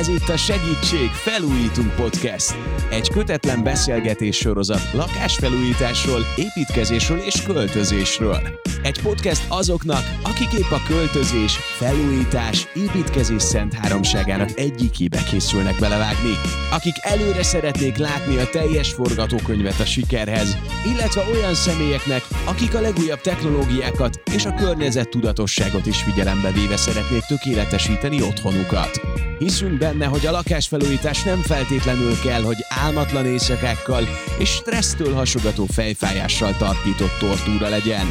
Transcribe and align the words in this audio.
Ez 0.00 0.08
itt 0.08 0.28
a 0.28 0.36
Segítség 0.36 1.10
Felújítunk 1.10 1.94
Podcast. 1.94 2.54
Egy 2.90 3.08
kötetlen 3.08 3.62
beszélgetés 3.62 4.36
sorozat 4.36 4.92
lakásfelújításról, 4.92 6.20
építkezésről 6.36 7.18
és 7.18 7.42
költözésről. 7.42 8.38
Egy 8.82 9.02
podcast 9.02 9.44
azoknak, 9.48 10.02
akik 10.22 10.52
épp 10.52 10.70
a 10.70 10.82
költözés, 10.86 11.56
felújítás, 11.56 12.68
építkezés 12.74 13.42
szent 13.42 13.74
háromságának 13.74 14.58
egyikébe 14.58 15.22
készülnek 15.30 15.78
belevágni. 15.78 16.34
Akik 16.72 16.94
előre 17.00 17.42
szeretnék 17.42 17.96
látni 17.96 18.36
a 18.36 18.48
teljes 18.50 18.92
forgatókönyvet 18.92 19.80
a 19.80 19.84
sikerhez, 19.84 20.56
illetve 20.92 21.22
olyan 21.32 21.54
személyeknek, 21.54 22.22
akik 22.44 22.74
a 22.74 22.80
legújabb 22.80 23.20
technológiákat 23.20 24.22
és 24.34 24.44
a 24.44 24.54
környezet 24.54 25.08
tudatosságot 25.08 25.86
is 25.86 26.02
figyelembe 26.02 26.50
véve 26.50 26.76
szeretnék 26.76 27.22
tökéletesíteni 27.22 28.22
otthonukat. 28.22 29.00
Hiszünk 29.40 29.78
benne, 29.78 30.06
hogy 30.06 30.26
a 30.26 30.30
lakásfelújítás 30.30 31.22
nem 31.22 31.40
feltétlenül 31.40 32.18
kell, 32.22 32.42
hogy 32.42 32.56
álmatlan 32.68 33.26
éjszakákkal 33.26 34.02
és 34.38 34.48
stressztől 34.48 35.14
hasogató 35.14 35.64
fejfájással 35.64 36.56
tartított 36.56 37.18
tortúra 37.18 37.68
legyen. 37.68 38.06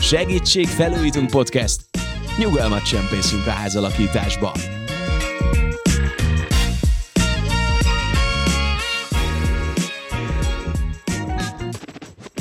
Segítség 0.00 0.66
Felújítunk 0.66 1.30
Podcast! 1.30 1.80
Nyugalmat 2.38 2.82
csempészünk 2.82 3.46
a 3.46 3.50
házalakításba! 3.50 4.79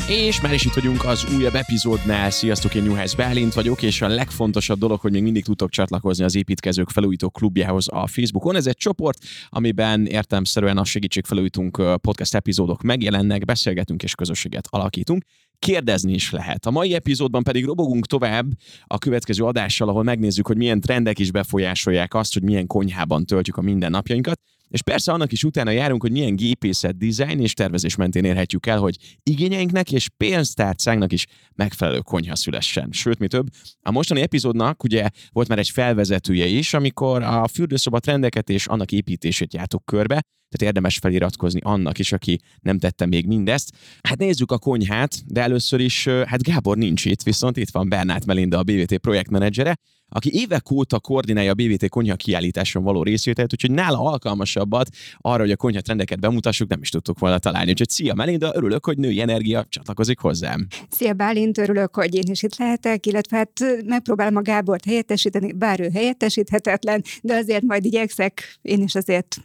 És 0.09 0.41
már 0.41 0.53
is 0.53 0.65
itt 0.65 0.73
vagyunk 0.73 1.05
az 1.05 1.25
újabb 1.35 1.55
epizódnál. 1.55 2.29
Sziasztok, 2.29 2.75
én 2.75 2.83
Juhász 2.83 3.13
Bálint 3.13 3.53
vagyok, 3.53 3.81
és 3.81 4.01
a 4.01 4.07
legfontosabb 4.07 4.79
dolog, 4.79 4.99
hogy 4.99 5.11
még 5.11 5.23
mindig 5.23 5.43
tudtok 5.43 5.69
csatlakozni 5.69 6.23
az 6.23 6.35
építkezők 6.35 6.89
felújító 6.89 7.29
klubjához 7.29 7.87
a 7.91 8.07
Facebookon. 8.07 8.55
Ez 8.55 8.67
egy 8.67 8.77
csoport, 8.77 9.17
amiben 9.49 10.05
értelmszerűen 10.05 10.77
a 10.77 10.83
segítségfelújítunk 10.83 11.99
podcast 12.01 12.35
epizódok 12.35 12.81
megjelennek, 12.81 13.45
beszélgetünk 13.45 14.03
és 14.03 14.15
közösséget 14.15 14.67
alakítunk 14.69 15.23
kérdezni 15.59 16.13
is 16.13 16.31
lehet. 16.31 16.65
A 16.65 16.71
mai 16.71 16.93
epizódban 16.93 17.43
pedig 17.43 17.65
robogunk 17.65 18.05
tovább 18.05 18.45
a 18.83 18.97
következő 18.97 19.43
adással, 19.43 19.89
ahol 19.89 20.03
megnézzük, 20.03 20.47
hogy 20.47 20.57
milyen 20.57 20.81
trendek 20.81 21.19
is 21.19 21.31
befolyásolják 21.31 22.13
azt, 22.13 22.33
hogy 22.33 22.43
milyen 22.43 22.67
konyhában 22.67 23.25
töltjük 23.25 23.57
a 23.57 23.61
mindennapjainkat. 23.61 24.39
És 24.69 24.81
persze 24.81 25.11
annak 25.11 25.31
is 25.31 25.43
utána 25.43 25.71
járunk, 25.71 26.01
hogy 26.01 26.11
milyen 26.11 26.35
gépészet, 26.35 26.97
design 26.97 27.39
és 27.39 27.53
tervezés 27.53 27.95
mentén 27.95 28.25
érhetjük 28.25 28.65
el, 28.65 28.79
hogy 28.79 28.95
igényeinknek 29.23 29.91
és 29.91 30.09
pénztárcánknak 30.17 31.11
is 31.11 31.25
megfelelő 31.55 31.99
konyha 31.99 32.35
szülessen. 32.35 32.89
Sőt, 32.91 33.19
mi 33.19 33.27
több, 33.27 33.47
a 33.81 33.91
mostani 33.91 34.21
epizódnak 34.21 34.83
ugye 34.83 35.09
volt 35.31 35.47
már 35.47 35.57
egy 35.57 35.69
felvezetője 35.69 36.45
is, 36.45 36.73
amikor 36.73 37.23
a 37.23 37.47
fürdőszoba 37.47 37.99
trendeket 37.99 38.49
és 38.49 38.67
annak 38.67 38.91
építését 38.91 39.53
jártuk 39.53 39.85
körbe, 39.85 40.21
tehát 40.49 40.73
érdemes 40.73 40.97
feliratkozni 40.97 41.59
annak 41.63 41.99
is, 41.99 42.11
aki 42.11 42.39
nem 42.61 42.79
tette 42.79 43.05
még 43.05 43.27
mindezt. 43.27 43.71
Hát 44.01 44.17
nézzük 44.17 44.51
a 44.51 44.57
konyhát, 44.57 45.15
de 45.25 45.41
először 45.41 45.79
is, 45.79 46.07
hát 46.07 46.43
Gábor 46.43 46.77
nincs 46.77 47.05
itt, 47.05 47.23
viszont 47.23 47.57
itt 47.57 47.69
van 47.69 47.89
Bernát 47.89 48.25
Melinda, 48.25 48.57
a 48.57 48.63
BVT 48.63 48.97
projektmenedzsere, 48.97 49.77
aki 50.11 50.29
évek 50.33 50.71
óta 50.71 50.99
koordinálja 50.99 51.51
a 51.51 51.53
BVT 51.53 51.89
konyha 51.89 52.15
kiállításon 52.15 52.83
való 52.83 53.03
részvételt, 53.03 53.53
úgyhogy 53.53 53.71
nála 53.71 53.99
alkalmasabbat 53.99 54.89
arra, 55.17 55.41
hogy 55.41 55.51
a 55.51 55.55
konyha 55.55 55.81
trendeket 55.81 56.19
bemutassuk, 56.19 56.69
nem 56.69 56.81
is 56.81 56.89
tudtuk 56.89 57.19
volna 57.19 57.37
találni. 57.37 57.69
Úgyhogy 57.69 57.89
szia 57.89 58.13
Melinda, 58.13 58.51
örülök, 58.55 58.85
hogy 58.85 58.97
női 58.97 59.21
energia 59.21 59.65
csatlakozik 59.69 60.19
hozzám. 60.19 60.67
Szia 60.89 61.13
Bálint, 61.13 61.57
örülök, 61.57 61.95
hogy 61.95 62.15
én 62.15 62.31
is 62.31 62.43
itt 62.43 62.57
lehetek, 62.57 63.05
illetve 63.05 63.37
hát 63.37 63.51
megpróbálom 63.85 64.35
a 64.35 64.41
Gábort 64.41 64.85
helyettesíteni, 64.85 65.53
bár 65.53 65.79
ő 65.79 65.89
helyettesíthetetlen, 65.93 67.03
de 67.21 67.35
azért 67.35 67.63
majd 67.63 67.85
igyekszek 67.85 68.57
én 68.61 68.81
is 68.81 68.95
azért 68.95 69.37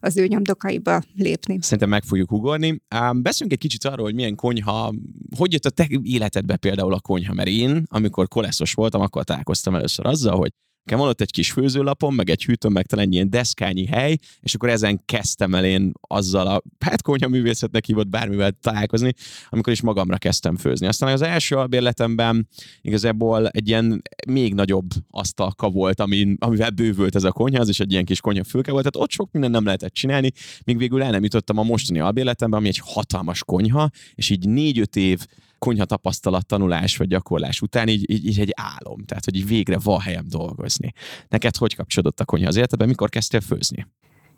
az 0.00 0.16
ő 0.16 0.26
nyomdokaiba 0.26 1.02
lépni. 1.16 1.58
Szerintem 1.60 1.88
meg 1.88 2.02
fogjuk 2.02 2.32
ugorni. 2.32 2.82
beszéljünk 3.12 3.52
egy 3.52 3.58
kicsit 3.58 3.84
arról, 3.84 4.04
hogy 4.04 4.14
milyen 4.14 4.34
konyha, 4.34 4.94
hogy 5.36 5.52
jött 5.52 5.64
a 5.64 5.70
te 5.70 5.88
életedbe 6.02 6.56
például 6.56 6.94
a 6.94 7.00
konyha, 7.00 7.34
mert 7.34 7.48
én, 7.48 7.82
amikor 7.88 8.28
koleszos 8.28 8.72
voltam, 8.72 9.00
akkor 9.00 9.24
találkoztam 9.24 9.74
először 9.74 10.06
azzal, 10.06 10.36
hogy 10.36 10.52
Nekem 10.84 10.98
van 10.98 11.08
ott 11.08 11.20
egy 11.20 11.30
kis 11.30 11.52
főzőlapom, 11.52 12.14
meg 12.14 12.30
egy 12.30 12.44
hűtőm, 12.44 12.72
meg 12.72 12.86
talán 12.86 13.06
egy 13.06 13.12
ilyen 13.12 13.30
deszkányi 13.30 13.86
hely, 13.86 14.16
és 14.40 14.54
akkor 14.54 14.68
ezen 14.68 15.04
kezdtem 15.04 15.54
el 15.54 15.64
én 15.64 15.92
azzal 16.00 16.46
a, 16.46 16.62
hát 16.78 17.28
művészetnek 17.28 17.84
hívott 17.84 18.08
bármivel 18.08 18.52
találkozni, 18.60 19.12
amikor 19.48 19.72
is 19.72 19.80
magamra 19.80 20.16
kezdtem 20.16 20.56
főzni. 20.56 20.86
Aztán 20.86 21.12
az 21.12 21.22
első 21.22 21.56
albérletemben 21.56 22.48
igazából 22.80 23.48
egy 23.48 23.68
ilyen 23.68 24.02
még 24.28 24.54
nagyobb 24.54 24.88
asztalka 25.10 25.68
volt, 25.68 26.00
ami, 26.00 26.34
amivel 26.38 26.70
bővült 26.70 27.14
ez 27.14 27.24
a 27.24 27.32
konyha, 27.32 27.60
az 27.60 27.68
is 27.68 27.80
egy 27.80 27.92
ilyen 27.92 28.04
kis 28.04 28.20
konyha 28.20 28.44
fülke 28.44 28.72
volt, 28.72 28.84
tehát 28.84 29.06
ott 29.06 29.14
sok 29.14 29.32
minden 29.32 29.50
nem 29.50 29.64
lehetett 29.64 29.92
csinálni, 29.92 30.32
míg 30.64 30.78
végül 30.78 31.02
el 31.02 31.10
nem 31.10 31.22
jutottam 31.22 31.58
a 31.58 31.62
mostani 31.62 31.98
albérletembe, 31.98 32.56
ami 32.56 32.68
egy 32.68 32.80
hatalmas 32.84 33.44
konyha, 33.44 33.90
és 34.14 34.30
így 34.30 34.48
négy-öt 34.48 34.96
év 34.96 35.26
konyha 35.60 35.84
tapasztalat, 35.84 36.46
tanulás 36.46 36.96
vagy 36.96 37.08
gyakorlás 37.08 37.60
után 37.60 37.88
így, 37.88 38.10
így, 38.10 38.26
így 38.26 38.40
egy 38.40 38.52
álom. 38.56 39.04
Tehát, 39.04 39.24
hogy 39.24 39.36
így 39.36 39.46
végre 39.46 39.78
van 39.78 40.00
helyem 40.00 40.24
dolgozni. 40.28 40.92
Neked 41.28 41.56
hogy 41.56 41.74
kapcsolódott 41.74 42.20
a 42.20 42.24
konyha 42.24 42.48
az 42.48 42.56
életedben? 42.56 42.88
Mikor 42.88 43.08
kezdtél 43.08 43.40
főzni? 43.40 43.86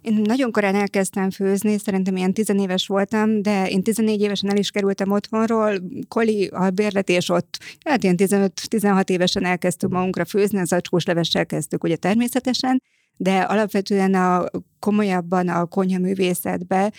Én 0.03 0.21
nagyon 0.25 0.53
korán 0.53 0.75
elkezdtem 0.75 1.31
főzni, 1.31 1.79
szerintem 1.79 2.17
ilyen 2.17 2.33
tizenéves 2.33 2.87
voltam, 2.87 3.43
de 3.43 3.69
én 3.69 3.83
14 3.83 4.21
évesen 4.21 4.51
el 4.51 4.57
is 4.57 4.71
kerültem 4.71 5.11
otthonról, 5.11 5.73
koli 6.09 6.47
albérlet, 6.47 7.09
és 7.09 7.29
ott 7.29 7.59
hát 7.85 8.03
ilyen 8.03 8.17
15-16 8.19 9.09
évesen 9.09 9.45
elkezdtünk 9.45 9.93
magunkra 9.93 10.25
főzni, 10.25 10.59
az 10.59 10.73
acskós 10.73 11.05
levessel 11.05 11.47
kezdtük 11.47 11.85
ugye 11.85 11.97
természetesen, 11.97 12.83
de 13.17 13.41
alapvetően 13.41 14.15
a 14.15 14.45
komolyabban 14.79 15.49
a 15.49 15.67
konyha 15.67 15.99
művészetbe 15.99 16.93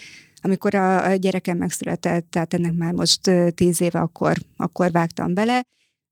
amikor 0.44 0.76
a, 0.76 1.10
a 1.10 1.16
gyerekem 1.16 1.58
megszületett, 1.58 2.26
tehát 2.30 2.54
ennek 2.54 2.74
már 2.74 2.94
most 2.94 3.32
tíz 3.56 3.82
éve, 3.82 4.00
akkor, 4.00 4.38
akkor 4.58 4.92
vágtam 4.92 5.34
bele, 5.34 5.62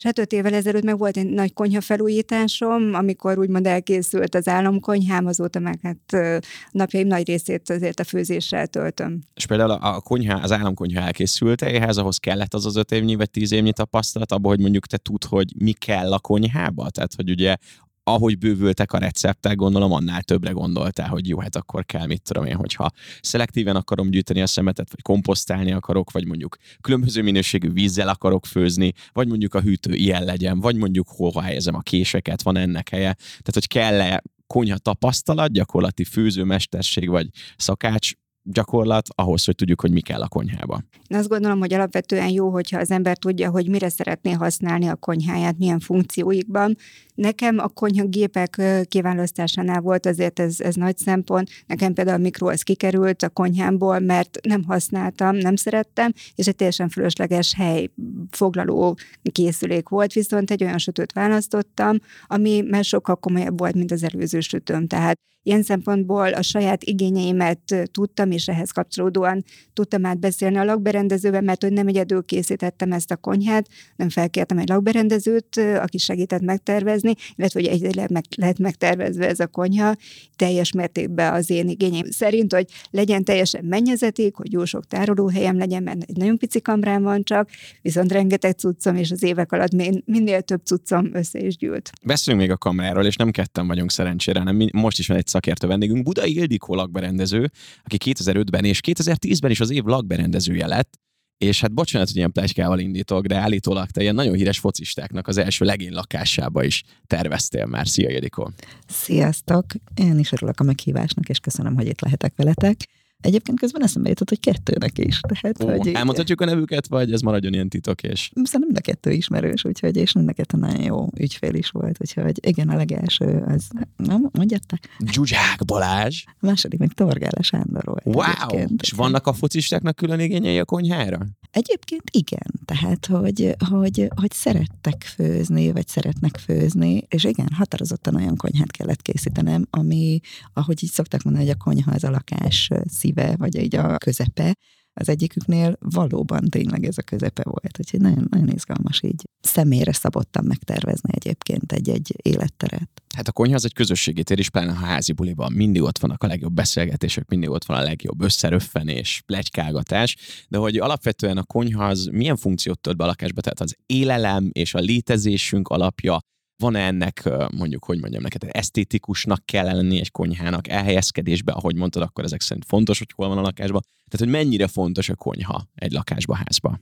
és 0.02 0.08
hát 0.08 0.20
öt 0.20 0.32
évvel 0.32 0.54
ezelőtt 0.54 0.84
meg 0.84 0.98
volt 0.98 1.18
egy 1.18 1.30
nagy 1.30 1.54
konyha 1.54 1.82
felújításom, 1.82 2.94
amikor 2.94 3.38
úgymond 3.38 3.68
elkészült 3.68 4.36
az 4.36 4.48
államkonyhám, 4.48 5.26
azóta 5.26 5.60
meg 5.60 5.80
hát 5.82 6.42
napjaim 6.72 7.08
nagy 7.08 7.28
részét 7.28 7.70
azért 7.70 8.00
a 8.00 8.04
főzéssel 8.04 8.68
töltöm. 8.68 9.20
És 9.34 9.46
például 9.46 9.72
a 9.72 10.00
konyha, 10.00 10.40
az 10.40 10.52
államkonyha 10.52 11.02
elkészült 11.02 11.62
ehhez, 11.62 11.98
ahhoz 11.98 12.18
kellett 12.18 12.54
az 12.54 12.66
az 12.66 12.76
öt 12.76 12.92
évnyi 12.92 13.16
vagy 13.16 13.30
tíz 13.30 13.52
évnyi 13.52 13.74
tapasztalat, 13.74 14.32
abban, 14.32 14.52
hogy 14.52 14.62
mondjuk 14.62 14.88
te 14.88 14.98
tud, 14.98 15.24
hogy 15.24 15.54
mi 15.58 15.72
kell 15.72 16.14
a 16.14 16.20
konyhába? 16.20 16.90
Tehát, 16.90 17.16
hogy 17.16 17.30
ugye 17.30 17.56
ahogy 18.04 18.38
bővültek 18.38 18.94
a 18.94 18.98
receptek, 18.98 19.56
gondolom 19.56 19.92
annál 19.92 20.24
többre 20.24 20.52
gondoltál, 20.52 21.08
hogy 21.08 21.28
jó, 21.28 21.40
hát 21.40 21.56
akkor 21.56 21.86
kell, 21.86 22.06
mit 22.06 22.22
tudom 22.22 22.46
én, 22.46 22.56
hogyha 22.56 22.90
szelektíven 23.22 23.76
akarom 23.76 24.10
gyűjteni 24.10 24.42
a 24.42 24.48
szemetet, 24.48 24.92
vagy 24.92 25.02
komposztálni 25.02 25.72
akarok, 25.72 26.12
vagy 26.12 26.26
mondjuk 26.26 26.56
különböző 26.82 27.22
minőségű 27.22 27.72
vízzel 27.72 28.08
akarok 28.08 28.46
főzni, 28.46 28.94
vagy 29.12 29.28
mondjuk 29.28 29.54
a 29.54 29.62
hűtő 29.62 29.94
ilyen 29.94 30.24
legyen, 30.24 30.60
vagy 30.60 30.76
mondjuk 30.76 31.08
hova 31.10 31.42
helyezem 31.42 31.76
a 31.76 31.82
késeket, 31.82 32.42
van 32.42 32.58
ennek 32.58 32.90
helye. 32.90 33.14
Tehát, 33.14 33.54
hogy 33.54 33.68
kell-e 33.68 34.24
konyha 34.48 34.78
tapasztalat, 34.78 35.52
gyakorlati 35.52 36.04
főzőmesterség 36.04 37.10
vagy 37.10 37.28
szakács 37.58 38.12
gyakorlat 38.44 39.08
ahhoz, 39.16 39.46
hogy 39.46 39.56
tudjuk, 39.56 39.82
hogy 39.82 39.92
mi 39.92 40.02
kell 40.02 40.22
a 40.22 40.28
konyhába. 40.28 40.84
Én 41.08 41.18
azt 41.18 41.28
gondolom, 41.28 41.60
hogy 41.60 41.74
alapvetően 41.74 42.30
jó, 42.30 42.50
hogyha 42.50 42.80
az 42.80 42.92
ember 42.92 43.18
tudja, 43.18 43.50
hogy 43.50 43.70
mire 43.70 43.90
szeretné 43.90 44.32
használni 44.32 44.88
a 44.88 44.96
konyháját, 44.96 45.58
milyen 45.58 45.80
funkcióikban. 45.80 46.76
Nekem 47.16 47.58
a 47.60 47.68
konyha 47.68 48.06
gépek 48.06 48.62
kiválasztásánál 48.88 49.82
volt 49.82 50.06
azért 50.06 50.40
ez, 50.40 50.60
ez 50.60 50.76
nagy 50.76 50.98
szempont. 50.98 51.50
Nekem 51.66 51.94
például 51.94 52.18
a 52.18 52.22
mikro 52.22 52.48
az 52.48 52.62
kikerült 52.62 53.22
a 53.24 53.30
konyhámból, 53.30 54.00
mert 54.00 54.40
nem 54.48 54.64
használtam, 54.64 55.36
nem 55.36 55.56
szerettem, 55.56 56.12
és 56.36 56.48
egy 56.48 56.56
teljesen 56.56 56.90
fölösleges 56.90 57.54
hely 57.54 57.90
foglaló 58.30 58.98
készülék 59.32 59.90
volt, 59.90 60.14
viszont 60.14 60.52
egy 60.52 60.64
olyan 60.64 60.78
sütőt 60.78 61.14
választottam, 61.14 61.98
ami 62.28 62.62
már 62.62 62.84
sokkal 62.84 63.16
komolyabb 63.16 63.60
volt, 63.60 63.76
mint 63.76 63.92
az 63.92 64.04
előző 64.04 64.40
sütőm. 64.40 64.88
Tehát 64.88 65.20
ilyen 65.44 65.64
szempontból 65.64 66.34
a 66.34 66.42
saját 66.42 66.84
igényeimet 66.84 67.90
tudtam, 67.92 68.32
és 68.32 68.48
ehhez 68.48 68.72
kapcsolódóan 68.72 69.44
tudtam 69.74 70.06
átbeszélni 70.06 70.58
a 70.58 70.64
lakberendezővel, 70.64 71.42
mert 71.42 71.64
hogy 71.64 71.74
nem 71.74 71.88
egyedül 71.88 72.24
készítettem 72.24 72.92
ezt 72.92 73.12
a 73.12 73.16
konyhát, 73.16 73.68
nem 73.96 74.10
felkértem 74.10 74.58
egy 74.58 74.70
lakberendezőt, 74.70 75.58
aki 75.58 75.98
segített 75.98 76.42
megtervezni, 76.42 77.14
illetve 77.36 77.60
hogy 77.60 77.70
egyedileg 77.70 78.12
meg 78.12 78.24
lehet 78.38 78.60
megtervezve 78.60 79.28
ez 79.28 79.40
a 79.40 79.48
konyha, 79.48 79.96
teljes 80.36 80.72
mértékben 80.72 81.34
az 81.34 81.50
én 81.50 81.70
igényeim 81.70 82.12
szerint, 82.12 82.54
hogy 82.54 82.66
legyen 82.90 83.24
teljesen 83.24 83.66
mennyezeték, 83.66 84.36
hogy 84.36 84.52
jó 84.52 84.66
sok 84.66 84.86
tárolóhelyem 84.86 85.58
legyen, 85.58 85.84
mert 85.84 86.04
egy 86.08 86.18
nagyon 86.18 86.38
pici 86.38 86.62
kamrám 86.62 87.04
van 87.04 87.24
csak, 87.24 87.50
viszont 87.82 88.12
rengeteg 88.12 88.52
cuccom, 88.52 88.96
és 88.96 89.12
az 89.12 89.24
évek 89.24 89.52
alatt 89.52 89.72
minél 90.06 90.42
több 90.42 90.62
cuccom 90.66 91.10
össze 91.14 91.40
is 91.40 91.58
gyűlt. 91.58 91.92
Beszéljünk 92.04 92.48
még 92.48 92.56
a 92.56 92.58
kamráról, 92.58 93.06
és 93.06 93.16
nem 93.16 93.32
ketten 93.32 93.68
vagyunk 93.68 93.92
szerencsére, 93.92 94.40
hanem 94.40 94.70
most 94.74 95.00
is 95.00 95.08
van 95.08 95.18
egy 95.18 95.28
szakértő 95.32 95.68
vendégünk, 95.68 96.04
Budai 96.04 96.36
Ildikó 96.36 96.76
lakberendező, 96.76 97.52
aki 97.84 97.98
2005-ben 98.04 98.66
és 98.66 98.80
2010-ben 98.88 99.52
is 99.52 99.60
az 99.60 99.70
év 99.70 99.84
lakberendezője 99.84 100.68
lett, 100.68 101.00
és 101.38 101.62
hát 101.62 101.74
bocsánat, 101.74 102.08
hogy 102.08 102.18
ilyen 102.18 102.32
plegykával 102.32 102.80
indítok, 102.80 103.26
de 103.26 103.36
állítólag 103.36 103.90
te 103.90 104.02
ilyen 104.02 104.16
nagyon 104.16 104.36
híres 104.36 104.60
focistáknak 104.60 105.28
az 105.28 105.38
első 105.38 105.66
legény 105.66 105.92
lakásába 105.92 106.64
is 106.64 106.84
terveztél 107.08 107.66
már. 107.66 107.88
Szia, 107.88 108.10
Jedikó! 108.10 108.52
Sziasztok! 108.88 109.66
Én 109.96 110.20
is 110.20 110.32
örülök 110.32 110.60
a 110.60 110.64
meghívásnak, 110.64 111.30
és 111.30 111.40
köszönöm, 111.40 111.76
hogy 111.76 111.88
itt 111.88 112.02
lehetek 112.02 112.34
veletek. 112.36 112.78
Egyébként 113.22 113.60
közben 113.60 113.84
eszembe 113.84 114.10
jutott, 114.10 114.30
hogy 114.30 114.40
kettőnek 114.40 114.98
is. 114.98 115.20
Tehát, 115.20 115.64
Ó, 115.64 115.78
hogy 115.78 115.94
elmondhatjuk 115.94 116.42
a 116.42 116.46
nevüket, 116.46 116.88
vagy 116.88 117.12
ez 117.12 117.22
maradjon 117.22 117.54
ilyen 117.54 117.70
titok, 117.70 118.04
és... 118.04 118.32
Szerintem 118.34 118.62
mind 118.62 118.78
a 118.78 118.82
kettő 118.82 119.12
ismerős, 119.12 119.66
úgyhogy, 119.66 119.96
és 119.96 120.14
mind 120.14 120.30
a 120.30 120.34
kettő 120.34 120.58
nagyon 120.58 120.82
jó 120.82 121.08
ügyfél 121.18 121.54
is 121.54 121.70
volt, 121.70 121.98
úgyhogy 122.00 122.48
igen, 122.48 122.70
a 122.70 122.76
legelső 122.76 123.44
az, 123.48 123.68
nem, 123.96 124.30
mondjátok? 124.32 124.80
Zsuzsák 125.12 125.66
Balázs. 125.66 126.24
A 126.28 126.46
második 126.46 126.80
meg 126.80 126.94
Torgála 126.94 127.42
Sándor 127.42 127.84
volt. 127.84 128.06
Wow! 128.06 128.26
egyébként. 128.26 128.82
És 128.82 128.92
vannak 128.92 129.28
a 129.28 129.34
focistáknak 129.34 129.96
külön 129.96 130.20
igényei 130.20 130.60
a 130.60 130.66
konyhára? 130.66 131.20
Egyébként 131.52 132.04
igen, 132.12 132.52
tehát, 132.66 133.06
hogy, 133.06 133.56
hogy, 133.70 134.08
hogy 134.16 134.32
szerettek 134.32 135.04
főzni, 135.04 135.72
vagy 135.72 135.88
szeretnek 135.88 136.38
főzni, 136.38 137.06
és 137.08 137.24
igen, 137.24 137.48
határozottan 137.54 138.16
olyan 138.16 138.36
konyhát 138.36 138.72
kellett 138.72 139.02
készítenem, 139.02 139.68
ami, 139.70 140.20
ahogy 140.54 140.84
így 140.84 140.90
szokták 140.90 141.24
mondani, 141.24 141.46
hogy 141.46 141.56
a 141.60 141.64
konyha 141.64 141.92
az 141.92 142.04
a 142.04 142.10
lakás 142.10 142.70
szíve, 142.86 143.36
vagy 143.38 143.56
így 143.56 143.76
a 143.76 143.98
közepe, 143.98 144.56
az 144.94 145.10
egyiküknél 145.10 145.78
valóban 145.80 146.50
tényleg 146.50 146.86
ez 146.86 146.98
a 146.98 147.02
közepe 147.02 147.44
volt, 147.44 147.80
úgyhogy 147.80 148.00
nagyon, 148.00 148.28
nagyon 148.30 148.50
izgalmas 148.50 149.02
így 149.04 149.24
személyre 149.42 149.94
szabottan 149.94 150.46
megtervezni 150.46 151.10
egyébként 151.14 151.72
egy-egy 151.72 152.16
életteret. 152.22 152.90
Hát 153.16 153.28
a 153.28 153.32
konyha 153.32 153.56
az 153.56 153.66
egy 153.66 153.74
közösségi 153.74 154.24
tér 154.24 154.40
is, 154.40 154.50
pláne 154.50 154.72
a 154.72 154.76
házi 154.76 155.12
buliban 155.12 155.52
mindig 155.52 155.82
ott 155.82 155.98
vannak 155.98 156.24
a 156.24 156.28
legjobb 156.28 156.54
beszélgetések, 156.54 157.30
mindig 157.30 157.50
ott 157.50 157.66
van 157.66 157.78
a 157.78 157.84
legjobb 157.84 158.22
összeröffenés, 158.22 159.24
plegykálgatás, 159.26 160.18
de 160.48 160.58
hogy 160.58 160.78
alapvetően 160.78 161.38
a 161.38 161.44
konyha 161.44 161.86
az 161.86 162.10
milyen 162.12 162.38
funkciót 162.38 162.80
tölt 162.80 162.98
be 162.98 163.04
a 163.04 163.08
lakásba, 163.08 163.42
tehát 163.42 163.60
az 163.60 163.76
élelem 163.86 164.50
és 164.52 164.74
a 164.74 164.80
létezésünk 164.80 165.68
alapja, 165.68 166.20
van-e 166.62 166.80
ennek 166.80 167.30
mondjuk, 167.58 167.86
hogy 167.86 168.00
mondjam 168.00 168.22
neked, 168.22 168.44
esztétikusnak 168.52 169.46
kell 169.46 169.66
lenni 169.66 170.00
egy 170.00 170.12
konyhának, 170.12 170.68
elhelyezkedésbe, 170.68 171.52
ahogy 171.52 171.76
mondtad, 171.76 172.02
akkor 172.02 172.24
ezek 172.24 172.42
szerint 172.42 172.66
fontos, 172.66 172.98
hogy 172.98 173.12
hol 173.16 173.28
van 173.28 173.38
a 173.38 173.42
lakásban. 173.42 173.82
Tehát, 174.10 174.26
hogy 174.26 174.42
mennyire 174.42 174.68
fontos 174.68 175.10
a 175.10 175.16
konyha 175.16 175.68
egy 175.76 175.92
lakásba, 175.92 176.36
házba? 176.36 176.80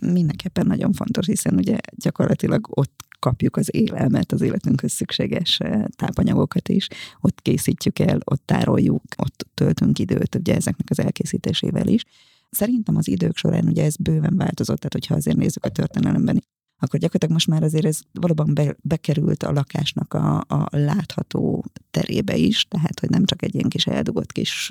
Mindenképpen 0.00 0.66
nagyon 0.66 0.92
fontos, 0.92 1.26
hiszen 1.26 1.54
ugye 1.54 1.78
gyakorlatilag 1.96 2.78
ott 2.78 3.04
kapjuk 3.18 3.56
az 3.56 3.68
élelmet, 3.74 4.32
az 4.32 4.40
életünkhöz 4.40 4.92
szükséges 4.92 5.58
tápanyagokat 5.96 6.68
is, 6.68 6.86
ott 7.20 7.42
készítjük 7.42 7.98
el, 7.98 8.18
ott 8.24 8.42
tároljuk, 8.44 9.02
ott 9.16 9.46
töltünk 9.54 9.98
időt 9.98 10.34
ugye 10.34 10.54
ezeknek 10.54 10.90
az 10.90 11.00
elkészítésével 11.00 11.86
is. 11.86 12.04
Szerintem 12.50 12.96
az 12.96 13.08
idők 13.08 13.36
során 13.36 13.66
ugye 13.66 13.84
ez 13.84 13.96
bőven 13.96 14.36
változott, 14.36 14.76
tehát 14.76 14.92
hogyha 14.92 15.14
azért 15.14 15.36
nézzük 15.36 15.64
a 15.64 15.68
történelemben, 15.68 16.44
akkor 16.80 17.00
gyakorlatilag 17.00 17.32
most 17.32 17.46
már 17.46 17.62
azért 17.62 17.84
ez 17.84 18.00
valóban 18.12 18.54
be, 18.54 18.76
bekerült 18.82 19.42
a 19.42 19.52
lakásnak 19.52 20.14
a, 20.14 20.38
a 20.48 20.68
látható 20.70 21.64
terébe 21.90 22.36
is, 22.36 22.64
tehát 22.68 23.00
hogy 23.00 23.10
nem 23.10 23.24
csak 23.24 23.42
egy 23.42 23.54
ilyen 23.54 23.68
kis 23.68 23.86
eldugott 23.86 24.32
kis 24.32 24.70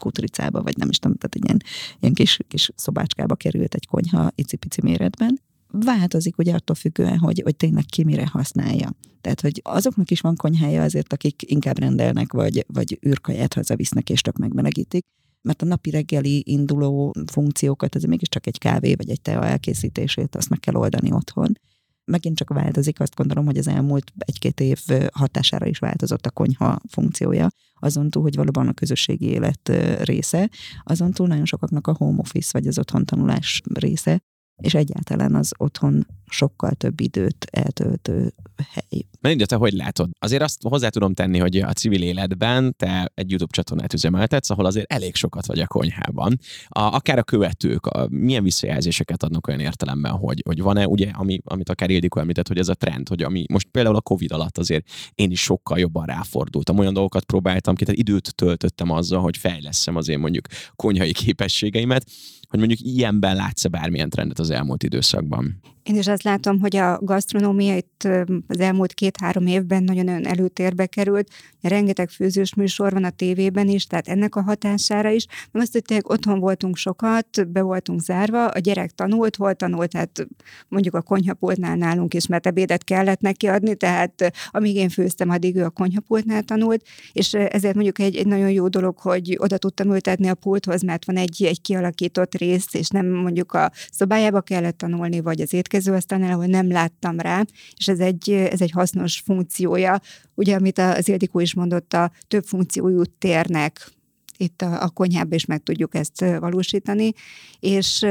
kutricába, 0.00 0.62
vagy 0.62 0.76
nem 0.76 0.88
is 0.88 0.98
tudom, 0.98 1.16
tehát 1.16 1.34
egy 1.34 1.44
ilyen, 1.44 1.62
ilyen 2.00 2.14
kis, 2.14 2.38
kis 2.48 2.70
szobácskába 2.74 3.34
került 3.34 3.74
egy 3.74 3.86
konyha 3.86 4.30
icipici 4.34 4.80
méretben, 4.82 5.40
változik 5.70 6.38
ugye 6.38 6.54
attól 6.54 6.76
függően, 6.76 7.18
hogy, 7.18 7.40
hogy 7.44 7.56
tényleg 7.56 7.84
ki 7.84 8.04
mire 8.04 8.26
használja. 8.26 8.90
Tehát, 9.20 9.40
hogy 9.40 9.60
azoknak 9.64 10.10
is 10.10 10.20
van 10.20 10.36
konyhája 10.36 10.82
azért, 10.82 11.12
akik 11.12 11.42
inkább 11.46 11.78
rendelnek, 11.78 12.32
vagy, 12.32 12.64
vagy 12.68 12.98
űrkaját 13.06 13.54
hazavisznek 13.54 14.10
és 14.10 14.20
tök 14.20 14.36
megmelegítik, 14.36 15.06
mert 15.42 15.62
a 15.62 15.66
napi 15.66 15.90
reggeli 15.90 16.42
induló 16.46 17.14
funkciókat, 17.26 17.94
ez 17.94 18.02
mégiscsak 18.02 18.46
egy 18.46 18.58
kávé 18.58 18.94
vagy 18.94 19.10
egy 19.10 19.20
tea 19.20 19.44
elkészítését, 19.44 20.36
azt 20.36 20.48
meg 20.48 20.60
kell 20.60 20.74
oldani 20.74 21.12
otthon. 21.12 21.58
Megint 22.04 22.36
csak 22.36 22.48
változik, 22.48 23.00
azt 23.00 23.14
gondolom, 23.14 23.44
hogy 23.44 23.58
az 23.58 23.68
elmúlt 23.68 24.12
egy-két 24.18 24.60
év 24.60 24.80
hatására 25.12 25.66
is 25.66 25.78
változott 25.78 26.26
a 26.26 26.30
konyha 26.30 26.78
funkciója, 26.88 27.48
azon 27.74 28.10
túl, 28.10 28.22
hogy 28.22 28.36
valóban 28.36 28.68
a 28.68 28.72
közösségi 28.72 29.26
élet 29.26 29.72
része, 30.02 30.50
azon 30.82 31.10
túl 31.10 31.26
nagyon 31.26 31.44
sokaknak 31.44 31.86
a 31.86 31.94
home 31.98 32.18
office 32.18 32.50
vagy 32.52 32.66
az 32.66 32.78
otthon 32.78 33.04
tanulás 33.04 33.62
része, 33.74 34.22
és 34.60 34.74
egyáltalán 34.74 35.34
az 35.34 35.52
otthon 35.56 36.06
sokkal 36.30 36.70
több 36.70 37.00
időt 37.00 37.46
eltöltő 37.50 38.32
hely. 38.72 39.04
Melinda, 39.20 39.46
te 39.46 39.56
hogy 39.56 39.72
látod? 39.72 40.10
Azért 40.18 40.42
azt 40.42 40.62
hozzá 40.62 40.88
tudom 40.88 41.14
tenni, 41.14 41.38
hogy 41.38 41.56
a 41.56 41.72
civil 41.72 42.02
életben 42.02 42.74
te 42.76 43.12
egy 43.14 43.30
YouTube 43.30 43.52
csatornát 43.52 43.92
üzemeltetsz, 43.92 44.50
ahol 44.50 44.64
azért 44.64 44.92
elég 44.92 45.14
sokat 45.14 45.46
vagy 45.46 45.58
a 45.58 45.66
konyhában. 45.66 46.38
A, 46.68 46.80
akár 46.80 47.18
a 47.18 47.22
követők, 47.22 47.86
a, 47.86 48.06
milyen 48.10 48.42
visszajelzéseket 48.42 49.22
adnak 49.22 49.46
olyan 49.46 49.60
értelemben, 49.60 50.12
hogy, 50.12 50.42
hogy 50.44 50.60
van-e, 50.60 50.86
ugye, 50.86 51.10
ami, 51.12 51.40
amit 51.44 51.68
akár 51.68 51.90
Ildikó 51.90 52.20
említett, 52.20 52.48
hogy 52.48 52.58
ez 52.58 52.68
a 52.68 52.74
trend, 52.74 53.08
hogy 53.08 53.22
ami 53.22 53.44
most 53.48 53.68
például 53.70 53.96
a 53.96 54.00
Covid 54.00 54.32
alatt 54.32 54.58
azért 54.58 54.88
én 55.14 55.30
is 55.30 55.42
sokkal 55.42 55.78
jobban 55.78 56.06
ráfordultam. 56.06 56.78
Olyan 56.78 56.94
dolgokat 56.94 57.24
próbáltam 57.24 57.74
ki, 57.74 57.84
tehát 57.84 58.00
időt 58.00 58.34
töltöttem 58.34 58.90
azzal, 58.90 59.20
hogy 59.20 59.36
fejleszem 59.36 59.96
az 59.96 60.08
én 60.08 60.18
mondjuk 60.18 60.46
konyhai 60.76 61.12
képességeimet 61.12 62.04
hogy 62.48 62.58
mondjuk 62.58 62.80
ilyenben 62.80 63.36
látsz-e 63.36 63.68
bármilyen 63.68 64.10
trendet 64.10 64.38
az 64.38 64.50
elmúlt 64.50 64.82
időszakban? 64.82 65.60
Én 65.88 65.96
is 65.96 66.06
azt 66.06 66.22
látom, 66.22 66.60
hogy 66.60 66.76
a 66.76 66.98
gasztronómia 67.02 67.76
itt 67.76 68.08
az 68.46 68.60
elmúlt 68.60 68.92
két-három 68.92 69.46
évben 69.46 69.82
nagyon-nagyon 69.82 70.26
előtérbe 70.26 70.86
került. 70.86 71.28
Rengeteg 71.60 72.08
főzős 72.08 72.54
műsor 72.54 72.92
van 72.92 73.04
a 73.04 73.10
tévében 73.10 73.68
is, 73.68 73.86
tehát 73.86 74.08
ennek 74.08 74.36
a 74.36 74.42
hatására 74.42 75.10
is. 75.10 75.26
Nem 75.52 75.62
azt, 75.62 75.72
hogy 75.72 75.82
tényleg 75.82 76.10
otthon 76.10 76.38
voltunk 76.38 76.76
sokat, 76.76 77.50
be 77.50 77.62
voltunk 77.62 78.00
zárva, 78.00 78.46
a 78.46 78.58
gyerek 78.58 78.90
tanult, 78.90 79.36
hol 79.36 79.54
tanult, 79.54 79.90
tehát 79.90 80.26
mondjuk 80.68 80.94
a 80.94 81.02
konyhapultnál 81.02 81.76
nálunk 81.76 82.14
is, 82.14 82.26
mert 82.26 82.46
ebédet 82.46 82.84
kellett 82.84 83.20
neki 83.20 83.46
adni, 83.46 83.74
tehát 83.74 84.32
amíg 84.50 84.76
én 84.76 84.88
főztem, 84.88 85.30
addig 85.30 85.56
ő 85.56 85.64
a 85.64 85.70
konyhapultnál 85.70 86.42
tanult, 86.42 86.86
és 87.12 87.32
ezért 87.34 87.74
mondjuk 87.74 87.98
egy, 87.98 88.16
egy 88.16 88.26
nagyon 88.26 88.50
jó 88.50 88.68
dolog, 88.68 88.98
hogy 88.98 89.36
oda 89.38 89.58
tudtam 89.58 89.92
ültetni 89.92 90.28
a 90.28 90.34
pulthoz, 90.34 90.82
mert 90.82 91.04
van 91.04 91.16
egy, 91.16 91.44
egy 91.44 91.60
kialakított 91.60 92.34
rész, 92.34 92.74
és 92.74 92.88
nem 92.88 93.06
mondjuk 93.06 93.52
a 93.52 93.70
szobájába 93.90 94.40
kellett 94.40 94.78
tanulni, 94.78 95.20
vagy 95.20 95.40
az 95.40 95.52
étkezőasztalnál, 95.78 96.32
ahol 96.32 96.46
nem 96.46 96.70
láttam 96.70 97.20
rá, 97.20 97.44
és 97.76 97.88
ez 97.88 98.00
egy, 98.00 98.30
ez 98.30 98.60
egy 98.60 98.70
hasznos 98.70 99.18
funkciója, 99.24 100.00
ugye, 100.34 100.54
amit 100.54 100.78
az 100.78 101.08
Ildikó 101.08 101.40
is 101.40 101.54
mondott, 101.54 101.92
a 101.92 102.10
több 102.28 102.44
funkciójú 102.44 103.02
térnek 103.18 103.90
itt 104.36 104.62
a, 104.62 104.82
a 104.82 104.88
konyhában 104.88 105.32
is 105.32 105.44
meg 105.44 105.62
tudjuk 105.62 105.94
ezt 105.94 106.20
valósítani, 106.20 107.12
és 107.60 108.06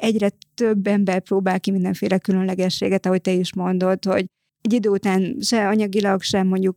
egyre 0.00 0.30
több 0.54 0.86
ember 0.86 1.20
próbál 1.20 1.60
ki 1.60 1.70
mindenféle 1.70 2.18
különlegességet, 2.18 3.06
ahogy 3.06 3.20
te 3.20 3.32
is 3.32 3.54
mondod, 3.54 4.04
hogy 4.04 4.26
egy 4.62 4.72
idő 4.72 4.88
után 4.88 5.36
se 5.40 5.68
anyagilag, 5.68 6.22
sem 6.22 6.46
mondjuk 6.46 6.76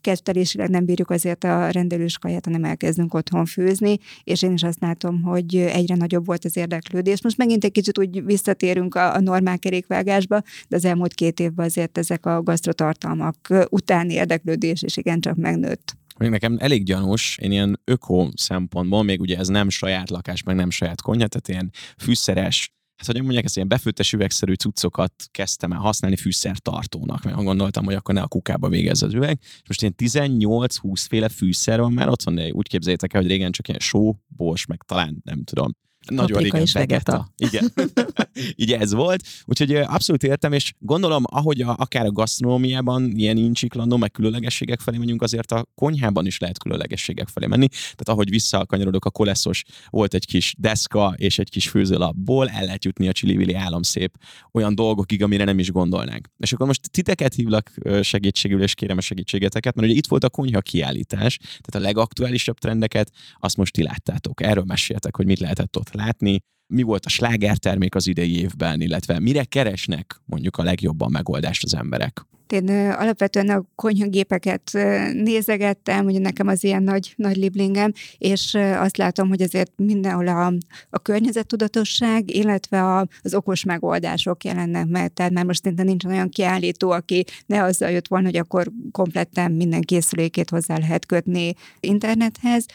kedvtelésileg 0.00 0.68
nem 0.68 0.84
bírjuk 0.84 1.10
azért 1.10 1.44
a 1.44 1.70
rendelős 1.70 2.18
kaját, 2.18 2.44
hanem 2.44 2.64
elkezdünk 2.64 3.14
otthon 3.14 3.44
főzni, 3.44 3.98
és 4.24 4.42
én 4.42 4.52
is 4.52 4.62
azt 4.62 4.80
látom, 4.80 5.22
hogy 5.22 5.56
egyre 5.56 5.94
nagyobb 5.94 6.26
volt 6.26 6.44
az 6.44 6.56
érdeklődés. 6.56 7.22
Most 7.22 7.36
megint 7.36 7.64
egy 7.64 7.72
kicsit 7.72 7.98
úgy 7.98 8.24
visszatérünk 8.24 8.94
a, 8.94 9.14
a 9.14 9.20
normál 9.20 9.58
kerékvágásba, 9.58 10.42
de 10.68 10.76
az 10.76 10.84
elmúlt 10.84 11.14
két 11.14 11.40
évben 11.40 11.66
azért 11.66 11.98
ezek 11.98 12.26
a 12.26 12.42
gasztrotartalmak 12.42 13.66
utáni 13.68 14.14
érdeklődés 14.14 14.82
is 14.82 14.96
igencsak 14.96 15.36
megnőtt. 15.36 15.96
Még 16.18 16.30
nekem 16.30 16.56
elég 16.60 16.84
gyanús, 16.84 17.38
én 17.42 17.52
ilyen 17.52 17.80
öko 17.84 18.28
szempontból, 18.34 19.02
még 19.02 19.20
ugye 19.20 19.38
ez 19.38 19.48
nem 19.48 19.68
saját 19.68 20.10
lakás, 20.10 20.42
meg 20.42 20.56
nem 20.56 20.70
saját 20.70 21.02
konyha, 21.02 21.26
tehát 21.26 21.48
ilyen 21.48 21.70
fűszeres, 21.98 22.74
hát 23.06 23.14
hogy 23.16 23.22
mondják, 23.22 23.44
ezt 23.44 23.56
ilyen 23.56 23.68
befőttes 23.68 24.12
üvegszerű 24.12 24.52
cuccokat 24.52 25.12
kezdtem 25.30 25.72
el 25.72 25.78
használni 25.78 26.16
fűszertartónak, 26.16 27.22
mert 27.22 27.42
gondoltam, 27.42 27.84
hogy 27.84 27.94
akkor 27.94 28.14
ne 28.14 28.20
a 28.20 28.28
kukába 28.28 28.68
végez 28.68 29.02
az 29.02 29.14
üveg. 29.14 29.38
És 29.40 29.68
most 29.68 29.82
ilyen 29.82 29.94
18-20 30.40 31.04
féle 31.08 31.28
fűszer 31.28 31.80
van 31.80 31.92
már 31.92 32.08
otthon, 32.08 32.34
de 32.34 32.52
úgy 32.52 32.68
képzeljétek 32.68 33.14
el, 33.14 33.20
hogy 33.20 33.30
régen 33.30 33.52
csak 33.52 33.68
ilyen 33.68 33.80
só, 33.80 34.16
bors, 34.26 34.66
meg 34.66 34.82
talán 34.86 35.20
nem 35.24 35.44
tudom, 35.44 35.72
nagyon 36.08 36.26
Paprika 36.26 36.42
régen 36.42 36.60
és 36.60 36.72
vegeta. 36.72 37.32
Igen. 37.36 37.72
Így 38.56 38.72
ez 38.72 38.92
volt. 38.92 39.22
Úgyhogy 39.44 39.74
abszolút 39.74 40.22
értem, 40.22 40.52
és 40.52 40.72
gondolom, 40.78 41.22
ahogy 41.26 41.60
a, 41.60 41.74
akár 41.78 42.06
a 42.06 42.10
gasztronómiában 42.10 43.10
ilyen 43.16 43.36
incsiklandó, 43.36 43.96
meg 43.96 44.10
különlegességek 44.10 44.80
felé 44.80 44.96
megyünk, 44.96 45.22
azért 45.22 45.52
a 45.52 45.66
konyhában 45.74 46.26
is 46.26 46.38
lehet 46.38 46.58
különlegességek 46.58 47.28
felé 47.28 47.46
menni. 47.46 47.68
Tehát 47.68 48.08
ahogy 48.08 48.30
visszakanyarodok 48.30 49.04
a 49.04 49.10
koleszos, 49.10 49.64
volt 49.90 50.14
egy 50.14 50.26
kis 50.26 50.54
deszka 50.58 51.14
és 51.16 51.38
egy 51.38 51.50
kis 51.50 51.68
főzőlapból, 51.68 52.48
el 52.48 52.64
lehet 52.64 52.84
jutni 52.84 53.08
a 53.08 53.12
csili 53.12 53.54
álomszép 53.54 54.16
olyan 54.52 54.74
dolgokig, 54.74 55.22
amire 55.22 55.44
nem 55.44 55.58
is 55.58 55.70
gondolnánk. 55.70 56.28
És 56.38 56.52
akkor 56.52 56.66
most 56.66 56.90
titeket 56.90 57.34
hívlak 57.34 57.72
segítségül, 58.02 58.62
és 58.62 58.74
kérem 58.74 58.96
a 58.96 59.00
segítségeteket, 59.00 59.74
mert 59.74 59.88
ugye 59.88 59.96
itt 59.96 60.06
volt 60.06 60.24
a 60.24 60.30
konyha 60.30 60.60
kiállítás, 60.60 61.36
tehát 61.36 61.74
a 61.74 61.78
legaktuálisabb 61.78 62.58
trendeket, 62.58 63.10
azt 63.38 63.56
most 63.56 63.72
ti 63.72 63.82
láttátok. 63.82 64.42
Erről 64.42 64.64
meséltek, 64.64 65.16
hogy 65.16 65.26
mit 65.26 65.38
lehetett 65.38 65.76
ott 65.76 65.91
látni, 65.94 66.38
mi 66.66 66.82
volt 66.82 67.04
a 67.04 67.08
slágertermék 67.08 67.94
az 67.94 68.06
idei 68.06 68.38
évben, 68.38 68.80
illetve 68.80 69.20
mire 69.20 69.44
keresnek 69.44 70.20
mondjuk 70.24 70.56
a 70.56 70.62
legjobban 70.62 71.10
megoldást 71.10 71.64
az 71.64 71.74
emberek? 71.74 72.26
Én 72.52 72.68
alapvetően 72.70 73.48
a 73.48 73.64
konyhagépeket 73.74 74.70
nézegettem, 75.12 76.06
ugye 76.06 76.18
nekem 76.18 76.46
az 76.46 76.64
ilyen 76.64 76.82
nagy, 76.82 77.12
nagy 77.16 77.36
liblingem, 77.36 77.92
és 78.18 78.54
azt 78.54 78.96
látom, 78.96 79.28
hogy 79.28 79.42
azért 79.42 79.72
mindenhol 79.76 80.28
a, 80.28 80.52
a 80.90 80.98
környezettudatosság, 80.98 82.34
illetve 82.34 82.82
a, 82.82 83.06
az 83.22 83.34
okos 83.34 83.64
megoldások 83.64 84.44
jelennek 84.44 84.86
meg. 84.86 85.12
Tehát 85.12 85.32
már 85.32 85.44
most 85.44 85.62
szinte 85.62 85.82
nincs 85.82 86.04
olyan 86.04 86.28
kiállító, 86.28 86.90
aki 86.90 87.24
ne 87.46 87.62
azzal 87.62 87.90
jött 87.90 88.08
volna, 88.08 88.26
hogy 88.26 88.36
akkor 88.36 88.70
kompletten 88.90 89.52
minden 89.52 89.80
készülékét 89.80 90.50
hozzá 90.50 90.78
lehet 90.78 91.06
kötni 91.06 91.54
internethez. 91.80 92.66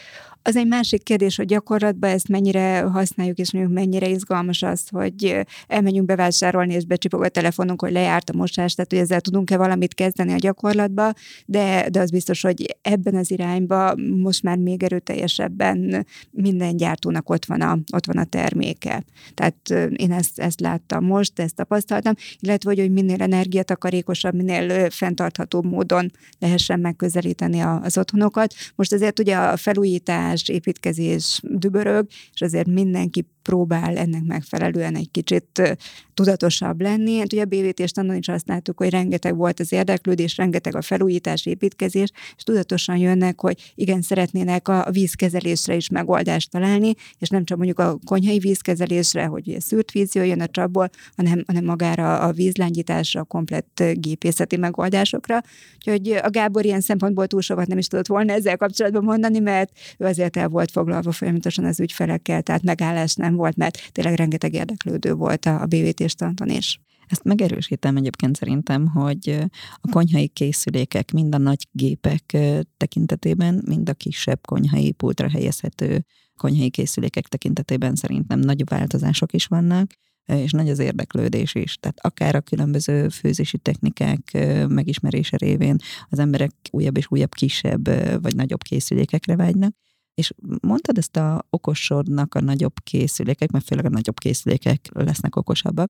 Az 0.47 0.55
egy 0.55 0.67
másik 0.67 1.03
kérdés, 1.03 1.35
hogy 1.35 1.45
gyakorlatban 1.45 2.09
ezt 2.09 2.27
mennyire 2.27 2.79
használjuk, 2.79 3.37
és 3.37 3.51
mondjuk 3.51 3.73
mennyire 3.73 4.07
izgalmas 4.07 4.63
az, 4.63 4.87
hogy 4.89 5.45
elmenjünk 5.67 6.07
bevásárolni, 6.07 6.73
és 6.73 6.85
becsipog 6.85 7.23
a 7.23 7.29
telefonunk, 7.29 7.81
hogy 7.81 7.91
lejárt 7.91 8.29
a 8.29 8.37
mosás, 8.37 8.73
tehát 8.73 8.91
hogy 8.91 8.99
ezzel 8.99 9.21
tudunk-e 9.21 9.57
valamit 9.57 9.93
kezdeni 9.93 10.33
a 10.33 10.37
gyakorlatba, 10.37 11.13
de, 11.45 11.89
de 11.89 11.99
az 11.99 12.09
biztos, 12.09 12.41
hogy 12.41 12.77
ebben 12.81 13.15
az 13.15 13.31
irányba 13.31 13.95
most 13.95 14.43
már 14.43 14.57
még 14.57 14.83
erőteljesebben 14.83 16.05
minden 16.31 16.77
gyártónak 16.77 17.29
ott 17.29 17.45
van 17.45 17.61
a, 17.61 17.77
ott 17.93 18.05
van 18.05 18.17
a 18.17 18.25
terméke. 18.25 19.03
Tehát 19.33 19.69
én 19.95 20.11
ezt, 20.11 20.39
ezt 20.39 20.59
láttam 20.59 21.05
most, 21.05 21.39
ezt 21.39 21.55
tapasztaltam, 21.55 22.13
illetve 22.39 22.69
hogy, 22.69 22.79
hogy 22.79 22.91
minél 22.91 23.21
energiatakarékosabb, 23.21 24.33
minél 24.33 24.89
fenntarthatóbb 24.89 25.65
módon 25.65 26.11
lehessen 26.39 26.79
megközelíteni 26.79 27.59
az 27.59 27.97
otthonokat. 27.97 28.53
Most 28.75 28.93
azért 28.93 29.19
ugye 29.19 29.35
a 29.35 29.57
felújítás, 29.57 30.35
építkezés, 30.49 31.39
dübörög, 31.43 32.07
és 32.33 32.41
azért 32.41 32.67
mindenki 32.67 33.27
próbál 33.47 33.97
ennek 33.97 34.23
megfelelően 34.23 34.95
egy 34.95 35.11
kicsit 35.11 35.77
tudatosabb 36.13 36.81
lenni. 36.81 37.17
Hát 37.17 37.33
ugye 37.33 37.41
a 37.41 37.45
BVT 37.45 37.87
standon 37.87 38.15
is 38.15 38.27
azt 38.27 38.47
láttuk, 38.47 38.77
hogy 38.77 38.89
rengeteg 38.89 39.35
volt 39.35 39.59
az 39.59 39.71
érdeklődés, 39.71 40.37
rengeteg 40.37 40.75
a 40.75 40.81
felújítás, 40.81 41.45
építkezés, 41.45 42.09
és 42.37 42.43
tudatosan 42.43 42.97
jönnek, 42.97 43.41
hogy 43.41 43.71
igen, 43.75 44.01
szeretnének 44.01 44.67
a 44.67 44.87
vízkezelésre 44.91 45.75
is 45.75 45.89
megoldást 45.89 46.51
találni, 46.51 46.93
és 47.19 47.29
nem 47.29 47.43
csak 47.43 47.57
mondjuk 47.57 47.79
a 47.79 47.99
konyhai 48.05 48.39
vízkezelésre, 48.39 49.25
hogy 49.25 49.47
ugye 49.47 49.59
szűrt 49.59 49.91
víz 49.91 50.15
jöjjön 50.15 50.41
a 50.41 50.47
csapból, 50.47 50.89
hanem, 51.15 51.43
hanem 51.47 51.63
magára 51.63 52.19
a 52.19 52.31
vízlányításra, 52.31 53.21
a 53.21 53.23
komplett 53.23 53.83
gépészeti 53.93 54.57
megoldásokra. 54.57 55.41
Úgyhogy 55.75 56.11
a 56.23 56.29
Gábor 56.29 56.65
ilyen 56.65 56.81
szempontból 56.81 57.27
túl 57.27 57.41
sokat 57.41 57.67
nem 57.67 57.77
is 57.77 57.87
tudott 57.87 58.07
volna 58.07 58.33
ezzel 58.33 58.57
kapcsolatban 58.57 59.03
mondani, 59.03 59.39
mert 59.39 59.71
ő 59.97 60.05
azért 60.05 60.37
el 60.37 60.47
volt 60.47 60.71
foglalva 60.71 61.11
folyamatosan 61.11 61.65
az 61.65 61.79
ügyfelekkel, 61.79 62.41
tehát 62.41 62.63
megállás 62.63 63.15
nem 63.15 63.35
volt, 63.37 63.55
mert 63.55 63.91
tényleg 63.91 64.15
rengeteg 64.15 64.53
érdeklődő 64.53 65.13
volt 65.13 65.45
a 65.45 65.65
BVT 65.65 66.09
standon 66.09 66.49
is. 66.49 66.79
Ezt 67.07 67.23
megerősítem 67.23 67.97
egyébként 67.97 68.35
szerintem, 68.35 68.87
hogy 68.87 69.37
a 69.71 69.89
konyhai 69.91 70.27
készülékek 70.27 71.11
mind 71.11 71.35
a 71.35 71.37
nagy 71.37 71.67
gépek 71.71 72.37
tekintetében, 72.77 73.63
mind 73.67 73.89
a 73.89 73.93
kisebb 73.93 74.45
konyhai 74.45 74.91
pultra 74.91 75.29
helyezhető 75.29 76.05
konyhai 76.35 76.69
készülékek 76.69 77.27
tekintetében 77.27 77.95
szerintem 77.95 78.39
nagy 78.39 78.69
változások 78.69 79.33
is 79.33 79.45
vannak, 79.45 79.91
és 80.25 80.51
nagy 80.51 80.69
az 80.69 80.79
érdeklődés 80.79 81.55
is. 81.55 81.75
Tehát 81.75 81.99
akár 82.01 82.35
a 82.35 82.41
különböző 82.41 83.09
főzési 83.09 83.57
technikák 83.57 84.37
megismerése 84.67 85.37
révén 85.37 85.75
az 86.09 86.19
emberek 86.19 86.51
újabb 86.71 86.97
és 86.97 87.05
újabb 87.09 87.33
kisebb 87.33 87.85
vagy 88.21 88.35
nagyobb 88.35 88.61
készülékekre 88.61 89.35
vágynak, 89.35 89.75
és 90.17 90.33
mondtad 90.61 90.97
ezt 90.97 91.15
a 91.15 91.45
okosodnak 91.49 92.35
a 92.35 92.41
nagyobb 92.41 92.79
készülékek, 92.83 93.51
mert 93.51 93.65
főleg 93.65 93.85
a 93.85 93.89
nagyobb 93.89 94.19
készülékek 94.19 94.89
lesznek 94.93 95.35
okosabbak. 95.35 95.87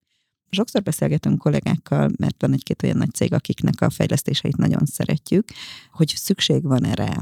Sokszor 0.50 0.82
beszélgetünk 0.82 1.38
kollégákkal, 1.38 2.10
mert 2.18 2.42
van 2.42 2.54
egy-két 2.54 2.84
olyan 2.84 2.98
nagy 2.98 3.14
cég, 3.14 3.34
akiknek 3.34 3.82
a 3.82 3.90
fejlesztéseit 3.90 4.58
nagyon 4.58 4.86
szeretjük, 4.86 5.48
hogy 5.92 6.14
szükség 6.16 6.64
van 6.64 6.86
erre. 6.86 7.20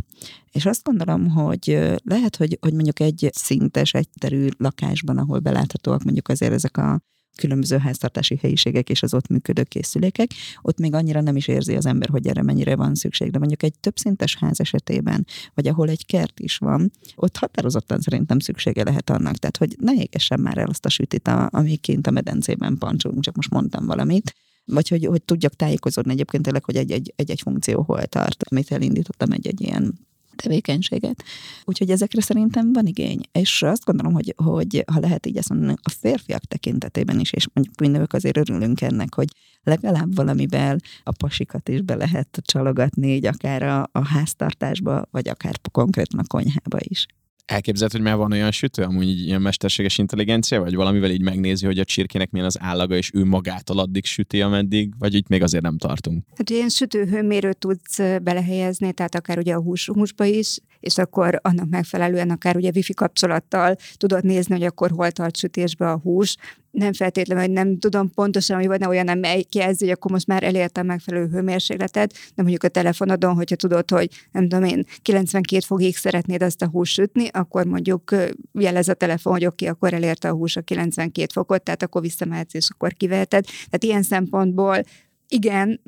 És 0.51 0.65
azt 0.65 0.83
gondolom, 0.83 1.29
hogy 1.29 1.79
lehet, 2.03 2.35
hogy, 2.35 2.57
hogy 2.61 2.73
mondjuk 2.73 2.99
egy 2.99 3.29
szintes, 3.33 3.93
egyterű 3.93 4.47
lakásban, 4.57 5.17
ahol 5.17 5.39
beláthatóak 5.39 6.03
mondjuk 6.03 6.27
azért 6.27 6.53
ezek 6.53 6.77
a 6.77 6.99
különböző 7.35 7.77
háztartási 7.77 8.37
helyiségek 8.41 8.89
és 8.89 9.03
az 9.03 9.13
ott 9.13 9.27
működő 9.27 9.63
készülékek, 9.63 10.29
ott 10.61 10.79
még 10.79 10.93
annyira 10.93 11.21
nem 11.21 11.35
is 11.35 11.47
érzi 11.47 11.75
az 11.75 11.85
ember, 11.85 12.09
hogy 12.09 12.27
erre 12.27 12.41
mennyire 12.41 12.75
van 12.75 12.95
szükség. 12.95 13.31
De 13.31 13.37
mondjuk 13.37 13.63
egy 13.63 13.79
többszintes 13.79 14.35
ház 14.35 14.59
esetében, 14.59 15.25
vagy 15.53 15.67
ahol 15.67 15.89
egy 15.89 16.05
kert 16.05 16.39
is 16.39 16.57
van, 16.57 16.91
ott 17.15 17.37
határozottan 17.37 17.99
szerintem 17.99 18.39
szüksége 18.39 18.83
lehet 18.83 19.09
annak. 19.09 19.35
Tehát, 19.35 19.57
hogy 19.57 19.75
ne 19.79 19.93
égessen 19.93 20.39
már 20.39 20.57
el 20.57 20.67
azt 20.67 20.85
a 20.85 20.89
sütit, 20.89 21.27
ami 21.27 21.75
kint 21.75 22.07
a 22.07 22.11
medencében 22.11 22.77
pancsolunk, 22.77 23.23
csak 23.23 23.35
most 23.35 23.49
mondtam 23.49 23.85
valamit, 23.85 24.33
vagy 24.65 24.87
hogy, 24.87 25.05
hogy 25.05 25.23
tudjak 25.23 25.53
tájékozódni 25.53 26.11
egyébként 26.11 26.43
tényleg, 26.43 26.63
hogy 26.63 26.75
egy-egy, 26.75 27.41
funkció 27.41 27.81
hol 27.81 28.05
tart, 28.05 28.43
amit 28.49 28.71
elindítottam 28.71 29.31
egy-egy 29.31 29.61
ilyen 29.61 29.99
tevékenységet. 30.35 31.23
Úgyhogy 31.63 31.89
ezekre 31.89 32.21
szerintem 32.21 32.73
van 32.73 32.85
igény. 32.85 33.21
És 33.31 33.61
azt 33.61 33.83
gondolom, 33.83 34.13
hogy, 34.13 34.33
hogy 34.37 34.83
ha 34.91 34.99
lehet 34.99 35.25
így 35.25 35.37
ezt 35.37 35.49
mondani, 35.49 35.73
a 35.81 35.89
férfiak 35.89 36.43
tekintetében 36.45 37.19
is, 37.19 37.31
és 37.31 37.47
mondjuk 37.53 37.79
mi 37.79 37.87
nők 37.87 38.13
azért 38.13 38.37
örülünk 38.37 38.81
ennek, 38.81 39.13
hogy 39.13 39.27
legalább 39.63 40.15
valamivel 40.15 40.77
a 41.03 41.11
pasikat 41.11 41.69
is 41.69 41.81
be 41.81 41.95
lehet 41.95 42.41
csalogatni, 42.41 43.15
így 43.15 43.25
akár 43.25 43.63
a, 43.63 43.89
a 43.91 44.07
háztartásba, 44.07 45.07
vagy 45.11 45.27
akár 45.27 45.55
konkrétan 45.71 46.19
a 46.19 46.27
konyhába 46.27 46.77
is. 46.79 47.05
Elképzelhet, 47.45 47.91
hogy 47.91 48.05
már 48.05 48.15
van 48.15 48.31
olyan 48.31 48.51
sütő, 48.51 48.83
amúgy 48.83 49.07
így 49.07 49.25
ilyen 49.25 49.41
mesterséges 49.41 49.97
intelligencia, 49.97 50.61
vagy 50.61 50.75
valamivel 50.75 51.11
így 51.11 51.21
megnézi, 51.21 51.65
hogy 51.65 51.79
a 51.79 51.83
csirkének 51.83 52.31
milyen 52.31 52.47
az 52.47 52.59
állaga, 52.59 52.95
és 52.95 53.11
ő 53.13 53.25
magától 53.25 53.79
addig 53.79 54.05
süti, 54.05 54.41
ameddig, 54.41 54.93
vagy 54.99 55.13
itt 55.13 55.27
még 55.27 55.41
azért 55.41 55.63
nem 55.63 55.77
tartunk? 55.77 56.23
Hát 56.37 56.49
ilyen 56.49 56.69
sütőhőmérőt 56.69 57.57
tudsz 57.57 57.97
belehelyezni, 58.23 58.93
tehát 58.93 59.15
akár 59.15 59.37
ugye 59.37 59.53
a 59.53 59.61
hús, 59.61 59.87
húsba 59.87 60.25
is, 60.25 60.59
és 60.79 60.97
akkor 60.97 61.39
annak 61.41 61.69
megfelelően 61.69 62.29
akár 62.29 62.55
ugye 62.55 62.71
wifi 62.75 62.93
kapcsolattal 62.93 63.75
tudod 63.97 64.23
nézni, 64.23 64.53
hogy 64.53 64.65
akkor 64.65 64.91
hol 64.91 65.11
tart 65.11 65.37
sütésbe 65.37 65.89
a 65.89 65.99
hús, 66.03 66.35
nem 66.75 66.93
feltétlenül, 66.93 67.43
hogy 67.43 67.53
nem 67.53 67.79
tudom 67.79 68.11
pontosan, 68.13 68.57
hogy 68.57 68.67
van 68.67 68.81
olyan, 68.81 69.07
amely 69.07 69.45
jelzi, 69.51 69.85
hogy 69.85 69.93
akkor 69.93 70.11
most 70.11 70.27
már 70.27 70.43
elértem 70.43 70.85
megfelelő 70.85 71.27
hőmérsékletet, 71.27 72.11
de 72.11 72.41
mondjuk 72.41 72.63
a 72.63 72.67
telefonodon, 72.67 73.35
hogyha 73.35 73.55
tudod, 73.55 73.91
hogy 73.91 74.09
nem 74.31 74.47
tudom 74.47 74.63
én, 74.63 74.85
92 75.01 75.61
fokig 75.65 75.95
szeretnéd 75.95 76.43
azt 76.43 76.61
a 76.61 76.67
hús 76.67 76.91
sütni, 76.91 77.27
akkor 77.31 77.65
mondjuk 77.65 78.15
jelez 78.53 78.87
a 78.87 78.93
telefon, 78.93 79.33
hogy 79.33 79.45
oké, 79.45 79.65
okay, 79.65 79.77
akkor 79.77 79.93
elérte 79.93 80.29
a 80.29 80.33
hús 80.33 80.55
a 80.55 80.61
92 80.61 81.25
fokot, 81.33 81.63
tehát 81.63 81.83
akkor 81.83 82.01
visszamehetsz, 82.01 82.53
és 82.53 82.67
akkor 82.73 82.93
kiveheted. 82.93 83.45
Tehát 83.45 83.83
ilyen 83.83 84.03
szempontból 84.03 84.83
igen, 85.27 85.81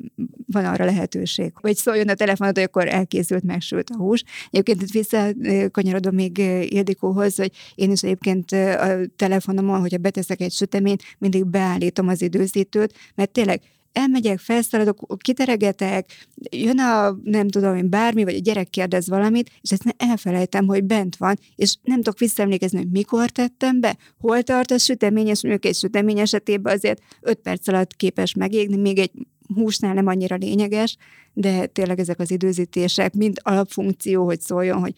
van 0.46 0.64
arra 0.64 0.84
lehetőség. 0.84 1.52
Vagy 1.60 1.76
szóljon 1.76 2.08
a 2.08 2.14
telefonod, 2.14 2.54
hogy 2.54 2.64
akkor 2.64 2.88
elkészült, 2.88 3.42
megsült 3.42 3.90
a 3.90 3.96
hús. 3.96 4.24
Egyébként 4.50 4.82
itt 4.82 4.90
visszakanyarodom 4.90 6.14
még 6.14 6.38
Ildikóhoz, 6.68 7.36
hogy 7.36 7.50
én 7.74 7.90
is 7.90 8.02
egyébként 8.02 8.52
a 8.52 8.96
telefonomon, 9.16 9.80
hogyha 9.80 9.98
beteszek 9.98 10.40
egy 10.40 10.52
süteményt, 10.52 11.02
mindig 11.18 11.46
beállítom 11.46 12.08
az 12.08 12.22
időzítőt, 12.22 12.94
mert 13.14 13.30
tényleg 13.30 13.60
elmegyek, 13.98 14.38
felszaladok, 14.38 15.16
kiteregetek, 15.18 16.26
jön 16.50 16.78
a, 16.78 17.18
nem 17.24 17.48
tudom 17.48 17.76
én, 17.76 17.90
bármi, 17.90 18.24
vagy 18.24 18.34
a 18.34 18.38
gyerek 18.38 18.70
kérdez 18.70 19.08
valamit, 19.08 19.50
és 19.60 19.72
ezt 19.72 19.94
elfelejtem, 19.96 20.66
hogy 20.66 20.84
bent 20.84 21.16
van, 21.16 21.38
és 21.54 21.76
nem 21.82 21.96
tudok 21.96 22.18
visszaemlékezni, 22.18 22.78
hogy 22.78 22.90
mikor 22.90 23.30
tettem 23.30 23.80
be, 23.80 23.96
hol 24.18 24.42
tart 24.42 24.70
a 24.70 24.78
sütemény, 24.78 25.26
és 25.26 25.42
mondjuk 25.42 25.64
egy 25.64 25.74
sütemény 25.74 26.18
esetében 26.18 26.74
azért 26.74 27.02
5 27.20 27.38
perc 27.38 27.68
alatt 27.68 27.96
képes 27.96 28.34
megégni, 28.34 28.76
még 28.76 28.98
egy 28.98 29.12
húsnál 29.54 29.94
nem 29.94 30.06
annyira 30.06 30.36
lényeges, 30.36 30.96
de 31.32 31.66
tényleg 31.66 31.98
ezek 31.98 32.20
az 32.20 32.30
időzítések, 32.30 33.14
mind 33.14 33.36
alapfunkció, 33.42 34.24
hogy 34.24 34.40
szóljon, 34.40 34.78
hogy 34.78 34.94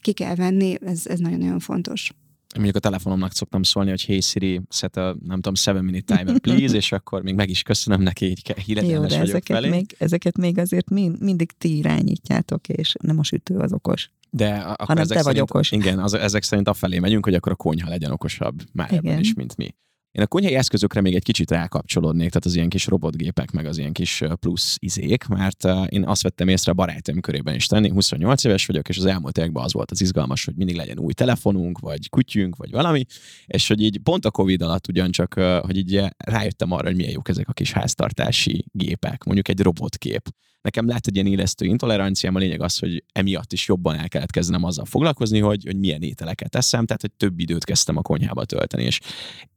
ki 0.00 0.12
kell 0.12 0.34
venni, 0.34 0.76
ez, 0.80 1.06
ez 1.06 1.18
nagyon-nagyon 1.18 1.58
fontos 1.58 2.12
mondjuk 2.54 2.76
a 2.76 2.78
telefonomnak 2.78 3.32
szoktam 3.32 3.62
szólni, 3.62 3.90
hogy 3.90 4.04
hey 4.04 4.20
Siri, 4.20 4.60
set 4.68 4.96
a, 4.96 5.16
nem 5.26 5.40
tudom, 5.40 5.74
7 5.74 5.82
minute 5.82 6.16
timer, 6.16 6.38
please, 6.40 6.76
és 6.76 6.92
akkor 6.92 7.22
még 7.22 7.34
meg 7.34 7.48
is 7.48 7.62
köszönöm 7.62 8.00
neki, 8.02 8.26
így 8.26 8.54
híretlenes 8.64 9.10
vagyok 9.10 9.28
ezeket 9.28 9.56
felé. 9.56 9.68
Még, 9.68 9.94
ezeket 9.98 10.36
még 10.36 10.58
azért 10.58 10.90
mind, 10.90 11.20
mindig 11.20 11.50
ti 11.58 11.76
irányítjátok, 11.76 12.68
és 12.68 12.94
nem 13.00 13.18
a 13.18 13.24
sütő 13.24 13.56
az 13.56 13.72
okos. 13.72 14.10
De 14.30 14.54
akkor 14.54 14.86
Hanem 14.86 15.02
ezek 15.02 15.16
te 15.16 15.22
szerint, 15.22 15.48
vagy 15.48 15.50
okos. 15.50 15.70
Igen, 15.70 15.98
az, 15.98 16.14
ezek 16.14 16.42
szerint 16.42 16.68
afelé 16.68 16.98
megyünk, 16.98 17.24
hogy 17.24 17.34
akkor 17.34 17.52
a 17.52 17.54
konyha 17.54 17.88
legyen 17.88 18.10
okosabb 18.10 18.62
már 18.72 18.92
ebben 18.92 19.18
is, 19.18 19.34
mint 19.34 19.56
mi. 19.56 19.74
Én 20.12 20.22
a 20.22 20.26
konyhai 20.26 20.54
eszközökre 20.54 21.00
még 21.00 21.14
egy 21.14 21.22
kicsit 21.22 21.50
rákapcsolódnék, 21.50 22.28
tehát 22.28 22.44
az 22.44 22.54
ilyen 22.54 22.68
kis 22.68 22.86
robotgépek, 22.86 23.50
meg 23.50 23.66
az 23.66 23.78
ilyen 23.78 23.92
kis 23.92 24.22
plusz 24.40 24.76
izék, 24.78 25.26
mert 25.26 25.64
én 25.88 26.04
azt 26.04 26.22
vettem 26.22 26.48
észre 26.48 26.70
a 26.70 26.74
barátaim 26.74 27.20
körében 27.20 27.54
is 27.54 27.66
tenni, 27.66 27.88
28 27.88 28.44
éves 28.44 28.66
vagyok, 28.66 28.88
és 28.88 28.98
az 28.98 29.04
elmúlt 29.04 29.38
években 29.38 29.64
az 29.64 29.72
volt 29.72 29.90
az 29.90 30.00
izgalmas, 30.00 30.44
hogy 30.44 30.54
mindig 30.54 30.76
legyen 30.76 30.98
új 30.98 31.12
telefonunk, 31.12 31.78
vagy 31.78 32.08
kutyünk, 32.08 32.56
vagy 32.56 32.70
valami, 32.70 33.04
és 33.46 33.68
hogy 33.68 33.82
így 33.82 33.98
pont 33.98 34.24
a 34.24 34.30
Covid 34.30 34.62
alatt 34.62 34.88
ugyancsak, 34.88 35.34
hogy 35.34 35.76
így 35.76 36.04
rájöttem 36.16 36.72
arra, 36.72 36.86
hogy 36.86 36.96
milyen 36.96 37.12
jók 37.12 37.28
ezek 37.28 37.48
a 37.48 37.52
kis 37.52 37.72
háztartási 37.72 38.64
gépek, 38.72 39.24
mondjuk 39.24 39.48
egy 39.48 39.60
robotkép. 39.60 40.28
Nekem 40.62 40.86
lett 40.86 41.06
egy 41.06 41.14
ilyen 41.14 41.26
élesztő 41.26 41.66
intoleranciám, 41.66 42.34
a 42.34 42.38
lényeg 42.38 42.60
az, 42.60 42.78
hogy 42.78 43.04
emiatt 43.12 43.52
is 43.52 43.68
jobban 43.68 43.96
el 43.96 44.08
kellett 44.08 44.30
kezdenem 44.30 44.64
azzal 44.64 44.84
foglalkozni, 44.84 45.38
hogy, 45.38 45.64
hogy 45.64 45.76
milyen 45.76 46.02
ételeket 46.02 46.54
eszem, 46.54 46.86
tehát 46.86 47.00
hogy 47.00 47.12
több 47.12 47.38
időt 47.38 47.64
kezdtem 47.64 47.96
a 47.96 48.02
konyhába 48.02 48.44
tölteni, 48.44 48.84
és 48.84 49.00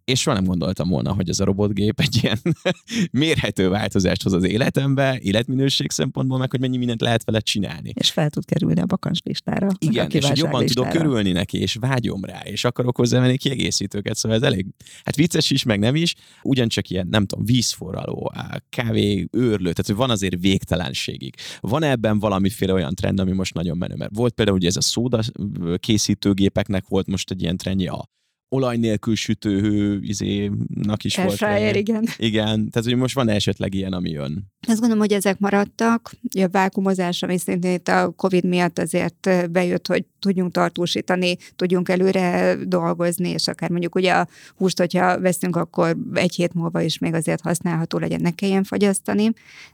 és 0.05 0.19
soha 0.19 0.35
nem 0.35 0.45
gondoltam 0.45 0.89
volna, 0.89 1.13
hogy 1.13 1.29
ez 1.29 1.39
a 1.39 1.45
robotgép 1.45 1.99
egy 1.99 2.19
ilyen 2.23 2.39
mérhető 3.11 3.69
változást 3.69 4.23
hoz 4.23 4.33
az 4.33 4.43
életembe, 4.43 5.19
életminőség 5.21 5.91
szempontból, 5.91 6.37
meg 6.37 6.51
hogy 6.51 6.59
mennyi 6.59 6.77
mindent 6.77 7.01
lehet 7.01 7.23
vele 7.23 7.39
csinálni. 7.39 7.91
És 7.93 8.11
fel 8.11 8.29
tud 8.29 8.45
kerülni 8.45 8.81
a 8.81 8.85
bakancs 8.85 9.23
listára. 9.23 9.67
Igen, 9.79 10.09
és 10.09 10.27
hogy 10.27 10.37
jobban 10.37 10.61
listára. 10.61 10.89
tudok 10.89 11.01
körülni 11.01 11.31
neki, 11.31 11.57
és 11.57 11.77
vágyom 11.79 12.23
rá, 12.25 12.41
és 12.43 12.63
akarok 12.63 12.97
hozzávenni 12.97 13.37
kiegészítőket, 13.37 14.15
szóval 14.15 14.37
ez 14.37 14.43
elég, 14.43 14.65
hát 15.03 15.15
vicces 15.15 15.49
is, 15.49 15.63
meg 15.63 15.79
nem 15.79 15.95
is, 15.95 16.15
ugyancsak 16.43 16.89
ilyen, 16.89 17.07
nem 17.09 17.25
tudom, 17.25 17.45
vízforraló, 17.45 18.33
kávé 18.69 19.27
őrlő, 19.31 19.71
tehát 19.71 19.85
hogy 19.85 19.95
van 19.95 20.09
azért 20.09 20.41
végtelenségig. 20.41 21.35
Van 21.59 21.83
ebben 21.83 22.19
valamiféle 22.19 22.73
olyan 22.73 22.95
trend, 22.95 23.19
ami 23.19 23.31
most 23.31 23.53
nagyon 23.53 23.77
menő, 23.77 23.95
mert 23.95 24.15
volt 24.15 24.33
például 24.33 24.57
ugye 24.57 24.67
ez 24.67 24.77
a 24.77 24.81
szóda 24.81 25.21
készítőgépeknek 25.77 26.87
volt 26.87 27.07
most 27.07 27.31
egy 27.31 27.41
ilyen 27.41 27.57
trendje 27.57 27.91
a 27.91 28.09
olaj 28.49 28.77
nélkül 28.77 29.15
sütőhő 29.15 29.99
izénak 30.01 31.03
is 31.03 31.17
Air 31.17 31.25
volt. 31.25 31.37
Fryer, 31.37 31.75
igen. 31.75 32.07
Igen, 32.17 32.69
tehát 32.69 32.87
hogy 32.87 32.95
most 32.95 33.15
van 33.15 33.29
esetleg 33.29 33.73
ilyen, 33.73 33.93
ami 33.93 34.09
jön. 34.09 34.53
Azt 34.67 34.79
gondolom, 34.79 35.03
hogy 35.03 35.13
ezek 35.13 35.39
maradtak. 35.39 36.11
A 36.31 36.47
vákumozás, 36.51 37.23
ami 37.23 37.37
szintén 37.37 37.73
itt 37.73 37.87
a 37.87 38.13
COVID 38.15 38.45
miatt 38.45 38.79
azért 38.79 39.51
bejött, 39.51 39.87
hogy 39.87 40.05
tudjunk 40.19 40.51
tartósítani, 40.51 41.37
tudjunk 41.55 41.89
előre 41.89 42.55
dolgozni, 42.63 43.29
és 43.29 43.47
akár 43.47 43.69
mondjuk 43.69 43.95
ugye 43.95 44.11
a 44.11 44.27
húst, 44.55 44.79
hogyha 44.79 45.19
veszünk, 45.19 45.55
akkor 45.55 45.97
egy 46.13 46.35
hét 46.35 46.53
múlva 46.53 46.81
is 46.81 46.97
még 46.97 47.13
azért 47.13 47.41
használható 47.41 47.97
legyen, 47.97 48.21
ne 48.21 48.31
kelljen 48.31 48.63
fagyasztani. 48.63 49.29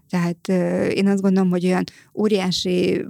Tehát 0.09 0.47
én 0.93 1.07
azt 1.07 1.21
gondolom, 1.21 1.49
hogy 1.49 1.65
olyan 1.65 1.83
óriási 2.13 3.05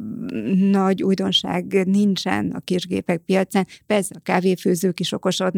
nagy 0.72 1.04
újdonság 1.04 1.88
nincsen 1.88 2.50
a 2.50 2.60
kisgépek 2.60 3.22
piacán. 3.26 3.68
Persze 3.86 4.16
a 4.18 4.22
kávéfőzők 4.24 5.00
is 5.00 5.12
okosodnak, 5.12 5.50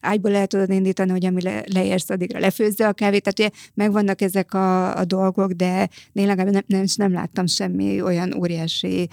ágyból 0.00 0.30
lehet 0.30 0.48
tudod 0.48 0.70
indítani, 0.70 1.10
hogy 1.10 1.24
ami 1.24 1.42
le, 1.42 1.62
leérsz, 1.72 2.10
addigra 2.10 2.38
lefőzze 2.38 2.88
a 2.88 2.92
kávét. 2.92 3.22
Tehát 3.22 3.38
ugye 3.38 3.60
megvannak 3.74 4.20
ezek 4.20 4.54
a, 4.54 4.96
a 4.96 5.04
dolgok, 5.04 5.52
de 5.52 5.88
én 6.12 6.26
legalább 6.26 6.52
nem, 6.52 6.62
nem, 6.66 6.84
nem 6.96 7.12
láttam 7.12 7.46
semmi 7.46 8.02
olyan 8.02 8.34
óriási 8.34 9.08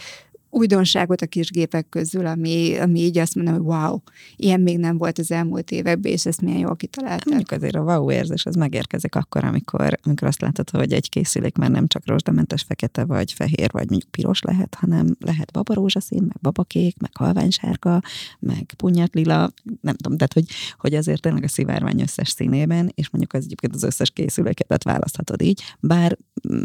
újdonságot 0.49 1.21
a 1.21 1.25
kis 1.25 1.49
közül, 1.89 2.25
ami, 2.25 2.77
ami 2.77 2.99
így 2.99 3.17
azt 3.17 3.35
mondom, 3.35 3.53
hogy 3.53 3.63
wow, 3.63 3.97
ilyen 4.35 4.61
még 4.61 4.77
nem 4.77 4.97
volt 4.97 5.19
az 5.19 5.31
elmúlt 5.31 5.71
években, 5.71 6.11
és 6.11 6.25
ezt 6.25 6.41
milyen 6.41 6.59
jól 6.59 6.75
kitalálták. 6.75 7.25
Mondjuk 7.25 7.51
azért 7.51 7.75
a 7.75 7.81
wow 7.81 8.11
érzés 8.11 8.45
az 8.45 8.55
megérkezik 8.55 9.15
akkor, 9.15 9.45
amikor, 9.45 9.99
amikor 10.03 10.27
azt 10.27 10.41
látod, 10.41 10.69
hogy 10.69 10.93
egy 10.93 11.09
készülék 11.09 11.57
már 11.57 11.71
nem 11.71 11.87
csak 11.87 12.07
rozsdamentes 12.07 12.61
fekete, 12.61 13.05
vagy 13.05 13.33
fehér, 13.33 13.69
vagy 13.71 13.89
mondjuk 13.89 14.11
piros 14.11 14.41
lehet, 14.41 14.75
hanem 14.75 15.15
lehet 15.19 15.51
babarózsaszín, 15.51 16.21
meg 16.21 16.37
babakék, 16.41 16.99
meg 16.99 17.11
halványsárga, 17.15 18.01
meg 18.39 18.73
punyat-lila, 18.77 19.51
nem 19.81 19.95
tudom, 19.95 20.17
tehát 20.17 20.33
hogy, 20.33 20.45
hogy 20.77 20.93
azért 20.93 21.21
tényleg 21.21 21.43
a 21.43 21.47
szivárvány 21.47 22.01
összes 22.01 22.29
színében, 22.29 22.91
és 22.95 23.09
mondjuk 23.09 23.33
az 23.33 23.43
egyébként 23.43 23.75
az 23.75 23.83
összes 23.83 24.11
készüléket 24.11 24.83
választhatod 24.83 25.41
így, 25.41 25.61
bár 25.79 26.17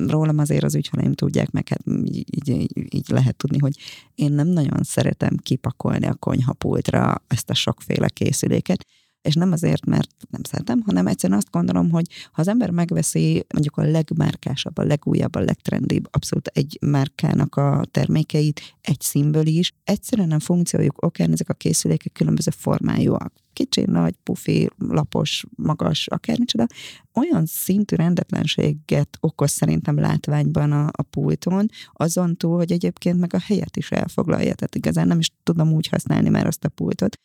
rólam 0.07 0.39
azért 0.39 0.65
az 0.65 0.75
ügyfeleim 0.75 1.15
tudják, 1.15 1.51
meg 1.51 1.69
hát 1.69 1.81
így, 2.05 2.49
így, 2.49 2.95
így 2.95 3.09
lehet 3.09 3.37
tudni, 3.37 3.59
hogy 3.59 3.72
én 4.14 4.33
nem 4.33 4.47
nagyon 4.47 4.83
szeretem 4.83 5.37
kipakolni 5.37 6.07
a 6.07 6.14
konyhapultra 6.14 7.23
ezt 7.26 7.50
a 7.50 7.55
sokféle 7.55 8.09
készüléket, 8.09 8.87
és 9.23 9.35
nem 9.35 9.52
azért, 9.52 9.87
mert 9.87 10.11
nem 10.31 10.43
szeretem, 10.43 10.83
hanem 10.87 11.07
egyszerűen 11.07 11.38
azt 11.38 11.50
gondolom, 11.50 11.91
hogy 11.91 12.07
ha 12.33 12.41
az 12.41 12.49
ember 12.49 12.71
megveszi 12.71 13.45
mondjuk 13.52 13.76
a 13.76 13.83
legmárkásabb, 13.83 14.79
a 14.79 14.83
legújabb, 14.83 15.35
a 15.35 15.41
legtrendibb, 15.41 16.09
abszolút 16.11 16.47
egy 16.47 16.79
márkának 16.81 17.57
a 17.57 17.85
termékeit, 17.91 18.61
egy 18.81 19.00
színből 19.00 19.47
is, 19.47 19.73
egyszerűen 19.85 20.31
a 20.31 20.41
funkciójuk. 20.41 21.02
Okán 21.02 21.33
ezek 21.33 21.49
a 21.49 21.55
készülékek 21.55 22.12
különböző 22.12 22.50
formájúak. 22.57 23.33
Kicsi, 23.52 23.83
nagy, 23.87 24.14
pufi, 24.23 24.71
lapos, 24.79 25.45
magas, 25.57 26.09
akármicsoda, 26.09 26.67
olyan 27.14 27.47
szintű 27.47 27.97
rendetlenséget 27.97 29.17
okoz 29.21 29.50
szerintem 29.50 29.99
látványban 29.99 30.73
a, 30.73 30.88
a 30.93 31.02
pulton, 31.02 31.69
azon 31.93 32.37
túl, 32.37 32.57
hogy 32.57 32.73
egyébként 32.73 33.19
meg 33.19 33.35
a 33.35 33.41
helyet 33.41 33.76
is 33.76 33.91
elfoglalja, 33.91 34.55
tehát 34.55 34.75
igazán 34.75 35.07
nem 35.07 35.19
is 35.19 35.31
tudom 35.43 35.73
úgy 35.73 35.87
használni 35.87 36.29
már 36.29 36.47
azt 36.47 36.64
a 36.64 36.69
pultot, 36.69 37.19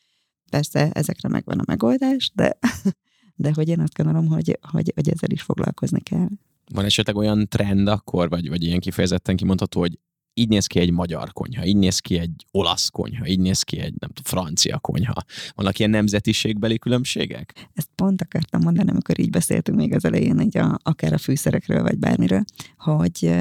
Persze 0.49 0.91
ezekre 0.91 1.29
megvan 1.29 1.59
a 1.59 1.63
megoldás, 1.67 2.31
de, 2.35 2.57
de 3.35 3.51
hogy 3.53 3.67
én 3.67 3.79
azt 3.79 3.93
gondolom, 3.93 4.27
hogy, 4.27 4.59
hogy, 4.71 4.91
hogy 4.95 5.09
ezzel 5.09 5.29
is 5.29 5.41
foglalkozni 5.41 5.99
kell. 5.99 6.27
Van 6.73 6.85
esetleg 6.85 7.15
olyan 7.15 7.47
trend 7.47 7.87
akkor, 7.87 8.29
vagy, 8.29 8.49
vagy 8.49 8.63
ilyen 8.63 8.79
kifejezetten 8.79 9.35
kimondható, 9.35 9.79
hogy 9.79 9.99
így 10.37 10.47
néz 10.47 10.65
ki 10.65 10.79
egy 10.79 10.91
magyar 10.91 11.33
konyha, 11.33 11.65
így 11.65 11.77
néz 11.77 11.99
ki 11.99 12.17
egy 12.17 12.45
olasz 12.51 12.89
konyha, 12.89 13.27
így 13.27 13.39
néz 13.39 13.61
ki 13.61 13.77
egy 13.77 13.93
nem 13.99 14.09
tudom, 14.09 14.23
francia 14.23 14.79
konyha. 14.79 15.23
Vannak 15.55 15.79
ilyen 15.79 15.91
nemzetiségbeli 15.91 16.79
különbségek? 16.79 17.69
Ezt 17.73 17.89
pont 17.95 18.21
akartam 18.21 18.61
mondani, 18.61 18.89
amikor 18.89 19.19
így 19.19 19.29
beszéltünk 19.29 19.77
még 19.77 19.93
az 19.93 20.05
elején, 20.05 20.39
így 20.39 20.57
a, 20.57 20.79
akár 20.83 21.13
a 21.13 21.17
fűszerekről, 21.17 21.81
vagy 21.81 21.97
bármiről, 21.97 22.43
hogy 22.77 23.35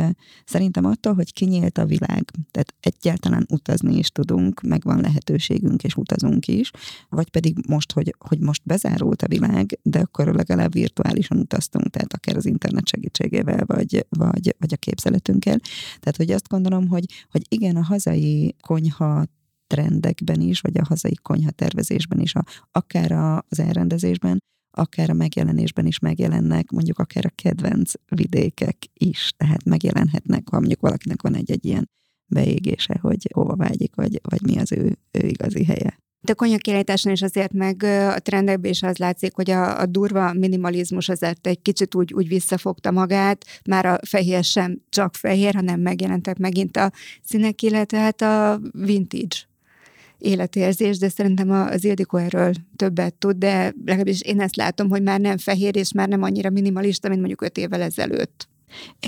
szerintem 0.45 0.85
attól, 0.85 1.15
hogy 1.15 1.33
kinyílt 1.33 1.79
a 1.79 1.87
világ, 1.87 2.31
tehát 2.51 2.75
egyáltalán 2.81 3.47
utazni 3.49 3.97
is 3.97 4.09
tudunk, 4.09 4.61
meg 4.61 4.83
van 4.83 5.01
lehetőségünk, 5.01 5.85
és 5.85 5.95
utazunk 5.95 6.49
is, 6.49 6.71
vagy 7.09 7.31
pedig 7.31 7.57
most, 7.69 7.93
hogy, 7.93 8.15
hogy 8.19 8.39
most 8.39 8.63
bezárult 8.65 9.23
a 9.23 9.29
világ, 9.29 9.79
de 9.83 9.99
akkor 9.99 10.35
legalább 10.35 10.73
virtuálisan 10.73 11.39
utaztunk, 11.39 11.91
tehát 11.91 12.13
akár 12.13 12.37
az 12.37 12.47
internet 12.47 12.89
segítségével, 12.89 13.65
vagy, 13.67 14.07
vagy, 14.09 14.55
vagy 14.59 14.73
a 14.73 14.77
képzeletünkkel. 14.77 15.59
Tehát, 16.01 16.17
hogy 16.17 16.31
azt 16.31 16.49
gondolom, 16.49 16.86
hogy, 16.87 17.05
hogy 17.31 17.43
igen, 17.49 17.77
a 17.77 17.83
hazai 17.83 18.55
konyha 18.61 19.25
trendekben 19.67 20.41
is, 20.41 20.61
vagy 20.61 20.79
a 20.79 20.85
hazai 20.85 21.15
konyha 21.23 21.51
tervezésben 21.51 22.21
is, 22.21 22.35
a, 22.35 22.45
akár 22.71 23.13
a, 23.13 23.37
az 23.49 23.61
elrendezésben, 23.61 24.39
akár 24.71 25.11
a 25.11 25.15
megjelenésben 25.15 25.87
is 25.87 25.99
megjelennek, 25.99 26.71
mondjuk 26.71 26.99
akár 26.99 27.27
a 27.27 27.35
kedvenc 27.35 27.93
vidékek 28.09 28.77
is, 28.93 29.33
tehát 29.37 29.65
megjelenhetnek, 29.65 30.49
ha 30.49 30.59
mondjuk 30.59 30.81
valakinek 30.81 31.23
van 31.23 31.35
egy-egy 31.35 31.65
ilyen 31.65 31.91
beégése, 32.27 32.99
hogy 33.01 33.31
hova 33.35 33.57
vágyik, 33.57 33.95
vagy, 33.95 34.21
vagy 34.23 34.43
mi 34.43 34.59
az 34.59 34.73
ő, 34.73 34.99
ő 35.11 35.27
igazi 35.27 35.65
helye. 35.65 35.99
De 36.21 36.33
konyakirálytáson 36.33 37.13
is 37.13 37.23
azért 37.23 37.53
meg 37.53 37.83
a 37.83 38.19
trendekben 38.19 38.71
is 38.71 38.83
az 38.83 38.97
látszik, 38.97 39.35
hogy 39.35 39.51
a, 39.51 39.81
a 39.81 39.87
durva 39.87 40.33
minimalizmus 40.33 41.09
azért 41.09 41.47
egy 41.47 41.63
kicsit 41.63 41.95
úgy, 41.95 42.13
úgy 42.13 42.29
visszafogta 42.29 42.91
magát, 42.91 43.45
már 43.65 43.87
a 43.87 43.99
fehér 44.07 44.45
sem 44.45 44.83
csak 44.89 45.15
fehér, 45.15 45.55
hanem 45.55 45.81
megjelentek 45.81 46.39
megint 46.39 46.77
a 46.77 46.93
színek, 47.23 47.63
illetve 47.63 47.99
hát 47.99 48.23
a 48.23 48.61
vintage 48.73 49.37
életérzés, 50.19 50.99
de 50.99 51.09
szerintem 51.09 51.51
az 51.51 51.85
Ildikó 51.85 52.17
erről 52.17 52.53
többet 52.77 53.15
tud, 53.15 53.37
de 53.37 53.75
legalábbis 53.85 54.21
én 54.21 54.41
ezt 54.41 54.57
látom, 54.57 54.89
hogy 54.89 55.03
már 55.03 55.21
nem 55.21 55.39
fehér, 55.39 55.77
és 55.77 55.93
már 55.93 56.09
nem 56.09 56.23
annyira 56.23 56.51
minimalista, 56.51 57.09
mint 57.09 57.21
mondjuk 57.21 57.43
öt 57.43 57.57
évvel 57.57 57.83
ezelőtt. 57.83 58.49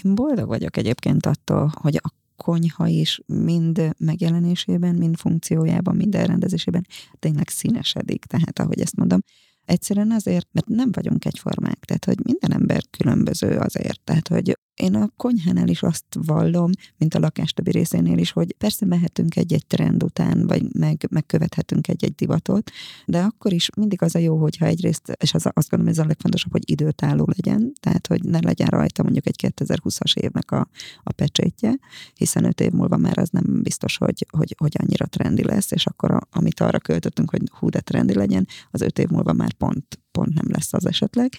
Én 0.02 0.14
boldog 0.14 0.48
vagyok 0.48 0.76
egyébként 0.76 1.26
attól, 1.26 1.72
hogy 1.74 1.96
a 2.02 2.12
konyha 2.42 2.86
is 2.86 3.20
mind 3.26 3.90
megjelenésében, 3.98 4.94
mind 4.94 5.16
funkciójában, 5.16 5.96
mind 5.96 6.14
elrendezésében 6.14 6.86
tényleg 7.18 7.48
színesedik. 7.48 8.24
Tehát, 8.24 8.58
ahogy 8.58 8.80
ezt 8.80 8.96
mondom, 8.96 9.20
egyszerűen 9.64 10.10
azért, 10.10 10.48
mert 10.52 10.66
nem 10.66 10.92
vagyunk 10.92 11.24
egyformák. 11.24 11.78
Tehát, 11.84 12.04
hogy 12.04 12.18
minden 12.22 12.52
ember 12.52 12.82
különböző 12.90 13.56
azért. 13.56 14.00
Tehát, 14.04 14.28
hogy 14.28 14.58
én 14.78 14.94
a 14.94 15.10
konyhánál 15.16 15.68
is 15.68 15.82
azt 15.82 16.04
vallom, 16.26 16.70
mint 16.96 17.14
a 17.14 17.18
lakás 17.18 17.52
többi 17.52 17.70
részénél 17.70 18.18
is, 18.18 18.30
hogy 18.30 18.54
persze 18.58 18.86
mehetünk 18.86 19.36
egy-egy 19.36 19.66
trend 19.66 20.02
után, 20.02 20.46
vagy 20.46 20.74
meg, 20.74 21.06
megkövethetünk 21.10 21.88
egy-egy 21.88 22.14
divatot, 22.14 22.70
de 23.06 23.20
akkor 23.20 23.52
is 23.52 23.68
mindig 23.76 24.02
az 24.02 24.14
a 24.14 24.18
jó, 24.18 24.36
hogyha 24.36 24.66
egyrészt, 24.66 25.12
és 25.20 25.34
az, 25.34 25.46
azt 25.52 25.68
gondolom, 25.68 25.94
ez 25.94 25.98
a 25.98 26.06
legfontosabb, 26.06 26.52
hogy 26.52 26.70
időtálló 26.70 27.28
legyen, 27.36 27.72
tehát 27.80 28.06
hogy 28.06 28.24
ne 28.24 28.40
legyen 28.40 28.68
rajta 28.68 29.02
mondjuk 29.02 29.26
egy 29.26 29.52
2020-as 29.56 30.16
évnek 30.16 30.50
a, 30.50 30.68
a 31.02 31.12
pecsétje, 31.12 31.78
hiszen 32.14 32.44
öt 32.44 32.60
év 32.60 32.70
múlva 32.70 32.96
már 32.96 33.18
az 33.18 33.28
nem 33.28 33.62
biztos, 33.62 33.96
hogy, 33.96 34.26
hogy, 34.30 34.54
hogy 34.58 34.76
annyira 34.78 35.06
trendi 35.06 35.44
lesz, 35.44 35.70
és 35.70 35.86
akkor 35.86 36.10
a, 36.10 36.20
amit 36.30 36.60
arra 36.60 36.78
költöttünk, 36.78 37.30
hogy 37.30 37.42
hú, 37.50 37.68
de 37.68 37.80
trendi 37.80 38.14
legyen, 38.14 38.46
az 38.70 38.80
öt 38.80 38.98
év 38.98 39.08
múlva 39.08 39.32
már 39.32 39.52
pont, 39.52 40.00
pont 40.10 40.34
nem 40.34 40.46
lesz 40.48 40.72
az 40.72 40.86
esetleg 40.86 41.30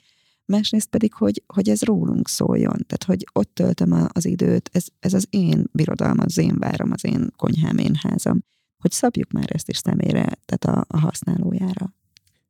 másrészt 0.49 0.89
pedig, 0.89 1.13
hogy, 1.13 1.43
hogy 1.47 1.69
ez 1.69 1.81
rólunk 1.81 2.27
szóljon, 2.27 2.85
tehát 2.87 3.03
hogy 3.05 3.27
ott 3.33 3.53
töltöm 3.53 4.07
az 4.07 4.25
időt, 4.25 4.69
ez, 4.73 4.85
ez 4.99 5.13
az 5.13 5.27
én 5.29 5.69
birodalom, 5.71 6.19
az 6.19 6.37
én 6.37 6.55
várom, 6.57 6.91
az 6.91 7.05
én 7.05 7.31
konyhám, 7.35 7.77
én 7.77 7.95
házam, 7.95 8.39
hogy 8.81 8.91
szabjuk 8.91 9.31
már 9.31 9.49
ezt 9.53 9.69
is 9.69 9.77
személyre, 9.77 10.37
tehát 10.45 10.65
a, 10.65 10.85
a 10.87 10.99
használójára 10.99 11.93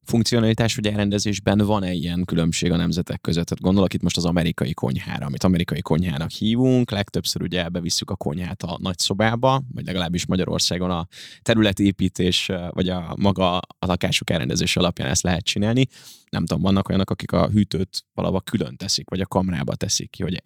funkcionalitás 0.09 0.75
vagy 0.75 0.87
elrendezésben 0.87 1.57
van-e 1.57 1.93
ilyen 1.93 2.25
különbség 2.25 2.71
a 2.71 2.75
nemzetek 2.75 3.21
között? 3.21 3.45
Tehát 3.45 3.63
gondolok 3.63 3.93
itt 3.93 4.01
most 4.01 4.17
az 4.17 4.25
amerikai 4.25 4.73
konyhára, 4.73 5.25
amit 5.25 5.43
amerikai 5.43 5.81
konyhának 5.81 6.29
hívunk, 6.29 6.91
legtöbbször 6.91 7.41
ugye 7.41 7.69
bevisszük 7.69 8.09
a 8.09 8.15
konyhát 8.15 8.63
a 8.63 8.77
nagyszobába, 8.81 9.63
vagy 9.73 9.85
legalábbis 9.85 10.25
Magyarországon 10.25 10.91
a 10.91 11.07
területépítés, 11.41 12.51
vagy 12.69 12.89
a 12.89 13.15
maga 13.19 13.57
a 13.57 13.85
lakások 13.85 14.29
elrendezés 14.29 14.77
alapján 14.77 15.09
ezt 15.09 15.23
lehet 15.23 15.43
csinálni. 15.43 15.87
Nem 16.29 16.45
tudom, 16.45 16.63
vannak 16.63 16.89
olyanok, 16.89 17.09
akik 17.09 17.31
a 17.31 17.49
hűtőt 17.49 18.05
valahol 18.13 18.41
külön 18.41 18.75
teszik, 18.75 19.09
vagy 19.09 19.19
a 19.19 19.25
kamrába 19.25 19.75
teszik 19.75 20.09
ki, 20.09 20.23
hogy 20.23 20.41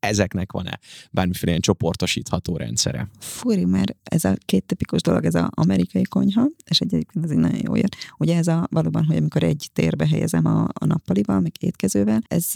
ezeknek 0.00 0.52
van-e 0.52 0.78
bármiféle 1.10 1.50
ilyen 1.50 1.62
csoportosítható 1.62 2.56
rendszere? 2.56 3.08
Fúri, 3.18 3.64
mert 3.64 3.96
ez 4.02 4.24
a 4.24 4.34
két 4.44 4.64
tipikus 4.64 5.02
dolog, 5.02 5.24
ez 5.24 5.34
az 5.34 5.46
amerikai 5.50 6.02
konyha, 6.02 6.48
és 6.70 6.80
egyébként 6.80 7.24
ez 7.24 7.30
egy 7.30 7.36
nagyon 7.36 7.60
jó 7.64 7.74
jött. 7.74 7.96
Ugye 8.18 8.36
ez 8.36 8.46
a 8.46 8.66
valóban, 8.70 9.04
hogy 9.04 9.16
amikor 9.16 9.42
egy 9.42 9.68
térbe 9.72 10.08
helyezem 10.08 10.46
a, 10.46 10.68
a 10.72 10.84
nappalival, 10.84 11.40
meg 11.40 11.52
étkezővel, 11.60 12.20
ez 12.28 12.52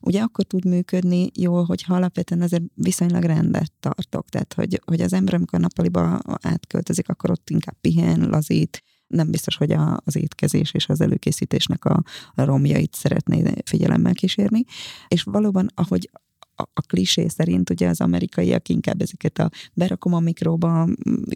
ugye 0.00 0.20
akkor 0.20 0.44
tud 0.44 0.64
működni 0.64 1.30
jól, 1.34 1.64
hogyha 1.64 1.94
alapvetően 1.94 2.42
azért 2.42 2.62
viszonylag 2.74 3.22
rendet 3.22 3.72
tartok. 3.80 4.28
Tehát, 4.28 4.52
hogy, 4.54 4.80
hogy 4.84 5.00
az 5.00 5.12
ember, 5.12 5.34
amikor 5.34 5.58
a 5.58 5.62
nappaliba 5.62 6.20
átköltözik, 6.42 7.08
akkor 7.08 7.30
ott 7.30 7.50
inkább 7.50 7.76
pihen, 7.80 8.28
lazít, 8.28 8.82
nem 9.06 9.30
biztos, 9.30 9.56
hogy 9.56 9.72
a, 9.72 10.00
az 10.04 10.16
étkezés 10.16 10.74
és 10.74 10.88
az 10.88 11.00
előkészítésnek 11.00 11.84
a, 11.84 12.02
a 12.34 12.44
romjait 12.44 12.94
szeretné 12.94 13.52
figyelemmel 13.64 14.12
kísérni. 14.12 14.64
És 15.08 15.22
valóban, 15.22 15.70
ahogy 15.74 16.10
a, 16.56 16.62
a 16.62 16.80
klisé 16.80 17.28
szerint 17.28 17.70
ugye 17.70 17.88
az 17.88 18.00
amerikaiak 18.00 18.68
inkább 18.68 19.00
ezeket 19.00 19.38
a 19.38 19.50
berakom 19.74 20.14
a 20.14 20.20
mikróba 20.20 20.88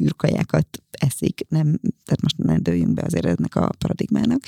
űrkajákat 0.03 0.83
eszik, 0.91 1.41
nem, 1.49 1.67
tehát 2.05 2.23
most 2.23 2.39
ne 2.39 2.59
dőljünk 2.59 2.95
be 2.95 3.03
azért 3.03 3.27
ennek 3.27 3.55
a 3.55 3.71
paradigmának, 3.79 4.41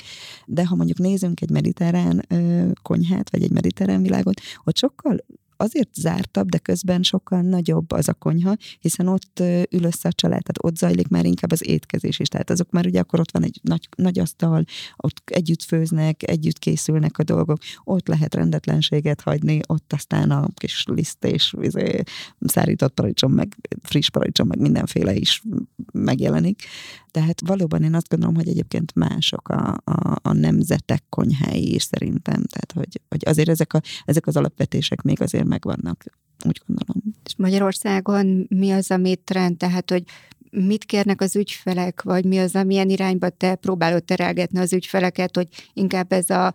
de 0.45 0.65
ha 0.65 0.75
mondjuk 0.75 0.97
nézünk 0.97 1.41
egy 1.41 1.49
mediterrán 1.49 2.25
ö, 2.27 2.67
konyhát, 2.81 3.29
vagy 3.29 3.43
egy 3.43 3.51
mediterrán 3.51 4.01
világot, 4.01 4.41
ott 4.63 4.77
sokkal 4.77 5.17
azért 5.59 5.93
zártabb, 5.93 6.49
de 6.49 6.57
közben 6.57 7.03
sokkal 7.03 7.41
nagyobb 7.41 7.91
az 7.91 8.07
a 8.07 8.13
konyha, 8.13 8.55
hiszen 8.79 9.07
ott 9.07 9.39
ül 9.69 9.83
össze 9.83 10.07
a 10.09 10.13
család, 10.13 10.41
tehát 10.41 10.63
ott 10.63 10.77
zajlik 10.77 11.07
már 11.07 11.25
inkább 11.25 11.51
az 11.51 11.67
étkezés 11.67 12.19
is. 12.19 12.27
Tehát 12.27 12.49
azok 12.49 12.71
már 12.71 12.85
ugye 12.85 12.99
akkor 12.99 13.19
ott 13.19 13.31
van 13.31 13.43
egy 13.43 13.59
nagy, 13.63 13.87
nagy 13.95 14.19
asztal, 14.19 14.63
ott 14.97 15.21
együtt 15.25 15.63
főznek, 15.63 16.29
együtt 16.29 16.59
készülnek 16.59 17.17
a 17.17 17.23
dolgok, 17.23 17.57
ott 17.83 18.07
lehet 18.07 18.35
rendetlenséget 18.35 19.21
hagyni, 19.21 19.59
ott 19.67 19.93
aztán 19.93 20.31
a 20.31 20.47
kis 20.53 20.85
liszt 20.87 21.25
és 21.25 21.55
izé, 21.61 22.01
szárított 22.39 22.93
paradicsom, 22.93 23.31
meg 23.31 23.57
friss 23.81 24.09
paradicsom, 24.09 24.47
meg 24.47 24.59
mindenféle 24.59 25.13
is 25.13 25.43
megjelenik. 25.91 26.63
Tehát 27.11 27.41
valóban 27.45 27.83
én 27.83 27.93
azt 27.95 28.07
gondolom, 28.07 28.35
hogy 28.35 28.47
egyébként 28.47 28.95
mások 28.95 29.49
a, 29.49 29.81
a, 29.83 30.15
a 30.21 30.33
nemzetek 30.33 31.03
konyhái 31.09 31.73
is 31.73 31.83
szerintem. 31.83 32.43
Tehát, 32.43 32.71
hogy, 32.73 33.01
hogy 33.09 33.21
azért 33.25 33.49
ezek, 33.49 33.73
a, 33.73 33.81
ezek 34.05 34.27
az 34.27 34.35
alapvetések 34.35 35.01
még 35.01 35.21
azért 35.21 35.45
megvannak, 35.49 36.03
úgy 36.45 36.61
gondolom. 36.65 37.03
És 37.25 37.33
Magyarországon 37.37 38.45
mi 38.49 38.71
az, 38.71 38.91
amit 38.91 39.19
trend, 39.19 39.57
tehát, 39.57 39.91
hogy 39.91 40.03
mit 40.51 40.83
kérnek 40.83 41.21
az 41.21 41.35
ügyfelek, 41.35 42.01
vagy 42.01 42.25
mi 42.25 42.37
az, 42.37 42.55
amilyen 42.55 42.89
irányba 42.89 43.29
te 43.29 43.55
próbálod 43.55 44.03
terelgetni 44.03 44.59
az 44.59 44.73
ügyfeleket, 44.73 45.35
hogy 45.35 45.47
inkább 45.73 46.11
ez 46.11 46.29
a 46.29 46.53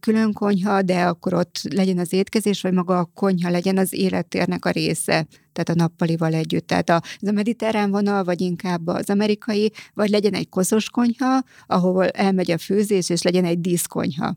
külön 0.00 0.32
konyha, 0.32 0.82
de 0.82 1.02
akkor 1.02 1.34
ott 1.34 1.60
legyen 1.74 1.98
az 1.98 2.12
étkezés, 2.12 2.60
vagy 2.60 2.72
maga 2.72 2.98
a 2.98 3.10
konyha 3.14 3.50
legyen 3.50 3.78
az 3.78 3.92
élettérnek 3.92 4.64
a 4.64 4.70
része, 4.70 5.26
tehát 5.52 5.68
a 5.68 5.74
nappalival 5.74 6.34
együtt. 6.34 6.66
Tehát 6.66 6.88
a, 6.88 7.02
ez 7.20 7.28
a 7.28 7.32
mediterrán 7.32 7.90
vonal, 7.90 8.24
vagy 8.24 8.40
inkább 8.40 8.86
az 8.86 9.10
amerikai, 9.10 9.72
vagy 9.94 10.08
legyen 10.08 10.34
egy 10.34 10.48
koszos 10.48 10.90
konyha, 10.90 11.42
ahol 11.66 12.08
elmegy 12.08 12.50
a 12.50 12.58
főzés, 12.58 13.08
és 13.08 13.22
legyen 13.22 13.44
egy 13.44 13.60
díszkonyha. 13.60 14.36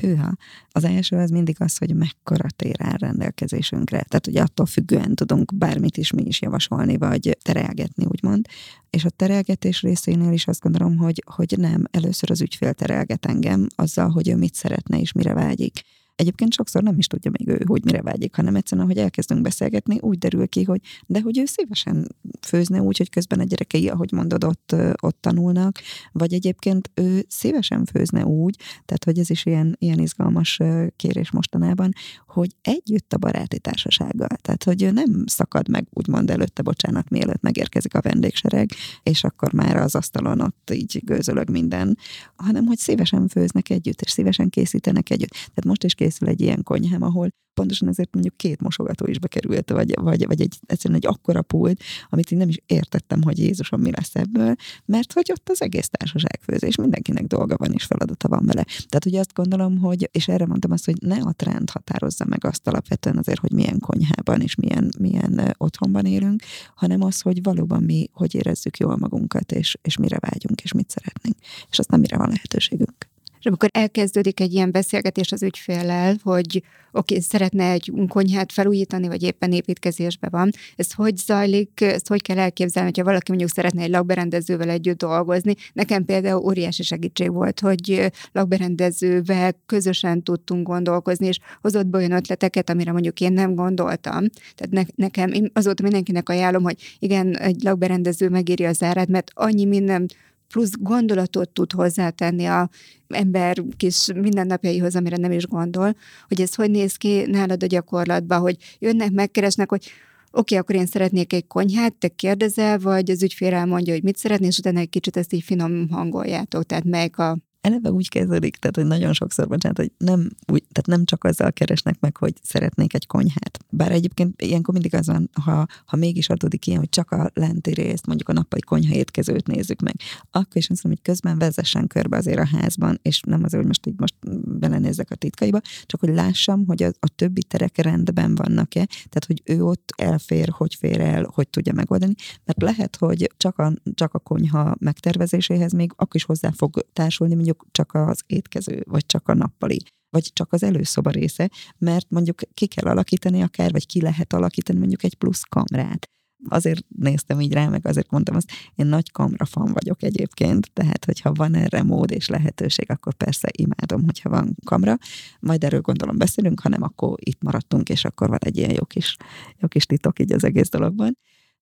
Hűha. 0.00 0.32
Az 0.68 0.84
első 0.84 1.16
az 1.16 1.30
mindig 1.30 1.56
az, 1.58 1.76
hogy 1.76 1.94
mekkora 1.94 2.48
tér 2.56 2.76
áll 2.78 2.96
rendelkezésünkre. 2.96 4.02
Tehát, 4.02 4.24
hogy 4.24 4.36
attól 4.36 4.66
függően 4.66 5.14
tudunk 5.14 5.54
bármit 5.54 5.96
is 5.96 6.10
mi 6.10 6.22
is 6.22 6.40
javasolni, 6.40 6.96
vagy 6.96 7.38
terelgetni, 7.42 8.04
úgymond. 8.04 8.46
És 8.90 9.04
a 9.04 9.10
terelgetés 9.10 9.82
részénél 9.82 10.32
is 10.32 10.46
azt 10.46 10.60
gondolom, 10.60 10.96
hogy, 10.96 11.22
hogy 11.26 11.54
nem, 11.58 11.84
először 11.90 12.30
az 12.30 12.40
ügyfél 12.40 12.72
terelget 12.72 13.26
engem 13.26 13.66
azzal, 13.74 14.08
hogy 14.08 14.28
ő 14.28 14.36
mit 14.36 14.54
szeretne 14.54 15.00
és 15.00 15.12
mire 15.12 15.34
vágyik. 15.34 15.82
Egyébként 16.18 16.52
sokszor 16.52 16.82
nem 16.82 16.98
is 16.98 17.06
tudja 17.06 17.30
még 17.38 17.48
ő, 17.48 17.62
hogy 17.66 17.84
mire 17.84 18.02
vágyik, 18.02 18.36
hanem 18.36 18.56
egyszerűen, 18.56 18.86
ahogy 18.86 18.98
elkezdünk 18.98 19.42
beszélgetni, 19.42 19.98
úgy 20.00 20.18
derül 20.18 20.48
ki, 20.48 20.62
hogy 20.62 20.80
de 21.06 21.20
hogy 21.20 21.38
ő 21.38 21.44
szívesen 21.44 22.08
főzne 22.40 22.80
úgy, 22.80 22.98
hogy 22.98 23.10
közben 23.10 23.40
a 23.40 23.44
gyerekei, 23.44 23.88
ahogy 23.88 24.12
mondod, 24.12 24.44
ott, 24.44 24.74
ott 25.00 25.18
tanulnak, 25.20 25.78
vagy 26.12 26.32
egyébként 26.32 26.90
ő 26.94 27.24
szívesen 27.28 27.84
főzne 27.84 28.24
úgy, 28.24 28.56
tehát 28.58 29.04
hogy 29.04 29.18
ez 29.18 29.30
is 29.30 29.46
ilyen, 29.46 29.76
ilyen 29.78 29.98
izgalmas 29.98 30.58
kérés 30.96 31.30
mostanában, 31.30 31.92
hogy 32.26 32.50
együtt 32.62 33.12
a 33.12 33.18
baráti 33.18 33.58
társasággal. 33.58 34.36
Tehát, 34.40 34.64
hogy 34.64 34.82
ő 34.82 34.90
nem 34.90 35.24
szakad 35.26 35.68
meg, 35.68 35.86
úgymond 35.90 36.30
előtte, 36.30 36.62
bocsánat, 36.62 37.10
mielőtt 37.10 37.42
megérkezik 37.42 37.94
a 37.94 38.00
vendégsereg, 38.00 38.70
és 39.02 39.24
akkor 39.24 39.52
már 39.52 39.76
az 39.76 39.94
asztalon 39.94 40.40
ott 40.40 40.70
így 40.72 41.00
gőzölög 41.04 41.50
minden, 41.50 41.98
hanem 42.36 42.66
hogy 42.66 42.78
szívesen 42.78 43.28
főznek 43.28 43.70
együtt, 43.70 44.00
és 44.00 44.10
szívesen 44.10 44.48
készítenek 44.48 45.10
együtt. 45.10 45.30
Tehát 45.30 45.64
most 45.64 45.84
is 45.84 45.94
készül 46.08 46.28
egy 46.28 46.40
ilyen 46.40 46.62
konyhám, 46.62 47.02
ahol 47.02 47.28
pontosan 47.54 47.88
ezért 47.88 48.12
mondjuk 48.12 48.36
két 48.36 48.60
mosogató 48.60 49.06
is 49.06 49.18
bekerült, 49.18 49.70
vagy, 49.70 49.94
vagy, 50.00 50.26
vagy 50.26 50.40
egy, 50.40 50.58
egyszerűen 50.66 51.00
egy 51.02 51.06
akkora 51.06 51.42
pult, 51.42 51.82
amit 52.08 52.30
én 52.30 52.38
nem 52.38 52.48
is 52.48 52.60
értettem, 52.66 53.22
hogy 53.22 53.38
Jézusom 53.38 53.80
mi 53.80 53.90
lesz 53.90 54.14
ebből, 54.14 54.54
mert 54.84 55.12
hogy 55.12 55.30
ott 55.30 55.48
az 55.48 55.62
egész 55.62 55.88
társaság 55.88 56.40
főzés, 56.42 56.76
mindenkinek 56.76 57.24
dolga 57.26 57.56
van 57.56 57.72
és 57.72 57.84
feladata 57.84 58.28
van 58.28 58.44
vele. 58.44 58.64
Tehát 58.64 59.06
ugye 59.06 59.18
azt 59.18 59.34
gondolom, 59.34 59.78
hogy, 59.78 60.08
és 60.12 60.28
erre 60.28 60.46
mondtam 60.46 60.70
azt, 60.70 60.84
hogy 60.84 60.96
ne 61.00 61.16
a 61.16 61.32
trend 61.32 61.70
határozza 61.70 62.24
meg 62.24 62.44
azt 62.44 62.68
alapvetően 62.68 63.18
azért, 63.18 63.40
hogy 63.40 63.52
milyen 63.52 63.78
konyhában 63.78 64.40
és 64.40 64.54
milyen, 64.54 64.90
milyen 64.98 65.54
otthonban 65.56 66.04
élünk, 66.04 66.42
hanem 66.74 67.02
az, 67.02 67.20
hogy 67.20 67.42
valóban 67.42 67.82
mi 67.82 68.10
hogy 68.12 68.34
érezzük 68.34 68.76
jól 68.76 68.96
magunkat, 68.96 69.52
és, 69.52 69.78
és 69.82 69.96
mire 69.96 70.18
vágyunk, 70.20 70.60
és 70.62 70.72
mit 70.72 70.90
szeretnénk. 70.90 71.36
És 71.70 71.78
aztán 71.78 72.00
mire 72.00 72.16
van 72.16 72.28
lehetőségünk. 72.28 72.97
És 73.38 73.46
amikor 73.46 73.68
elkezdődik 73.72 74.40
egy 74.40 74.52
ilyen 74.52 74.70
beszélgetés 74.70 75.32
az 75.32 75.42
ügyféllel, 75.42 76.16
hogy 76.22 76.62
oké, 76.92 77.14
okay, 77.14 77.20
szeretne 77.20 77.70
egy 77.70 77.92
konyhát 78.08 78.52
felújítani, 78.52 79.06
vagy 79.06 79.22
éppen 79.22 79.52
építkezésben 79.52 80.30
van, 80.32 80.50
ez 80.76 80.92
hogy 80.92 81.16
zajlik, 81.16 81.80
ezt 81.80 82.08
hogy 82.08 82.22
kell 82.22 82.38
elképzelni, 82.38 82.88
hogyha 82.88 83.04
valaki 83.04 83.30
mondjuk 83.30 83.50
szeretne 83.50 83.82
egy 83.82 83.90
lakberendezővel 83.90 84.68
együtt 84.70 84.98
dolgozni. 84.98 85.54
Nekem 85.72 86.04
például 86.04 86.44
óriási 86.44 86.82
segítség 86.82 87.32
volt, 87.32 87.60
hogy 87.60 88.10
lakberendezővel 88.32 89.52
közösen 89.66 90.22
tudtunk 90.22 90.66
gondolkozni, 90.66 91.26
és 91.26 91.38
hozott 91.60 91.86
be 91.86 91.98
olyan 91.98 92.12
ötleteket, 92.12 92.70
amire 92.70 92.92
mondjuk 92.92 93.20
én 93.20 93.32
nem 93.32 93.54
gondoltam. 93.54 94.24
Tehát 94.54 94.70
ne, 94.70 94.82
nekem, 95.04 95.32
én 95.32 95.50
azóta 95.52 95.82
mindenkinek 95.82 96.28
ajánlom, 96.28 96.62
hogy 96.62 96.96
igen, 96.98 97.36
egy 97.36 97.62
lakberendező 97.62 98.28
megéri 98.28 98.64
az 98.64 98.82
árát, 98.82 99.08
mert 99.08 99.30
annyi 99.34 99.64
minden 99.64 100.08
plusz 100.48 100.72
gondolatot 100.78 101.50
tud 101.50 101.72
hozzátenni 101.72 102.44
a 102.44 102.68
ember 103.08 103.62
kis 103.76 104.06
mindennapjaihoz, 104.14 104.96
amire 104.96 105.16
nem 105.16 105.32
is 105.32 105.46
gondol, 105.46 105.96
hogy 106.28 106.40
ez 106.40 106.54
hogy 106.54 106.70
néz 106.70 106.96
ki 106.96 107.24
nálad 107.26 107.62
a 107.62 107.66
gyakorlatban, 107.66 108.40
hogy 108.40 108.56
jönnek, 108.78 109.10
megkeresnek, 109.10 109.68
hogy 109.68 109.84
oké, 109.84 109.92
okay, 110.30 110.58
akkor 110.58 110.74
én 110.74 110.86
szeretnék 110.86 111.32
egy 111.32 111.46
konyhát, 111.46 111.94
te 111.94 112.08
kérdezel, 112.08 112.78
vagy 112.78 113.10
az 113.10 113.22
ügyfél 113.22 113.54
elmondja, 113.54 113.92
hogy 113.92 114.02
mit 114.02 114.16
szeretnél, 114.16 114.48
és 114.48 114.58
utána 114.58 114.78
egy 114.78 114.88
kicsit 114.88 115.16
ezt 115.16 115.32
így 115.32 115.42
finom 115.42 115.88
hangoljátok, 115.90 116.64
tehát 116.64 116.84
melyik 116.84 117.18
a 117.18 117.38
eleve 117.68 117.90
úgy 117.90 118.08
kezdődik, 118.08 118.56
tehát 118.56 118.76
hogy 118.76 118.86
nagyon 118.86 119.12
sokszor, 119.12 119.48
bocsánat, 119.48 119.78
hogy 119.78 119.92
nem, 119.98 120.20
úgy, 120.52 120.62
tehát 120.72 120.86
nem 120.86 121.04
csak 121.04 121.24
azzal 121.24 121.52
keresnek 121.52 122.00
meg, 122.00 122.16
hogy 122.16 122.34
szeretnék 122.42 122.94
egy 122.94 123.06
konyhát. 123.06 123.58
Bár 123.70 123.92
egyébként 123.92 124.42
ilyenkor 124.42 124.74
mindig 124.74 124.94
az 124.94 125.06
van, 125.06 125.30
ha, 125.44 125.66
ha 125.86 125.96
mégis 125.96 126.28
adódik 126.28 126.66
ilyen, 126.66 126.78
hogy 126.78 126.88
csak 126.88 127.10
a 127.10 127.30
lenti 127.34 127.74
részt, 127.74 128.06
mondjuk 128.06 128.28
a 128.28 128.32
nappali 128.32 128.60
konyha 128.60 128.94
étkezőt 128.94 129.46
nézzük 129.46 129.80
meg, 129.80 129.94
akkor 130.30 130.56
is 130.56 130.70
azt 130.70 130.82
mondom, 130.82 131.02
hogy 131.02 131.14
közben 131.14 131.38
vezessen 131.38 131.86
körbe 131.86 132.16
azért 132.16 132.38
a 132.38 132.46
házban, 132.46 132.98
és 133.02 133.20
nem 133.20 133.44
azért, 133.44 133.56
hogy 133.56 133.66
most 133.66 133.86
így 133.86 133.98
most 133.98 134.14
belenézzek 134.58 135.10
a 135.10 135.14
titkaiba, 135.14 135.60
csak 135.86 136.00
hogy 136.00 136.14
lássam, 136.14 136.66
hogy 136.66 136.82
a, 136.82 136.90
a 137.00 137.08
többi 137.08 137.42
terek 137.42 137.76
rendben 137.76 138.34
vannak-e, 138.34 138.84
tehát 138.86 139.24
hogy 139.26 139.42
ő 139.44 139.64
ott 139.64 139.92
elfér, 139.96 140.48
hogy 140.48 140.74
fér 140.74 141.00
el, 141.00 141.30
hogy 141.34 141.48
tudja 141.48 141.72
megoldani, 141.72 142.14
mert 142.44 142.62
lehet, 142.62 142.96
hogy 142.96 143.32
csak 143.36 143.58
a, 143.58 143.72
csak 143.94 144.14
a 144.14 144.18
konyha 144.18 144.76
megtervezéséhez 144.78 145.72
még 145.72 145.90
akkor 145.92 146.16
is 146.16 146.24
hozzá 146.24 146.50
fog 146.50 146.86
társulni 146.92 147.34
mondjuk 147.34 147.57
csak 147.70 147.94
az 147.94 148.22
étkező, 148.26 148.82
vagy 148.86 149.06
csak 149.06 149.28
a 149.28 149.34
nappali 149.34 149.82
vagy 150.10 150.30
csak 150.32 150.52
az 150.52 150.62
előszoba 150.62 151.10
része, 151.10 151.50
mert 151.78 152.06
mondjuk 152.10 152.40
ki 152.54 152.66
kell 152.66 152.90
alakítani 152.90 153.42
akár, 153.42 153.72
vagy 153.72 153.86
ki 153.86 154.00
lehet 154.00 154.32
alakítani 154.32 154.78
mondjuk 154.78 155.02
egy 155.02 155.14
plusz 155.14 155.42
kamrát. 155.42 156.06
Azért 156.48 156.84
néztem 156.88 157.40
így 157.40 157.52
rá, 157.52 157.68
meg 157.68 157.86
azért 157.86 158.10
mondtam 158.10 158.36
azt, 158.36 158.50
én 158.74 158.86
nagy 158.86 159.10
kamrafan 159.10 159.72
vagyok 159.72 160.02
egyébként, 160.02 160.72
tehát 160.72 161.04
hogyha 161.04 161.32
van 161.32 161.54
erre 161.54 161.82
mód 161.82 162.10
és 162.10 162.28
lehetőség, 162.28 162.90
akkor 162.90 163.14
persze 163.14 163.48
imádom, 163.52 164.04
hogyha 164.04 164.28
van 164.28 164.54
kamra. 164.64 164.96
Majd 165.40 165.64
erről 165.64 165.80
gondolom 165.80 166.16
beszélünk, 166.16 166.60
hanem 166.60 166.82
akkor 166.82 167.18
itt 167.20 167.42
maradtunk, 167.42 167.88
és 167.88 168.04
akkor 168.04 168.28
van 168.28 168.38
egy 168.40 168.56
ilyen 168.56 168.70
jó 168.70 168.84
kis, 168.84 169.16
jó 169.56 169.68
kis 169.68 169.86
titok 169.86 170.18
így 170.18 170.32
az 170.32 170.44
egész 170.44 170.68
dologban. 170.68 171.18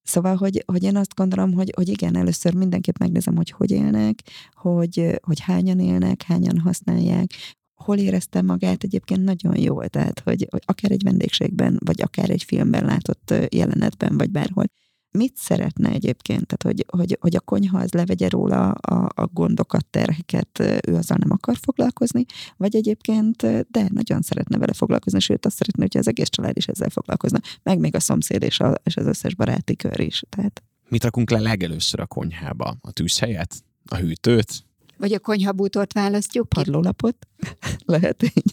Szóval, 0.07 0.37
hogy, 0.37 0.63
hogy 0.67 0.83
én 0.83 0.97
azt 0.97 1.15
gondolom, 1.15 1.53
hogy, 1.53 1.73
hogy 1.77 1.89
igen, 1.89 2.17
először 2.17 2.55
mindenképp 2.55 2.99
megnézem, 2.99 3.37
hogy 3.37 3.51
hogy 3.51 3.71
élnek, 3.71 4.23
hogy, 4.53 5.21
hogy 5.23 5.41
hányan 5.41 5.81
élnek, 5.81 6.23
hányan 6.23 6.59
használják, 6.59 7.31
hol 7.75 7.99
éreztem 7.99 8.47
magát. 8.47 8.83
Egyébként 8.85 9.25
nagyon 9.25 9.59
jól, 9.59 9.89
tehát, 9.89 10.21
hogy, 10.21 10.47
hogy 10.51 10.63
akár 10.65 10.91
egy 10.91 11.03
vendégségben, 11.03 11.79
vagy 11.85 12.03
akár 12.03 12.31
egy 12.31 12.43
filmben 12.43 12.85
látott 12.85 13.35
jelenetben, 13.49 14.17
vagy 14.17 14.31
bárhol, 14.31 14.65
mit 15.17 15.37
szeretne 15.37 15.91
egyébként? 15.91 16.47
Tehát, 16.47 16.63
hogy, 16.63 16.99
hogy, 16.99 17.19
hogy 17.21 17.37
a 17.37 17.41
konyha 17.41 17.79
az 17.79 17.93
levegye 17.93 18.29
róla 18.29 18.71
a, 18.71 19.09
a 19.15 19.27
gondokat, 19.27 19.87
terheket, 19.87 20.59
ő 20.59 20.95
azzal 20.95 21.17
nem 21.21 21.31
akar 21.31 21.57
foglalkozni, 21.61 22.25
vagy 22.57 22.77
egyébként 22.77 23.37
de 23.71 23.89
nagyon 23.89 24.23
szeretne 24.23 24.59
vele 24.59 24.73
foglalkozni, 24.73 25.21
sőt 25.21 25.47
azt 25.47 25.57
szeretne, 25.57 25.83
hogy 25.83 25.97
az 25.97 26.09
egész 26.09 26.29
család 26.29 26.57
is 26.57 26.67
ezzel 26.67 26.91
foglalkozna, 26.91 27.41
meg 27.63 27.79
még 27.79 27.95
a 27.95 28.01
szomszéd 28.01 28.43
és, 28.43 28.61
a, 28.61 28.75
és 28.83 28.97
az 28.97 29.07
összes 29.07 29.35
baráti 29.35 29.77
kör 29.77 30.01
is. 30.01 30.23
Tehát... 30.29 30.63
Mit 30.89 31.05
rakunk 31.05 31.31
le 31.31 31.39
legelőször 31.39 32.01
a 32.01 32.07
konyhába? 32.07 32.77
A 32.81 32.91
tűzhelyet? 32.91 33.55
A 33.87 33.97
hűtőt? 33.97 34.65
Vagy 34.99 35.13
a 35.13 35.19
konyhabútort 35.19 35.93
választjuk? 35.93 36.49
Padlólapot? 36.49 37.17
Lehet 37.85 38.23
így. 38.23 38.53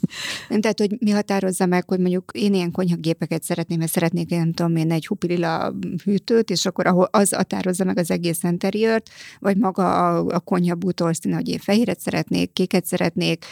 Tehát, 0.60 0.80
hogy 0.80 0.96
mi 1.00 1.10
határozza 1.10 1.66
meg, 1.66 1.90
hogy 1.90 2.00
mondjuk 2.00 2.32
én 2.34 2.54
ilyen 2.54 2.72
konyhagépeket 2.72 3.44
szeretném, 3.44 3.80
mert 3.80 3.92
szeretnék, 3.92 4.30
nem 4.30 4.54
tudom 4.54 4.76
én, 4.76 4.92
egy 4.92 5.08
hupilila 5.08 5.74
hűtőt, 6.04 6.50
és 6.50 6.66
akkor 6.66 6.88
ahol 6.88 7.08
az 7.12 7.34
határozza 7.34 7.84
meg 7.84 7.98
az 7.98 8.12
egész 8.12 8.44
interiört, 8.44 9.10
vagy 9.40 9.58
maga 9.58 10.16
a, 10.16 10.26
a 10.26 10.40
konyhabútor 10.40 11.16
színe, 11.16 11.36
hogy 11.36 11.50
én 11.50 11.60
fehéret 11.60 12.00
szeretnék, 12.00 12.54
kéket 12.54 12.86
szeretnék, 12.86 13.46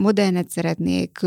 modernet 0.00 0.50
szeretnék, 0.50 1.18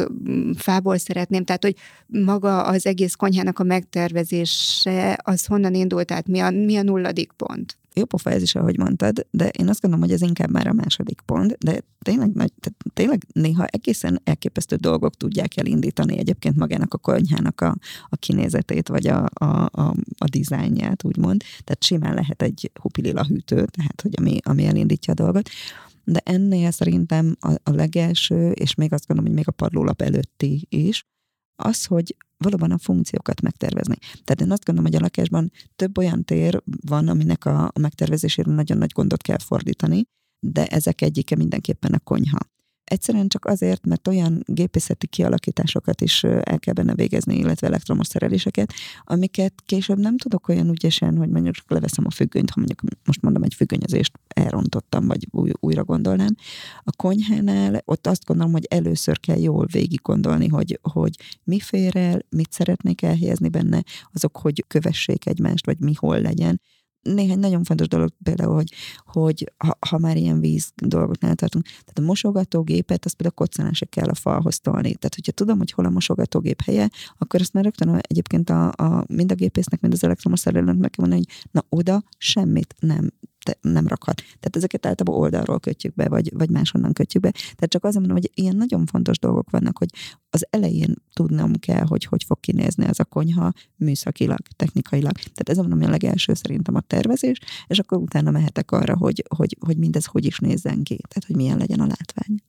fából 0.57 0.97
szeretném, 0.97 1.43
tehát, 1.43 1.63
hogy 1.63 1.75
maga 2.05 2.63
az 2.63 2.85
egész 2.85 3.15
konyhának 3.15 3.59
a 3.59 3.63
megtervezése, 3.63 5.19
az 5.23 5.45
honnan 5.45 5.73
indult, 5.73 6.07
tehát 6.07 6.27
mi 6.27 6.39
a, 6.39 6.49
mi 6.49 6.77
a 6.77 6.83
nulladik 6.83 7.31
pont? 7.31 7.77
Jó 7.95 8.05
pofa 8.05 8.29
ez 8.29 8.41
is, 8.41 8.55
ahogy 8.55 8.77
mondtad, 8.77 9.27
de 9.31 9.47
én 9.47 9.69
azt 9.69 9.81
gondolom, 9.81 10.05
hogy 10.05 10.15
ez 10.15 10.21
inkább 10.21 10.51
már 10.51 10.67
a 10.67 10.73
második 10.73 11.21
pont, 11.25 11.57
de 11.57 11.81
tényleg, 11.99 12.33
nagy, 12.33 12.51
tehát 12.59 12.93
tényleg 12.93 13.25
néha 13.33 13.65
egészen 13.65 14.21
elképesztő 14.23 14.75
dolgok 14.75 15.15
tudják 15.15 15.57
elindítani 15.57 16.17
egyébként 16.17 16.55
magának 16.55 16.93
a 16.93 16.97
konyhának 16.97 17.61
a, 17.61 17.75
a 18.09 18.15
kinézetét, 18.15 18.87
vagy 18.87 19.07
a, 19.07 19.25
a, 19.33 19.45
a, 19.71 19.95
a 20.17 20.27
dizájnját, 20.29 21.03
úgymond. 21.03 21.43
Tehát 21.63 21.83
simán 21.83 22.13
lehet 22.13 22.41
egy 22.41 22.71
hupilila 22.81 23.25
hűtő, 23.25 23.55
tehát 23.55 24.01
hogy 24.01 24.13
ami, 24.17 24.37
ami 24.43 24.65
elindítja 24.65 25.13
a 25.13 25.15
dolgot. 25.15 25.49
De 26.03 26.21
ennél 26.25 26.71
szerintem 26.71 27.35
a, 27.39 27.51
a 27.63 27.71
legelső, 27.71 28.51
és 28.51 28.75
még 28.75 28.93
azt 28.93 29.07
gondolom, 29.07 29.31
hogy 29.31 29.39
még 29.45 29.55
a 29.55 29.63
padlólap 29.63 30.01
előtti 30.01 30.65
is, 30.69 31.05
az, 31.55 31.85
hogy 31.85 32.15
valóban 32.37 32.71
a 32.71 32.77
funkciókat 32.77 33.41
megtervezni. 33.41 33.95
Tehát 34.23 34.41
én 34.41 34.51
azt 34.51 34.65
gondolom, 34.65 34.91
hogy 34.91 34.99
a 34.99 35.03
lakásban 35.03 35.51
több 35.75 35.97
olyan 35.97 36.23
tér 36.23 36.61
van, 36.65 37.07
aminek 37.07 37.45
a, 37.45 37.63
a 37.63 37.79
megtervezésére 37.79 38.51
nagyon 38.51 38.77
nagy 38.77 38.91
gondot 38.91 39.21
kell 39.21 39.39
fordítani, 39.39 40.03
de 40.39 40.65
ezek 40.65 41.01
egyike 41.01 41.35
mindenképpen 41.35 41.93
a 41.93 41.99
konyha. 41.99 42.37
Egyszerűen 42.85 43.27
csak 43.27 43.45
azért, 43.45 43.85
mert 43.85 44.07
olyan 44.07 44.43
gépészeti 44.45 45.07
kialakításokat 45.07 46.01
is 46.01 46.23
el 46.23 46.59
kell 46.59 46.73
benne 46.73 46.95
végezni, 46.95 47.37
illetve 47.37 47.67
elektromos 47.67 48.07
szereléseket, 48.07 48.73
amiket 49.03 49.53
később 49.65 49.97
nem 49.97 50.17
tudok 50.17 50.47
olyan 50.47 50.69
ügyesen, 50.69 51.17
hogy 51.17 51.29
mondjuk 51.29 51.55
csak 51.55 51.71
leveszem 51.71 52.05
a 52.05 52.11
függönyt, 52.11 52.49
ha 52.49 52.55
mondjuk 52.59 52.81
most 53.05 53.21
mondom 53.21 53.43
egy 53.43 53.53
függönyözést 53.53 54.19
elrontottam, 54.27 55.07
vagy 55.07 55.27
új, 55.31 55.51
újra 55.59 55.83
gondolnám. 55.83 56.35
A 56.83 56.91
konyhánál 56.95 57.81
ott 57.85 58.07
azt 58.07 58.25
gondolom, 58.25 58.51
hogy 58.51 58.65
először 58.69 59.19
kell 59.19 59.39
jól 59.39 59.65
végig 59.71 59.99
gondolni, 60.01 60.47
hogy, 60.47 60.79
hogy 60.81 61.15
mi 61.43 61.59
fér 61.59 61.97
el, 61.97 62.25
mit 62.29 62.51
szeretnék 62.51 63.01
elhelyezni 63.01 63.49
benne, 63.49 63.83
azok, 64.13 64.37
hogy 64.37 64.63
kövessék 64.67 65.25
egymást, 65.25 65.65
vagy 65.65 65.79
mi 65.79 65.93
hol 65.93 66.19
legyen, 66.19 66.61
néhány 67.13 67.39
nagyon 67.39 67.63
fontos 67.63 67.87
dolog 67.87 68.09
például, 68.23 68.53
hogy, 68.53 68.73
hogy 69.05 69.51
ha, 69.57 69.77
ha 69.89 69.97
már 69.97 70.17
ilyen 70.17 70.39
víz 70.39 70.71
dolgoknál 70.75 71.35
tartunk, 71.35 71.65
tehát 71.65 71.99
a 71.99 72.01
mosogatógépet, 72.01 73.05
azt 73.05 73.15
például 73.15 73.35
koccanásra 73.35 73.85
kell 73.85 74.07
a 74.07 74.13
falhoz 74.13 74.59
tolni. 74.59 74.95
Tehát, 74.95 75.15
hogyha 75.15 75.31
tudom, 75.31 75.57
hogy 75.57 75.71
hol 75.71 75.85
a 75.85 75.89
mosogatógép 75.89 76.61
helye, 76.61 76.89
akkor 77.17 77.39
azt 77.39 77.53
már 77.53 77.63
rögtön 77.63 77.99
egyébként 78.01 78.49
a, 78.49 78.67
a, 78.67 79.05
mind 79.07 79.31
a 79.31 79.35
gépésznek, 79.35 79.81
mind 79.81 79.93
az 79.93 80.03
elektromos 80.03 80.39
szerelőnek 80.39 80.77
meg 80.77 80.89
kell 80.89 81.07
mondani, 81.07 81.25
hogy 81.27 81.49
na 81.51 81.65
oda 81.69 82.03
semmit 82.17 82.75
nem 82.79 83.11
nem 83.61 83.87
rakhat. 83.87 84.15
Tehát 84.15 84.55
ezeket 84.55 84.85
általában 84.85 85.21
oldalról 85.21 85.59
kötjük 85.59 85.93
be, 85.93 86.09
vagy, 86.09 86.31
vagy 86.33 86.49
máshonnan 86.49 86.93
kötjük 86.93 87.23
be. 87.23 87.31
Tehát 87.31 87.69
csak 87.69 87.83
azért 87.83 87.99
mondom, 87.99 88.17
hogy 88.21 88.31
ilyen 88.33 88.55
nagyon 88.55 88.85
fontos 88.85 89.19
dolgok 89.19 89.49
vannak, 89.49 89.77
hogy 89.77 89.89
az 90.29 90.47
elején 90.49 90.95
tudnom 91.13 91.53
kell, 91.53 91.85
hogy 91.85 92.05
hogy 92.05 92.23
fog 92.23 92.39
kinézni 92.39 92.85
az 92.85 92.99
a 92.99 93.05
konyha 93.05 93.53
műszakilag, 93.75 94.39
technikailag. 94.55 95.11
Tehát 95.13 95.49
ez 95.49 95.57
mondom, 95.57 95.81
a 95.81 95.89
legelső 95.89 96.33
szerintem 96.33 96.75
a 96.75 96.81
tervezés, 96.81 97.37
és 97.67 97.79
akkor 97.79 97.97
utána 97.97 98.31
mehetek 98.31 98.71
arra, 98.71 98.97
hogy, 98.97 99.23
hogy, 99.35 99.57
hogy 99.65 99.77
mindez 99.77 100.05
hogy 100.05 100.25
is 100.25 100.39
nézzen 100.39 100.83
ki, 100.83 100.95
tehát 101.07 101.25
hogy 101.27 101.35
milyen 101.35 101.57
legyen 101.57 101.79
a 101.79 101.87
látvány. 101.87 102.41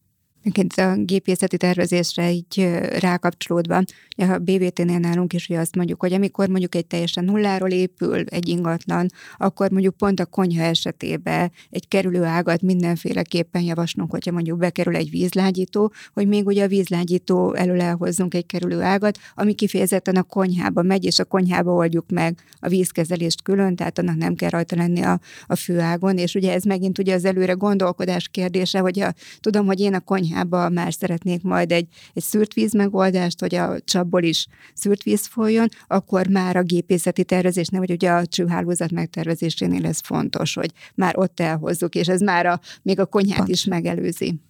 Egyébként 0.46 0.88
a 0.88 1.02
gépészeti 1.02 1.56
tervezésre 1.56 2.30
így 2.30 2.68
rákapcsolódva, 2.98 3.82
a 4.16 4.38
BVT-nél 4.38 4.98
nálunk 4.98 5.32
is 5.32 5.46
hogy 5.46 5.56
azt 5.56 5.76
mondjuk, 5.76 6.00
hogy 6.00 6.12
amikor 6.12 6.48
mondjuk 6.48 6.74
egy 6.74 6.87
teljesen 6.87 7.24
nulláról 7.24 7.70
épül 7.70 8.24
egy 8.24 8.48
ingatlan, 8.48 9.09
akkor 9.37 9.70
mondjuk 9.70 9.96
pont 9.96 10.20
a 10.20 10.26
konyha 10.26 10.62
esetében 10.62 11.52
egy 11.70 11.88
kerülő 11.88 12.24
ágat 12.24 12.62
mindenféleképpen 12.62 13.62
javaslunk, 13.62 14.11
hogyha 14.11 14.32
mondjuk 14.32 14.59
bekerül 14.59 14.96
egy 14.96 15.11
vízlágyító, 15.11 15.92
hogy 16.12 16.28
még 16.28 16.46
ugye 16.46 16.64
a 16.64 16.68
vízlágyító 16.68 17.54
elől 17.54 17.80
elhozzunk 17.80 18.35
egy 18.35 18.46
kerülő 18.46 18.82
ágat, 18.82 19.18
ami 19.35 19.54
kifejezetten 19.54 20.16
a 20.16 20.22
konyhába 20.22 20.82
megy, 20.82 21.04
és 21.04 21.18
a 21.18 21.24
konyhába 21.24 21.72
oldjuk 21.72 22.11
meg 22.11 22.38
a 22.61 22.68
vízkezelést 22.68 23.42
külön, 23.42 23.76
tehát 23.76 23.98
annak 23.98 24.16
nem 24.16 24.35
kell 24.35 24.50
rajta 24.50 24.76
lenni 24.76 25.02
a, 25.02 25.20
a 25.46 25.56
főágon, 25.56 26.18
és 26.18 26.35
ugye 26.35 26.52
ez 26.52 26.62
megint 26.62 26.98
ugye 26.98 27.14
az 27.14 27.24
előre 27.24 27.52
gondolkodás 27.52 28.28
kérdése, 28.28 28.78
hogy 28.78 29.00
a, 29.00 29.14
tudom, 29.40 29.66
hogy 29.66 29.80
én 29.80 29.94
a 29.94 30.00
konyhában 30.00 30.35
konyhába 30.37 30.68
már 30.68 30.92
szeretnék 30.92 31.42
majd 31.42 31.72
egy, 31.72 31.88
egy 32.14 32.22
szűrt 32.22 32.55
víz 32.55 32.72
megoldást, 32.72 33.40
hogy 33.40 33.55
a 33.55 33.81
csapból 33.81 34.22
is 34.22 34.46
szűrt 34.75 35.03
víz 35.03 35.27
folyjon, 35.27 35.68
akkor 35.87 36.27
már 36.27 36.57
a 36.57 36.62
gépészeti 36.62 37.25
tervezésnél, 37.25 37.81
vagy 37.81 37.90
ugye 37.90 38.11
a 38.11 38.27
csőhálózat 38.27 38.90
megtervezésénél 38.90 39.87
ez 39.87 40.01
fontos, 40.01 40.55
hogy 40.55 40.70
már 40.94 41.18
ott 41.18 41.40
elhozzuk, 41.40 41.94
és 41.94 42.09
ez 42.09 42.20
már 42.20 42.46
a, 42.46 42.61
még 42.83 43.01
a 43.01 43.07
konyhát 43.07 43.37
Pont. 43.37 43.49
is 43.49 43.64
megelőzi. 43.64 44.40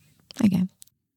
Igen 0.42 0.74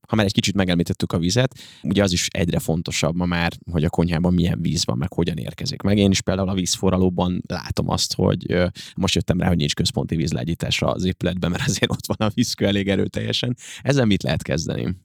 ha 0.10 0.16
már 0.16 0.26
egy 0.26 0.34
kicsit 0.34 0.56
megemlítettük 0.56 1.12
a 1.12 1.20
vizet, 1.20 1.60
ugye 1.84 2.04
az 2.04 2.12
is 2.12 2.28
egyre 2.28 2.60
fontosabb 2.60 3.16
ma 3.16 3.26
már, 3.26 3.54
hogy 3.72 3.84
a 3.84 3.90
konyhában 3.90 4.34
milyen 4.34 4.62
víz 4.62 4.86
van, 4.86 4.98
meg 4.98 5.14
hogyan 5.14 5.38
érkezik. 5.38 5.82
Meg 5.82 5.98
én 5.98 6.12
is 6.12 6.22
például 6.22 6.50
a 6.50 6.54
vízforralóban 6.54 7.44
látom 7.48 7.90
azt, 7.90 8.14
hogy 8.14 8.70
most 8.96 9.16
jöttem 9.16 9.40
rá, 9.40 9.48
hogy 9.48 9.58
nincs 9.58 9.74
központi 9.74 10.16
vízlegyítésre 10.16 10.88
az 10.88 11.04
épületben, 11.04 11.52
mert 11.52 11.68
azért 11.68 11.92
ott 11.92 12.06
van 12.06 12.28
a 12.28 12.32
vízkő 12.34 12.66
elég 12.66 12.88
erőteljesen. 12.88 13.58
Ezzel 13.82 14.06
mit 14.06 14.24
lehet 14.24 14.42
kezdeni? 14.42 14.96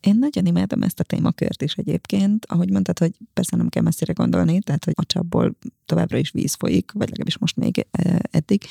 Én 0.00 0.18
nagyon 0.18 0.46
imádom 0.46 0.82
ezt 0.82 1.00
a 1.00 1.04
témakört 1.04 1.62
is 1.62 1.74
egyébként, 1.74 2.46
ahogy 2.46 2.70
mondtad, 2.70 2.98
hogy 2.98 3.12
persze 3.32 3.56
nem 3.56 3.68
kell 3.68 3.82
messzire 3.82 4.12
gondolni, 4.12 4.58
tehát 4.58 4.84
hogy 4.84 4.94
a 4.96 5.04
csapból 5.04 5.56
továbbra 5.84 6.16
is 6.16 6.30
víz 6.30 6.54
folyik, 6.54 6.92
vagy 6.92 7.08
legalábbis 7.08 7.38
most 7.38 7.56
még 7.56 7.86
eddig, 8.42 8.62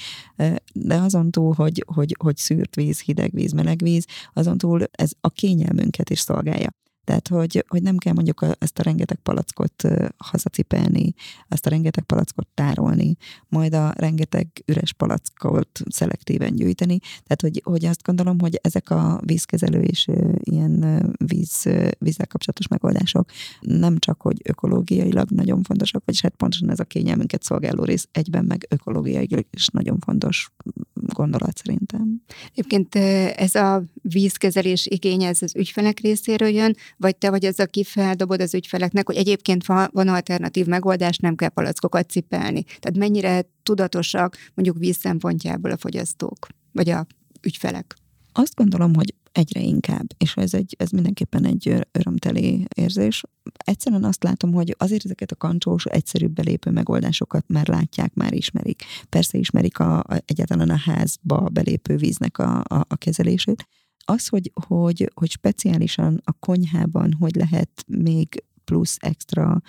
de 0.73 0.95
azon 0.95 1.31
túl, 1.31 1.53
hogy, 1.53 1.83
hogy, 1.87 2.15
hogy 2.19 2.37
szűrt 2.37 2.75
víz, 2.75 3.01
hideg 3.01 3.31
víz, 3.33 3.51
meleg 3.51 3.81
víz, 3.81 4.05
azon 4.33 4.57
túl 4.57 4.83
ez 4.91 5.11
a 5.21 5.29
kényelmünket 5.29 6.09
is 6.09 6.19
szolgálja. 6.19 6.69
Tehát, 7.03 7.27
hogy, 7.27 7.65
hogy 7.67 7.81
nem 7.81 7.97
kell 7.97 8.13
mondjuk 8.13 8.45
ezt 8.59 8.79
a 8.79 8.83
rengeteg 8.83 9.17
palackot 9.17 9.87
hazacipelni, 10.17 11.13
azt 11.47 11.65
a 11.65 11.69
rengeteg 11.69 12.03
palackot 12.03 12.47
tárolni, 12.53 13.15
majd 13.47 13.73
a 13.73 13.93
rengeteg 13.95 14.47
üres 14.65 14.93
palackot 14.93 15.81
szelektíven 15.89 16.55
gyűjteni. 16.55 16.99
Tehát, 16.99 17.41
hogy, 17.41 17.61
hogy 17.63 17.85
azt 17.85 18.03
gondolom, 18.03 18.39
hogy 18.39 18.59
ezek 18.61 18.89
a 18.89 19.21
vízkezelő 19.25 19.81
és 19.81 20.07
ilyen 20.39 20.81
víz, 21.25 21.61
vízzel 21.97 22.27
kapcsolatos 22.27 22.67
megoldások 22.67 23.29
nem 23.61 23.97
csak, 23.97 24.21
hogy 24.21 24.41
ökológiailag 24.43 25.29
nagyon 25.29 25.63
fontosak, 25.63 26.01
vagyis 26.05 26.21
hát 26.21 26.35
pontosan 26.35 26.69
ez 26.69 26.79
a 26.79 26.83
kényelmünket 26.83 27.43
szolgáló 27.43 27.83
rész 27.83 28.07
egyben 28.11 28.45
meg 28.45 28.67
ökológiailag 28.69 29.45
is 29.51 29.67
nagyon 29.67 29.99
fontos 29.99 30.51
gondolat 30.93 31.57
szerintem. 31.57 32.21
Egyébként 32.51 32.95
ez 33.35 33.55
a 33.55 33.83
vízkezelés 34.01 34.87
igénye, 34.87 35.27
ez 35.27 35.41
az 35.41 35.55
ügyfelek 35.55 35.99
részéről 35.99 36.49
jön, 36.49 36.75
vagy 37.01 37.15
te 37.15 37.29
vagy 37.29 37.45
az, 37.45 37.59
aki 37.59 37.83
feldobod 37.83 38.41
az 38.41 38.53
ügyfeleknek, 38.53 39.05
hogy 39.05 39.15
egyébként 39.15 39.65
van 39.65 40.07
alternatív 40.07 40.65
megoldás, 40.65 41.17
nem 41.17 41.35
kell 41.35 41.49
palackokat 41.49 42.09
cipelni. 42.09 42.63
Tehát 42.63 42.97
mennyire 42.97 43.45
tudatosak 43.63 44.37
mondjuk 44.53 44.77
víz 44.77 44.97
szempontjából 44.97 45.71
a 45.71 45.77
fogyasztók, 45.77 46.47
vagy 46.71 46.89
a 46.89 47.05
ügyfelek? 47.41 47.95
Azt 48.33 48.55
gondolom, 48.55 48.95
hogy 48.95 49.13
egyre 49.31 49.61
inkább, 49.61 50.05
és 50.17 50.35
ez, 50.35 50.53
egy, 50.53 50.75
ez 50.79 50.89
mindenképpen 50.89 51.45
egy 51.45 51.87
örömteli 51.91 52.67
érzés. 52.75 53.23
Egyszerűen 53.65 54.03
azt 54.03 54.23
látom, 54.23 54.53
hogy 54.53 54.75
azért 54.77 55.05
ezeket 55.05 55.31
a 55.31 55.35
kancsós, 55.35 55.85
egyszerűbb 55.85 56.31
belépő 56.31 56.71
megoldásokat 56.71 57.43
már 57.47 57.67
látják, 57.67 58.13
már 58.13 58.33
ismerik. 58.33 58.83
Persze 59.09 59.37
ismerik 59.37 59.79
a, 59.79 59.99
a, 59.99 60.21
egyáltalán 60.25 60.69
a 60.69 60.77
házba 60.77 61.49
belépő 61.51 61.95
víznek 61.95 62.37
a, 62.37 62.59
a, 62.59 62.85
a 62.87 62.95
kezelését, 62.95 63.67
az, 64.05 64.27
hogy, 64.27 64.51
hogy, 64.67 65.11
hogy 65.13 65.29
speciálisan 65.29 66.21
a 66.23 66.31
konyhában 66.31 67.13
hogy 67.19 67.35
lehet 67.35 67.83
még 67.87 68.43
plusz 68.63 68.97
extra 68.99 69.61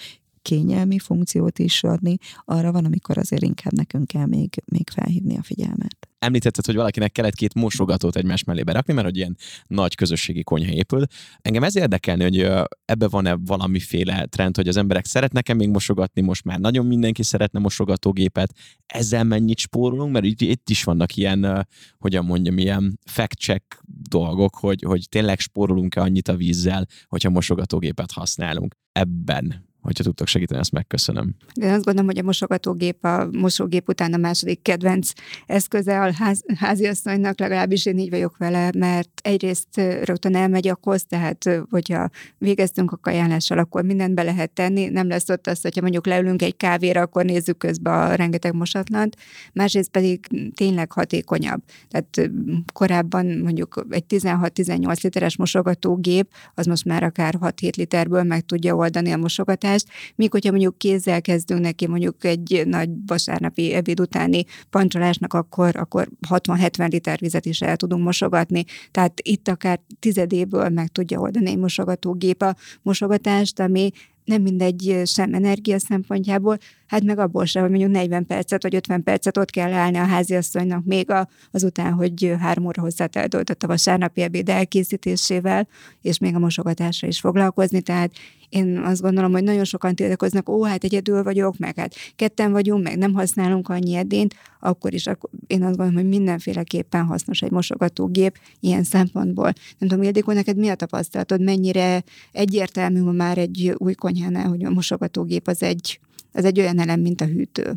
kényelmi 0.42 0.98
funkciót 0.98 1.59
is 1.59 1.83
adni, 1.85 2.16
arra 2.44 2.72
van, 2.72 2.85
amikor 2.85 3.18
azért 3.18 3.42
inkább 3.42 3.72
nekünk 3.72 4.07
kell 4.07 4.26
még, 4.26 4.62
még 4.64 4.90
felhívni 4.90 5.37
a 5.37 5.42
figyelmet. 5.42 5.96
említetted, 6.18 6.66
hogy 6.66 6.74
valakinek 6.74 7.12
kellett 7.12 7.35
két 7.35 7.55
mosogatót 7.55 8.16
egymás 8.16 8.44
mellé 8.44 8.62
berakni, 8.62 8.92
mert 8.92 9.07
hogy 9.07 9.16
ilyen 9.16 9.37
nagy 9.66 9.94
közösségi 9.94 10.42
konyha 10.42 10.72
épül. 10.72 11.05
Engem 11.40 11.62
ez 11.62 11.76
érdekelni, 11.76 12.22
hogy 12.22 12.50
ebbe 12.85 13.09
van-e 13.09 13.35
valamiféle 13.35 14.26
trend, 14.26 14.57
hogy 14.57 14.68
az 14.68 14.76
emberek 14.76 15.05
szeretnek-e 15.05 15.55
még 15.55 15.68
mosogatni, 15.68 16.20
most 16.20 16.44
már 16.44 16.59
nagyon 16.59 16.87
mindenki 16.87 17.22
szeretne 17.22 17.59
mosogatógépet, 17.59 18.55
ezzel 18.87 19.24
mennyit 19.24 19.59
spórolunk, 19.59 20.12
mert 20.12 20.24
itt, 20.24 20.70
is 20.70 20.85
vannak 20.85 21.16
ilyen, 21.16 21.68
hogyan 21.98 22.24
mondjam, 22.24 22.59
ilyen 22.59 22.98
fact-check 23.05 23.83
dolgok, 24.09 24.57
hogy, 24.57 24.83
hogy 24.83 25.09
tényleg 25.09 25.38
spórolunk-e 25.38 26.00
annyit 26.00 26.28
a 26.28 26.37
vízzel, 26.37 26.87
hogyha 27.07 27.31
mosogatógépet 27.31 28.11
használunk. 28.11 28.76
Ebben 28.92 29.70
hogyha 29.83 30.05
tudtok 30.05 30.27
segíteni, 30.27 30.61
ezt 30.61 30.73
megköszönöm. 30.73 31.35
De 31.55 31.73
azt 31.73 31.85
gondolom, 31.85 32.07
hogy 32.07 32.18
a 32.18 32.23
mosogatógép 32.23 33.05
a 33.05 33.29
mosógép 33.33 33.88
után 33.88 34.12
a 34.12 34.16
második 34.16 34.62
kedvenc 34.62 35.11
eszköze 35.47 36.01
a 36.01 36.12
ház, 36.12 36.45
háziasszonynak, 36.57 37.38
legalábbis 37.38 37.87
én 37.87 37.99
így 37.99 38.11
vagyok 38.11 38.37
vele, 38.37 38.71
mert 38.79 39.21
egyrészt 39.23 39.77
rögtön 40.05 40.35
elmegy 40.35 40.68
a 40.68 40.75
kosz, 40.75 41.05
tehát 41.05 41.51
hogyha 41.71 42.11
végeztünk 42.38 42.92
a 42.92 42.97
kajánlással, 42.97 43.59
akkor 43.59 43.85
mindent 43.85 44.14
be 44.14 44.23
lehet 44.23 44.51
tenni, 44.51 44.88
nem 44.88 45.09
lesz 45.09 45.29
ott 45.29 45.47
az, 45.47 45.61
hogyha 45.61 45.81
mondjuk 45.81 46.07
leülünk 46.07 46.42
egy 46.42 46.57
kávéra, 46.57 47.01
akkor 47.01 47.25
nézzük 47.25 47.59
közben 47.59 47.95
a 47.95 48.14
rengeteg 48.14 48.55
mosatlant, 48.55 49.16
másrészt 49.53 49.90
pedig 49.90 50.27
tényleg 50.55 50.92
hatékonyabb. 50.92 51.62
Tehát 51.88 52.31
korábban 52.73 53.27
mondjuk 53.27 53.87
egy 53.90 54.05
16-18 54.09 55.03
literes 55.03 55.37
mosogatógép, 55.37 56.33
az 56.55 56.66
most 56.66 56.85
már 56.85 57.03
akár 57.03 57.35
6-7 57.40 57.77
literből 57.77 58.23
meg 58.23 58.40
tudja 58.40 58.75
oldani 58.75 59.12
a 59.12 59.16
mosogatást, 59.16 59.71
fogyasztást, 59.72 60.14
míg 60.14 60.30
hogyha 60.30 60.50
mondjuk 60.50 60.78
kézzel 60.78 61.20
kezdünk 61.20 61.61
neki 61.61 61.87
mondjuk 61.87 62.24
egy 62.24 62.62
nagy 62.66 62.90
vasárnapi 63.06 63.72
ebéd 63.72 64.00
utáni 64.00 64.44
pancsolásnak, 64.70 65.35
akkor, 65.35 65.76
akkor 65.76 66.08
60-70 66.28 66.90
liter 66.90 67.18
vizet 67.18 67.46
is 67.46 67.61
el 67.61 67.76
tudunk 67.76 68.04
mosogatni. 68.04 68.64
Tehát 68.90 69.20
itt 69.22 69.48
akár 69.48 69.80
tizedéből 69.98 70.68
meg 70.68 70.88
tudja 70.88 71.20
oldani 71.20 71.50
egy 71.50 71.58
mosogatógép 71.58 72.42
a 72.42 72.56
mosogatást, 72.82 73.61
ami 73.61 73.90
nem 74.24 74.42
mindegy 74.42 75.02
sem 75.04 75.35
energia 75.35 75.78
szempontjából, 75.78 76.58
hát 76.92 77.02
meg 77.02 77.18
abból 77.18 77.44
sem, 77.44 77.62
hogy 77.62 77.70
mondjuk 77.70 77.92
40 77.92 78.26
percet 78.26 78.62
vagy 78.62 78.74
50 78.74 79.02
percet 79.02 79.37
ott 79.37 79.50
kell 79.50 79.72
állni 79.72 79.96
a 79.96 80.05
háziasszonynak 80.05 80.85
még 80.85 81.11
a, 81.11 81.28
azután, 81.50 81.92
hogy 81.92 82.35
három 82.40 82.66
óra 82.66 82.83
hozzá 82.83 83.09
eltöltött 83.12 83.62
a 83.62 83.66
vasárnapi 83.66 84.20
ebéd 84.20 84.48
elkészítésével, 84.48 85.68
és 86.02 86.18
még 86.18 86.35
a 86.35 86.38
mosogatásra 86.38 87.09
is 87.09 87.20
foglalkozni, 87.20 87.81
tehát 87.81 88.12
én 88.48 88.78
azt 88.78 89.00
gondolom, 89.00 89.33
hogy 89.33 89.42
nagyon 89.42 89.64
sokan 89.64 89.94
tiltakoznak, 89.94 90.48
ó, 90.48 90.64
hát 90.64 90.85
egyedül 90.85 91.22
vagyok, 91.22 91.59
meg 91.59 91.76
hát 91.76 91.94
ketten 92.16 92.52
vagyunk, 92.52 92.83
meg 92.83 92.98
nem 92.98 93.12
használunk 93.12 93.68
annyi 93.68 93.94
edényt, 93.94 94.35
akkor 94.61 94.94
is 94.94 95.07
akkor 95.07 95.31
én 95.46 95.62
azt 95.62 95.76
gondolom, 95.76 95.94
hogy 95.94 96.09
mindenféleképpen 96.09 97.05
hasznos 97.05 97.42
egy 97.42 97.50
mosogatógép 97.50 98.38
ilyen 98.61 98.83
szempontból. 98.83 99.52
Nem 99.78 99.88
tudom, 99.88 100.02
Ildikó, 100.02 100.33
neked 100.33 100.57
mi 100.57 100.68
a 100.68 100.74
tapasztalatod, 100.74 101.42
mennyire 101.42 102.02
egyértelmű 102.33 103.00
már 103.00 103.38
egy 103.38 103.74
új 103.76 103.94
konyhánál, 103.94 104.48
hogy 104.48 104.64
a 104.64 104.70
mosogatógép 104.70 105.48
az 105.48 105.62
egy, 105.62 106.00
az 106.33 106.45
egy 106.45 106.61
olyan 106.61 106.79
elem, 106.79 107.01
mint 107.01 107.21
a 107.21 107.27
hűtő? 107.27 107.75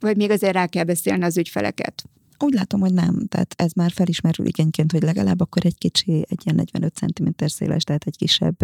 Vagy 0.00 0.16
még 0.16 0.30
azért 0.30 0.52
rá 0.52 0.66
kell 0.66 0.84
beszélni 0.84 1.24
az 1.24 1.38
ügyfeleket? 1.38 2.04
Úgy 2.38 2.52
látom, 2.52 2.80
hogy 2.80 2.94
nem. 2.94 3.26
Tehát 3.26 3.54
ez 3.56 3.72
már 3.72 3.90
felismerül 3.90 4.46
igényként, 4.46 4.92
hogy 4.92 5.02
legalább 5.02 5.40
akkor 5.40 5.66
egy 5.66 5.78
kicsi, 5.78 6.24
egy 6.28 6.40
ilyen 6.44 6.56
45 6.56 6.94
cm 6.94 7.44
széles, 7.46 7.84
tehát 7.84 8.04
egy 8.06 8.16
kisebb 8.16 8.56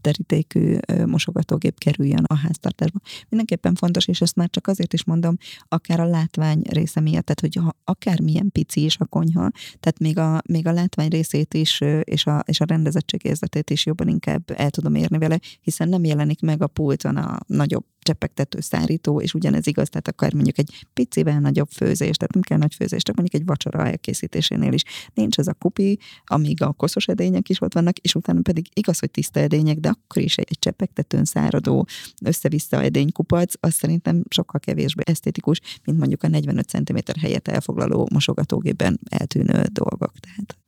terítékű 0.00 0.76
mosogatógép 1.06 1.78
kerüljön 1.78 2.24
a 2.26 2.34
háztartásba. 2.36 2.98
Mindenképpen 3.28 3.74
fontos, 3.74 4.06
és 4.06 4.20
ezt 4.20 4.36
már 4.36 4.50
csak 4.50 4.66
azért 4.66 4.92
is 4.92 5.04
mondom, 5.04 5.36
akár 5.68 6.00
a 6.00 6.06
látvány 6.06 6.62
része 6.68 7.00
miatt, 7.00 7.24
tehát 7.24 7.40
hogy 7.40 7.54
ha 7.54 7.76
akár 7.84 8.20
milyen 8.20 8.50
pici 8.52 8.84
is 8.84 8.98
a 8.98 9.04
konyha, 9.04 9.50
tehát 9.80 9.98
még 9.98 10.18
a, 10.18 10.42
még 10.48 10.66
a 10.66 10.72
látvány 10.72 11.08
részét 11.08 11.54
is, 11.54 11.80
és 12.02 12.26
a, 12.26 12.42
és 12.46 12.60
a 12.60 12.64
rendezettség 12.64 13.24
érzetét 13.24 13.70
is 13.70 13.86
jobban 13.86 14.08
inkább 14.08 14.50
el 14.56 14.70
tudom 14.70 14.94
érni 14.94 15.18
vele, 15.18 15.38
hiszen 15.60 15.88
nem 15.88 16.04
jelenik 16.04 16.40
meg 16.40 16.62
a 16.62 16.66
pulton 16.66 17.16
a 17.16 17.38
nagyobb 17.46 17.84
csepegtető 18.02 18.60
szárító, 18.60 19.20
és 19.20 19.34
ugyanez 19.34 19.66
igaz, 19.66 19.88
tehát 19.88 20.08
akár 20.08 20.34
mondjuk 20.34 20.58
egy 20.58 20.86
picivel 20.92 21.40
nagyobb 21.40 21.68
főzés, 21.68 22.16
tehát 22.16 22.32
nem 22.34 22.42
kell 22.42 22.58
nagy 22.58 22.74
főzés, 22.74 23.02
csak 23.02 23.16
mondjuk 23.16 23.40
egy 23.40 23.46
vacsora 23.46 23.86
elkészítésénél 23.86 24.72
is 24.72 24.82
nincs 25.14 25.38
az 25.38 25.48
a 25.48 25.54
kupi, 25.54 25.98
amíg 26.24 26.62
a 26.62 26.72
koszos 26.72 27.08
edények 27.08 27.48
is 27.48 27.60
ott 27.60 27.74
vannak, 27.74 27.98
és 27.98 28.14
utána 28.14 28.40
pedig 28.40 28.66
igaz, 28.74 28.98
hogy 28.98 29.10
tiszta 29.10 29.40
edények, 29.40 29.78
de 29.78 29.88
akkor 29.88 30.22
is 30.22 30.36
egy, 30.36 30.46
egy 30.48 30.58
csepegtetőn 30.58 31.24
száradó 31.24 31.86
össze-vissza 32.24 32.82
edénykupac, 32.82 33.54
az 33.60 33.74
szerintem 33.74 34.22
sokkal 34.28 34.60
kevésbé 34.60 35.02
esztétikus, 35.06 35.60
mint 35.84 35.98
mondjuk 35.98 36.22
a 36.22 36.28
45 36.28 36.68
cm 36.68 37.20
helyet 37.20 37.48
elfoglaló 37.48 38.08
mosogatógépben 38.12 39.00
eltűnő 39.10 39.62
dolgok. 39.72 40.12
Tehát 40.18 40.61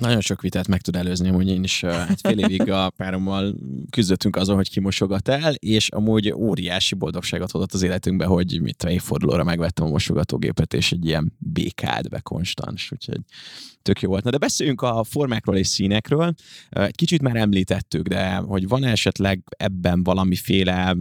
nagyon 0.00 0.20
sok 0.20 0.40
vitát 0.40 0.68
meg 0.68 0.80
tud 0.80 0.96
előzni, 0.96 1.28
hogy 1.28 1.48
én 1.48 1.62
is 1.62 1.80
hát 1.80 2.20
fél 2.20 2.38
évig 2.38 2.70
a 2.70 2.90
párommal 2.90 3.54
küzdöttünk 3.90 4.36
azon, 4.36 4.56
hogy 4.56 4.70
kimosogat 4.70 5.28
el, 5.28 5.54
és 5.54 5.88
amúgy 5.88 6.32
óriási 6.32 6.94
boldogságot 6.94 7.50
hozott 7.50 7.72
az 7.72 7.82
életünkbe, 7.82 8.24
hogy 8.24 8.60
mit 8.62 8.84
évfordulóra 8.84 9.44
megvettem 9.44 9.86
a 9.86 9.88
mosogatógépet, 9.88 10.74
és 10.74 10.92
egy 10.92 11.06
ilyen 11.06 11.32
békád 11.38 12.08
be 12.08 12.20
konstans, 12.20 12.92
úgyhogy 12.92 13.20
tök 13.82 14.00
jó 14.00 14.08
volt. 14.08 14.24
Na 14.24 14.30
de 14.30 14.38
beszéljünk 14.38 14.82
a 14.82 15.04
formákról 15.04 15.56
és 15.56 15.66
színekről. 15.66 16.34
Egy 16.68 16.94
kicsit 16.94 17.22
már 17.22 17.36
említettük, 17.36 18.06
de 18.06 18.34
hogy 18.34 18.68
van 18.68 18.84
esetleg 18.84 19.42
ebben 19.48 20.02
valamiféle 20.02 20.96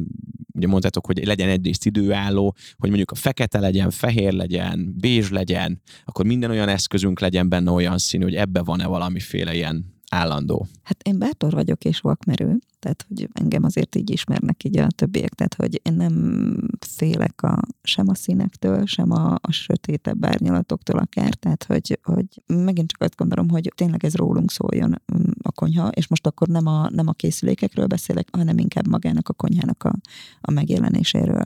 ugye 0.57 0.67
mondtátok, 0.67 1.05
hogy 1.05 1.25
legyen 1.25 1.49
egyrészt 1.49 1.85
időálló, 1.85 2.55
hogy 2.75 2.89
mondjuk 2.89 3.11
a 3.11 3.15
fekete 3.15 3.59
legyen, 3.59 3.91
fehér 3.91 4.33
legyen, 4.33 4.93
bézs 4.97 5.29
legyen, 5.29 5.81
akkor 6.05 6.25
minden 6.25 6.49
olyan 6.49 6.69
eszközünk 6.69 7.19
legyen 7.19 7.49
benne 7.49 7.71
olyan 7.71 7.97
színű, 7.97 8.23
hogy 8.23 8.35
ebbe 8.35 8.61
van-e 8.61 8.85
valamiféle 8.85 9.53
ilyen 9.53 9.96
állandó? 10.11 10.67
Hát 10.83 11.03
én 11.03 11.19
bátor 11.19 11.51
vagyok 11.51 11.85
és 11.85 11.99
vakmerő, 11.99 12.59
tehát 12.79 13.05
hogy 13.07 13.29
engem 13.33 13.63
azért 13.63 13.95
így 13.95 14.09
ismernek 14.09 14.63
így 14.63 14.77
a 14.77 14.87
többiek, 14.87 15.33
tehát 15.33 15.53
hogy 15.53 15.81
én 15.83 15.93
nem 15.93 16.57
félek 16.79 17.41
a, 17.41 17.59
sem 17.83 18.07
a 18.07 18.15
színektől, 18.15 18.85
sem 18.85 19.11
a, 19.11 19.33
a 19.41 19.51
sötétebb 19.51 20.25
árnyalatoktól 20.25 20.99
akár, 20.99 21.33
tehát 21.33 21.63
hogy, 21.63 21.99
hogy 22.03 22.25
megint 22.45 22.91
csak 22.91 23.01
azt 23.01 23.15
gondolom, 23.15 23.49
hogy 23.49 23.71
tényleg 23.75 24.05
ez 24.05 24.15
rólunk 24.15 24.51
szóljon 24.51 24.89
mm, 24.89 25.31
a 25.41 25.51
konyha, 25.51 25.87
és 25.87 26.07
most 26.07 26.27
akkor 26.27 26.47
nem 26.47 26.67
a, 26.67 26.89
nem 26.89 27.07
a 27.07 27.13
készülékekről 27.13 27.85
beszélek, 27.85 28.27
hanem 28.31 28.57
inkább 28.57 28.87
magának 28.87 29.29
a 29.29 29.33
konyhának 29.33 29.83
a, 29.83 29.93
a 30.41 30.51
megjelenéséről. 30.51 31.43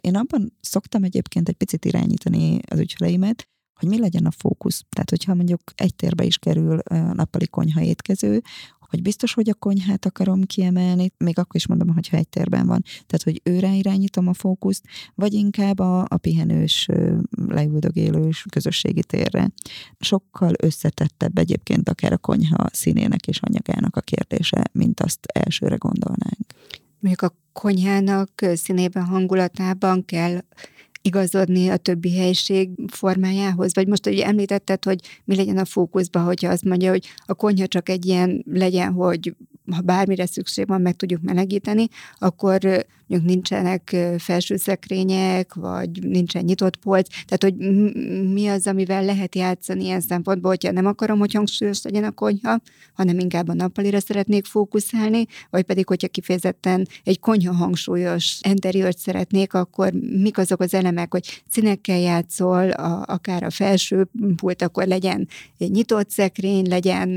Én 0.00 0.16
abban 0.16 0.52
szoktam 0.60 1.04
egyébként 1.04 1.48
egy 1.48 1.56
picit 1.56 1.84
irányítani 1.84 2.58
az 2.70 2.78
ügyfeleimet, 2.78 3.48
hogy 3.74 3.88
mi 3.88 3.98
legyen 3.98 4.26
a 4.26 4.30
fókusz. 4.30 4.84
Tehát, 4.88 5.10
hogyha 5.10 5.34
mondjuk 5.34 5.60
egy 5.74 5.94
térbe 5.94 6.24
is 6.24 6.38
kerül 6.38 6.78
nappali 7.12 7.46
konyha 7.46 7.80
étkező, 7.80 8.42
hogy 8.94 9.02
biztos, 9.02 9.34
hogy 9.34 9.48
a 9.48 9.54
konyhát 9.54 10.06
akarom 10.06 10.42
kiemelni, 10.42 11.12
még 11.18 11.38
akkor 11.38 11.56
is 11.56 11.66
mondom, 11.66 11.88
hogyha 11.88 12.16
egy 12.16 12.28
térben 12.28 12.66
van. 12.66 12.82
Tehát, 12.82 13.22
hogy 13.22 13.40
őre 13.44 13.74
irányítom 13.74 14.28
a 14.28 14.32
fókuszt, 14.34 14.84
vagy 15.14 15.32
inkább 15.32 15.78
a, 15.78 16.00
a 16.08 16.16
pihenős, 16.16 16.88
leüldögélős 17.46 18.46
közösségi 18.50 19.02
térre. 19.02 19.52
Sokkal 19.98 20.52
összetettebb 20.62 21.38
egyébként 21.38 21.88
akár 21.88 22.12
a 22.12 22.18
konyha 22.18 22.66
színének 22.72 23.26
és 23.26 23.40
anyagának 23.40 23.96
a 23.96 24.00
kérdése, 24.00 24.64
mint 24.72 25.00
azt 25.00 25.26
elsőre 25.26 25.76
gondolnánk. 25.76 26.46
Mondjuk 27.00 27.30
a 27.32 27.36
konyhának 27.52 28.30
színében, 28.54 29.04
hangulatában 29.04 30.04
kell 30.04 30.40
igazodni 31.06 31.68
a 31.68 31.76
többi 31.76 32.16
helység 32.16 32.70
formájához? 32.86 33.74
Vagy 33.74 33.88
most, 33.88 34.04
hogy 34.04 34.18
említetted, 34.18 34.84
hogy 34.84 34.98
mi 35.24 35.36
legyen 35.36 35.58
a 35.58 35.64
fókuszban, 35.64 36.24
hogyha 36.24 36.50
azt 36.50 36.64
mondja, 36.64 36.90
hogy 36.90 37.06
a 37.26 37.34
konyha 37.34 37.66
csak 37.66 37.88
egy 37.88 38.06
ilyen 38.06 38.44
legyen, 38.50 38.92
hogy 38.92 39.34
ha 39.72 39.80
bármire 39.80 40.26
szükség 40.26 40.66
van, 40.66 40.80
meg 40.80 40.96
tudjuk 40.96 41.22
melegíteni, 41.22 41.88
akkor 42.18 42.86
mondjuk 43.06 43.30
nincsenek 43.30 43.96
felső 44.18 44.56
szekrények, 44.56 45.54
vagy 45.54 46.02
nincsen 46.02 46.44
nyitott 46.44 46.76
polc, 46.76 47.08
tehát 47.08 47.42
hogy 47.42 47.54
mi 48.32 48.46
az, 48.46 48.66
amivel 48.66 49.04
lehet 49.04 49.34
játszani 49.34 49.84
ilyen 49.84 50.00
szempontból, 50.00 50.50
hogyha 50.50 50.72
nem 50.72 50.86
akarom, 50.86 51.18
hogy 51.18 51.32
hangsúlyos 51.32 51.82
legyen 51.82 52.04
a 52.04 52.10
konyha, 52.10 52.60
hanem 52.94 53.18
inkább 53.18 53.48
a 53.48 53.54
nappalira 53.54 54.00
szeretnék 54.00 54.44
fókuszálni, 54.44 55.26
vagy 55.50 55.62
pedig, 55.62 55.86
hogyha 55.86 56.08
kifejezetten 56.08 56.86
egy 57.04 57.20
konyha 57.20 57.54
hangsúlyos 57.54 58.38
interiört 58.48 58.98
szeretnék, 58.98 59.54
akkor 59.54 59.92
mik 60.22 60.38
azok 60.38 60.60
az 60.60 60.74
elemek, 60.74 61.12
hogy 61.12 61.42
színekkel 61.48 61.98
játszol, 61.98 62.70
a, 62.70 63.04
akár 63.06 63.42
a 63.42 63.50
felső 63.50 64.08
pult, 64.36 64.62
akkor 64.62 64.86
legyen 64.86 65.28
egy 65.58 65.70
nyitott 65.70 66.10
szekrény, 66.10 66.68
legyen, 66.68 67.08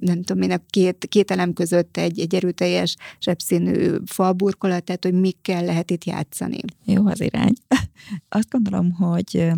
nem 0.00 0.22
tudom 0.22 0.42
én, 0.42 0.50
a 0.50 0.60
két, 0.70 1.06
két 1.08 1.30
elem 1.30 1.52
között 1.52 1.96
egy, 1.96 2.20
egy 2.20 2.34
erőteljes 2.34 2.96
zsebszínű 3.20 3.96
falburkolat, 4.06 4.84
tehát 4.84 5.04
hogy 5.04 5.14
mikkel 5.32 5.64
lehet 5.64 5.90
itt 5.90 6.04
játszani. 6.04 6.58
Jó 6.84 7.06
az 7.06 7.20
irány. 7.20 7.52
Azt 8.28 8.50
gondolom, 8.50 8.90
hogy 8.90 9.52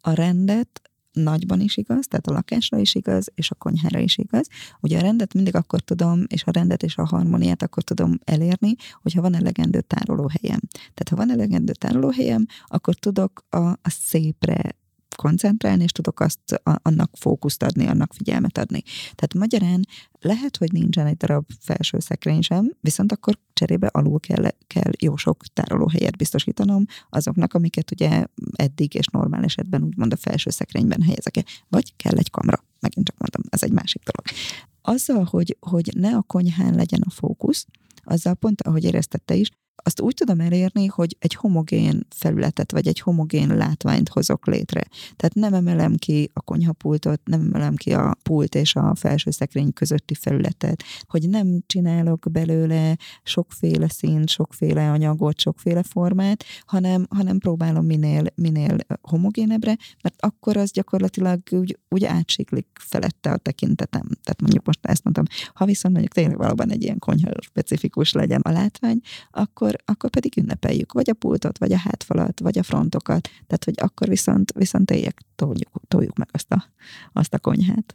a 0.00 0.12
rendet 0.12 0.80
nagyban 1.12 1.60
is 1.60 1.76
igaz, 1.76 2.06
tehát 2.06 2.26
a 2.26 2.32
lakásra 2.32 2.78
is 2.78 2.94
igaz, 2.94 3.26
és 3.34 3.50
a 3.50 3.54
konyhára 3.54 3.98
is 3.98 4.18
igaz. 4.18 4.48
Ugye 4.80 4.98
a 4.98 5.00
rendet 5.00 5.34
mindig 5.34 5.54
akkor 5.54 5.80
tudom, 5.80 6.24
és 6.26 6.44
a 6.44 6.50
rendet 6.50 6.82
és 6.82 6.96
a 6.96 7.06
harmóniát 7.06 7.62
akkor 7.62 7.82
tudom 7.82 8.18
elérni, 8.24 8.74
hogyha 9.02 9.20
van 9.20 9.34
elegendő 9.34 9.80
tárolóhelyem. 9.80 10.60
Tehát 10.70 11.08
ha 11.10 11.16
van 11.16 11.30
elegendő 11.30 11.72
tárolóhelyem, 11.72 12.46
akkor 12.66 12.94
tudok 12.94 13.44
a, 13.50 13.56
a 13.58 13.90
szépre 13.90 14.76
koncentrálni, 15.16 15.82
és 15.82 15.92
tudok 15.92 16.20
azt 16.20 16.62
annak 16.62 17.10
fókuszt 17.18 17.62
adni, 17.62 17.86
annak 17.86 18.12
figyelmet 18.14 18.58
adni. 18.58 18.82
Tehát 19.02 19.34
magyarán 19.34 19.84
lehet, 20.20 20.56
hogy 20.56 20.72
nincsen 20.72 21.06
egy 21.06 21.16
darab 21.16 21.44
felső 21.60 21.98
szekrény 21.98 22.40
sem, 22.40 22.72
viszont 22.80 23.12
akkor 23.12 23.38
cserébe 23.52 23.86
alul 23.86 24.20
kell, 24.20 24.50
kell 24.66 24.90
jó 24.98 25.16
sok 25.16 25.44
tárolóhelyet 25.52 26.16
biztosítanom 26.16 26.84
azoknak, 27.10 27.54
amiket 27.54 27.90
ugye 27.90 28.24
eddig 28.52 28.94
és 28.94 29.06
normál 29.06 29.44
esetben 29.44 29.82
úgymond 29.82 30.12
a 30.12 30.16
felső 30.16 30.50
szekrényben 30.50 31.02
helyezek. 31.02 31.34
Vagy 31.68 31.96
kell 31.96 32.16
egy 32.16 32.30
kamra. 32.30 32.64
Megint 32.80 33.06
csak 33.06 33.18
mondom, 33.18 33.42
ez 33.50 33.62
egy 33.62 33.72
másik 33.72 34.02
dolog. 34.02 34.38
Azzal, 34.82 35.24
hogy, 35.30 35.56
hogy 35.60 35.92
ne 35.96 36.16
a 36.16 36.22
konyhán 36.22 36.74
legyen 36.74 37.02
a 37.06 37.10
fókusz, 37.10 37.66
azzal 38.04 38.34
pont, 38.34 38.62
ahogy 38.62 38.84
éreztette 38.84 39.34
is, 39.34 39.50
azt 39.76 40.00
úgy 40.00 40.14
tudom 40.14 40.40
elérni, 40.40 40.86
hogy 40.86 41.16
egy 41.18 41.34
homogén 41.34 42.06
felületet, 42.10 42.72
vagy 42.72 42.86
egy 42.88 43.00
homogén 43.00 43.56
látványt 43.56 44.08
hozok 44.08 44.46
létre. 44.46 44.82
Tehát 45.16 45.34
nem 45.34 45.54
emelem 45.54 45.94
ki 45.94 46.30
a 46.32 46.40
konyhapultot, 46.40 47.20
nem 47.24 47.40
emelem 47.40 47.74
ki 47.74 47.92
a 47.92 48.16
pult 48.22 48.54
és 48.54 48.74
a 48.76 48.94
felső 48.94 49.30
szekrény 49.30 49.72
közötti 49.72 50.14
felületet, 50.14 50.82
hogy 51.06 51.28
nem 51.28 51.62
csinálok 51.66 52.26
belőle 52.30 52.96
sokféle 53.22 53.88
színt, 53.88 54.28
sokféle 54.28 54.90
anyagot, 54.90 55.40
sokféle 55.40 55.82
formát, 55.82 56.44
hanem, 56.66 57.06
hanem 57.10 57.38
próbálom 57.38 57.84
minél, 57.84 58.24
minél 58.34 58.76
homogénebbre, 59.02 59.76
mert 60.02 60.14
akkor 60.18 60.56
az 60.56 60.70
gyakorlatilag 60.70 61.40
úgy, 61.50 61.78
úgy 61.88 62.04
átsiklik 62.04 62.66
felette 62.80 63.30
a 63.30 63.36
tekintetem. 63.36 64.02
Tehát 64.02 64.40
mondjuk 64.40 64.66
most 64.66 64.78
ezt 64.82 65.04
mondtam, 65.04 65.24
ha 65.54 65.64
viszont 65.64 65.94
mondjuk 65.94 66.14
tényleg 66.14 66.36
valóban 66.36 66.70
egy 66.70 66.82
ilyen 66.82 66.98
konyha 66.98 67.30
specifikus 67.40 68.12
legyen 68.12 68.40
a 68.40 68.50
látvány, 68.50 69.00
akkor 69.30 69.63
akkor, 69.64 69.82
akkor 69.84 70.10
pedig 70.10 70.36
ünnepeljük, 70.36 70.92
vagy 70.92 71.10
a 71.10 71.14
pultot, 71.14 71.58
vagy 71.58 71.72
a 71.72 71.78
hátfalat, 71.78 72.40
vagy 72.40 72.58
a 72.58 72.62
frontokat, 72.62 73.28
tehát 73.46 73.64
hogy 73.64 73.74
akkor 73.76 74.08
viszont, 74.08 74.52
viszont 74.52 74.90
éljek, 74.90 75.20
toljuk, 75.36 75.70
toljuk 75.88 76.16
meg 76.16 76.28
azt 76.32 76.52
a, 76.52 76.64
azt 77.12 77.34
a 77.34 77.38
konyhát. 77.38 77.94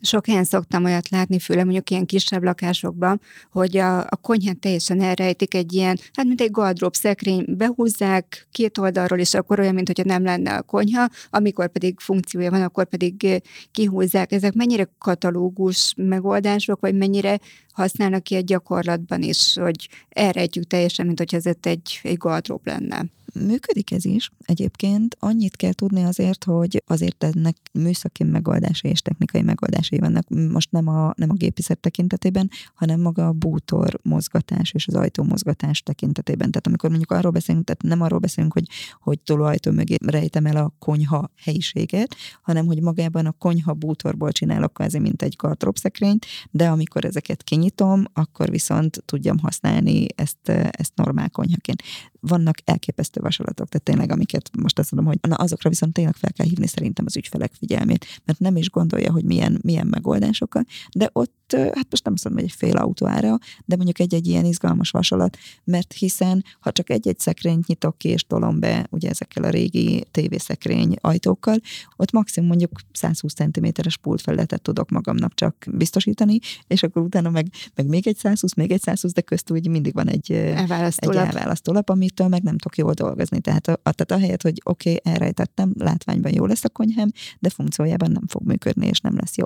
Sok 0.00 0.26
helyen 0.26 0.44
szoktam 0.44 0.84
olyat 0.84 1.08
látni, 1.08 1.38
főleg 1.38 1.64
mondjuk 1.64 1.90
ilyen 1.90 2.06
kisebb 2.06 2.42
lakásokban, 2.42 3.20
hogy 3.50 3.76
a, 3.76 3.98
a 3.98 4.16
konyhát 4.20 4.58
teljesen 4.58 5.00
elrejtik 5.00 5.54
egy 5.54 5.72
ilyen, 5.72 5.98
hát 6.12 6.26
mint 6.26 6.40
egy 6.40 6.50
gardrób 6.50 6.94
szekrény, 6.94 7.44
behúzzák 7.48 8.46
két 8.50 8.78
oldalról, 8.78 9.18
és 9.18 9.34
akkor 9.34 9.60
olyan, 9.60 9.74
mintha 9.74 10.02
nem 10.04 10.22
lenne 10.22 10.56
a 10.56 10.62
konyha, 10.62 11.08
amikor 11.30 11.68
pedig 11.68 12.00
funkciója 12.00 12.50
van, 12.50 12.62
akkor 12.62 12.84
pedig 12.88 13.42
kihúzzák. 13.72 14.32
Ezek 14.32 14.52
mennyire 14.52 14.88
katalógus 14.98 15.94
megoldások, 15.96 16.80
vagy 16.80 16.94
mennyire 16.94 17.38
használnak 17.72 18.30
egy 18.30 18.44
gyakorlatban 18.44 19.22
is, 19.22 19.54
hogy 19.54 19.88
elrejtjük 20.08 20.66
teljesen, 20.66 21.06
mint 21.06 21.18
hogyha 21.18 21.36
ez 21.36 21.46
egy, 21.46 22.00
egy 22.02 22.16
gardrób 22.16 22.66
lenne. 22.66 23.04
Működik 23.44 23.92
ez 23.92 24.04
is. 24.04 24.30
Egyébként 24.44 25.16
annyit 25.18 25.56
kell 25.56 25.72
tudni 25.72 26.02
azért, 26.02 26.44
hogy 26.44 26.82
azért 26.86 27.24
ennek 27.24 27.56
műszaki 27.72 28.24
megoldásai 28.24 28.90
és 28.90 29.00
technikai 29.00 29.42
megoldásai 29.42 29.98
vannak. 29.98 30.28
Most 30.28 30.70
nem 30.70 30.88
a, 30.88 31.12
nem 31.16 31.30
a 31.30 31.34
gépiszet 31.34 31.78
tekintetében, 31.78 32.50
hanem 32.74 33.00
maga 33.00 33.26
a 33.26 33.32
bútor 33.32 34.00
mozgatás 34.02 34.72
és 34.72 34.88
az 34.88 34.94
ajtó 34.94 35.22
mozgatás 35.22 35.82
tekintetében. 35.82 36.50
Tehát 36.50 36.66
amikor 36.66 36.88
mondjuk 36.88 37.10
arról 37.10 37.32
beszélünk, 37.32 37.64
tehát 37.64 37.82
nem 37.82 38.00
arról 38.00 38.18
beszélünk, 38.18 38.52
hogy, 38.52 38.66
hogy 39.00 39.20
tolóajtó 39.20 39.70
mögé 39.70 39.96
rejtem 40.06 40.46
el 40.46 40.56
a 40.56 40.72
konyha 40.78 41.30
helyiséget, 41.36 42.16
hanem 42.42 42.66
hogy 42.66 42.80
magában 42.82 43.26
a 43.26 43.32
konyha 43.32 43.72
bútorból 43.72 44.32
csinálok 44.32 44.72
kvázi, 44.72 44.98
mint 44.98 45.22
egy 45.22 45.34
gardróbszekrényt, 45.36 46.26
de 46.50 46.68
amikor 46.68 47.04
ezeket 47.04 47.42
kinyitom, 47.42 48.04
akkor 48.12 48.50
viszont 48.50 49.02
tudjam 49.04 49.38
használni 49.38 50.06
ezt, 50.14 50.48
ezt 50.70 50.92
normál 50.94 51.30
konyhaként. 51.30 51.82
Vannak 52.28 52.56
elképesztő 52.64 53.20
vasalatok, 53.20 53.68
tehát 53.68 53.86
tényleg, 53.86 54.10
amiket 54.10 54.50
most 54.56 54.78
azt 54.78 54.92
mondom, 54.92 55.12
hogy 55.12 55.30
na, 55.30 55.36
azokra 55.36 55.68
viszont 55.68 55.92
tényleg 55.92 56.14
fel 56.14 56.32
kell 56.32 56.46
hívni 56.46 56.66
szerintem 56.66 57.04
az 57.08 57.16
ügyfelek 57.16 57.52
figyelmét, 57.58 58.06
mert 58.24 58.38
nem 58.38 58.56
is 58.56 58.70
gondolja, 58.70 59.12
hogy 59.12 59.24
milyen, 59.24 59.58
milyen 59.62 59.86
megoldásokkal, 59.86 60.64
de 60.94 61.10
ott, 61.12 61.52
hát 61.52 61.86
most 61.90 62.04
nem 62.04 62.12
azt 62.12 62.24
mondom, 62.24 62.42
hogy 62.42 62.52
egy 62.52 62.58
fél 62.58 62.76
autóára, 62.76 63.38
de 63.64 63.76
mondjuk 63.76 63.98
egy-egy 63.98 64.26
ilyen 64.26 64.44
izgalmas 64.44 64.90
vasalat, 64.90 65.36
mert 65.64 65.92
hiszen, 65.92 66.44
ha 66.60 66.72
csak 66.72 66.90
egy-egy 66.90 67.18
szekrényt 67.18 67.66
nyitok 67.66 67.98
ki 67.98 68.08
és 68.08 68.22
tolom 68.22 68.60
be, 68.60 68.86
ugye 68.90 69.08
ezekkel 69.08 69.44
a 69.44 69.50
régi 69.50 70.04
tévészekrény 70.10 70.96
ajtókkal, 71.00 71.56
ott 71.96 72.12
maximum 72.12 72.48
mondjuk 72.48 72.70
120 72.92 73.34
cm-es 73.34 73.96
pultfelületet 73.96 74.62
tudok 74.62 74.90
magamnak 74.90 75.34
csak 75.34 75.66
biztosítani, 75.70 76.38
és 76.66 76.82
akkor 76.82 77.02
utána 77.02 77.30
meg, 77.30 77.46
meg 77.74 77.86
még 77.86 78.06
egy 78.06 78.16
120, 78.16 78.54
még 78.54 78.72
egy 78.72 78.80
120, 78.80 79.12
de 79.12 79.20
köztük 79.20 79.56
úgy 79.56 79.68
mindig 79.68 79.94
van 79.94 80.08
egy 80.08 80.32
elválasztólap, 80.32 81.26
egy 81.26 81.34
elválasztólap 81.34 81.90
amitől 82.20 82.28
meg 82.28 82.42
nem 82.42 82.58
tudok 82.58 82.78
jól 82.78 82.92
dolgozni. 82.92 83.40
Tehát, 83.40 83.68
a, 83.68 83.72
a, 83.72 83.92
tehát 83.92 84.12
ahelyett, 84.12 84.42
hogy 84.42 84.60
oké, 84.64 84.94
okay, 84.94 85.12
elrejtettem, 85.12 85.72
látványban 85.78 86.32
jó 86.34 86.46
lesz 86.46 86.64
a 86.64 86.68
konyhám, 86.68 87.08
de 87.38 87.50
funkciójában 87.50 88.10
nem 88.10 88.26
fog 88.26 88.42
működni, 88.46 88.86
és 88.86 89.00
nem 89.00 89.16
lesz 89.16 89.36
jó. 89.36 89.44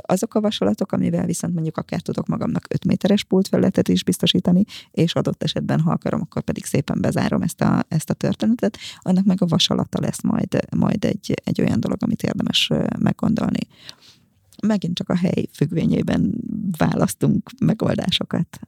Azok 0.00 0.34
a 0.34 0.40
vasalatok, 0.40 0.92
amivel 0.92 1.26
viszont 1.26 1.54
mondjuk 1.54 1.76
akár 1.76 2.00
tudok 2.00 2.26
magamnak 2.26 2.66
5 2.68 2.84
méteres 2.84 3.24
pultfelületet 3.24 3.88
is 3.88 4.04
biztosítani, 4.04 4.64
és 4.90 5.14
adott 5.14 5.42
esetben, 5.42 5.80
ha 5.80 5.90
akarom, 5.90 6.20
akkor 6.20 6.42
pedig 6.42 6.64
szépen 6.64 7.00
bezárom 7.00 7.42
ezt 7.42 7.60
a, 7.60 7.84
ezt 7.88 8.10
a 8.10 8.14
történetet, 8.14 8.78
annak 8.98 9.24
meg 9.24 9.42
a 9.42 9.46
vasalata 9.46 10.00
lesz 10.00 10.22
majd, 10.22 10.58
majd 10.76 11.04
egy, 11.04 11.34
egy 11.44 11.60
olyan 11.60 11.80
dolog, 11.80 11.98
amit 12.00 12.22
érdemes 12.22 12.70
meggondolni 12.98 13.66
megint 14.66 14.96
csak 14.96 15.08
a 15.08 15.16
hely 15.16 15.46
függvényében 15.52 16.34
választunk 16.78 17.50
megoldásokat. 17.60 18.60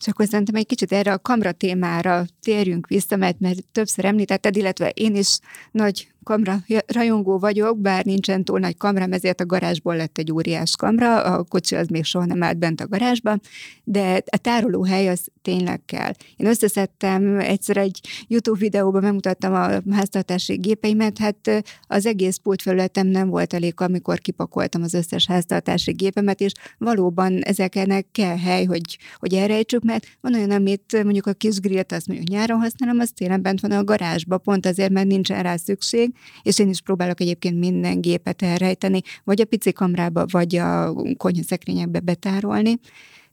És 0.00 0.08
akkor 0.08 0.26
szerintem 0.26 0.54
egy 0.54 0.66
kicsit 0.66 0.92
erre 0.92 1.12
a 1.12 1.18
kamra 1.18 1.52
témára 1.52 2.24
térjünk 2.42 2.86
vissza, 2.86 3.16
mert, 3.16 3.40
mert 3.40 3.64
többször 3.72 4.04
említetted, 4.04 4.56
illetve 4.56 4.88
én 4.88 5.16
is 5.16 5.38
nagy 5.70 6.09
kamra 6.22 6.58
rajongó 6.86 7.38
vagyok, 7.38 7.78
bár 7.78 8.04
nincsen 8.04 8.44
túl 8.44 8.58
nagy 8.58 8.76
kamrám, 8.76 9.12
ezért 9.12 9.40
a 9.40 9.46
garázsból 9.46 9.96
lett 9.96 10.18
egy 10.18 10.32
óriás 10.32 10.76
kamra, 10.76 11.22
a 11.22 11.42
kocsi 11.42 11.74
az 11.74 11.88
még 11.88 12.04
soha 12.04 12.24
nem 12.24 12.42
állt 12.42 12.58
bent 12.58 12.80
a 12.80 12.88
garázsban, 12.88 13.40
de 13.84 14.22
a 14.30 14.36
tárolóhely 14.36 15.08
az 15.08 15.28
tényleg 15.42 15.80
kell. 15.84 16.12
Én 16.36 16.46
összeszedtem 16.46 17.38
egyszer 17.38 17.76
egy 17.76 18.00
YouTube 18.28 18.58
videóban, 18.58 19.02
megmutattam 19.02 19.54
a 19.54 19.94
háztartási 19.94 20.54
gépeimet, 20.54 21.18
hát 21.18 21.64
az 21.86 22.06
egész 22.06 22.36
pultfelületem 22.36 23.06
nem 23.06 23.28
volt 23.28 23.54
elég, 23.54 23.74
amikor 23.76 24.18
kipakoltam 24.18 24.82
az 24.82 24.94
összes 24.94 25.26
háztartási 25.26 25.92
gépemet, 25.92 26.40
és 26.40 26.52
valóban 26.78 27.40
ezeknek 27.40 28.06
kell 28.12 28.38
hely, 28.38 28.64
hogy, 28.64 28.98
hogy 29.18 29.34
elrejtsük, 29.34 29.82
mert 29.82 30.06
van 30.20 30.34
olyan, 30.34 30.50
amit 30.50 31.02
mondjuk 31.02 31.26
a 31.26 31.32
kis 31.32 31.60
grillt, 31.60 31.92
azt 31.92 32.06
mondjuk 32.06 32.28
nyáron 32.28 32.60
használom, 32.60 32.98
az 32.98 33.10
télen 33.14 33.42
bent 33.42 33.60
van 33.60 33.70
a 33.70 33.84
garázsba, 33.84 34.38
pont 34.38 34.66
azért, 34.66 34.90
mert 34.90 35.06
nincsen 35.06 35.42
rá 35.42 35.56
szükség, 35.56 36.12
és 36.42 36.58
én 36.58 36.68
is 36.68 36.80
próbálok 36.80 37.20
egyébként 37.20 37.58
minden 37.58 38.00
gépet 38.00 38.42
elrejteni, 38.42 39.00
vagy 39.24 39.40
a 39.40 39.44
pici 39.44 39.72
kamrába, 39.72 40.24
vagy 40.30 40.56
a 40.56 40.94
konyhaszekrényekbe 41.16 42.00
betárolni. 42.00 42.78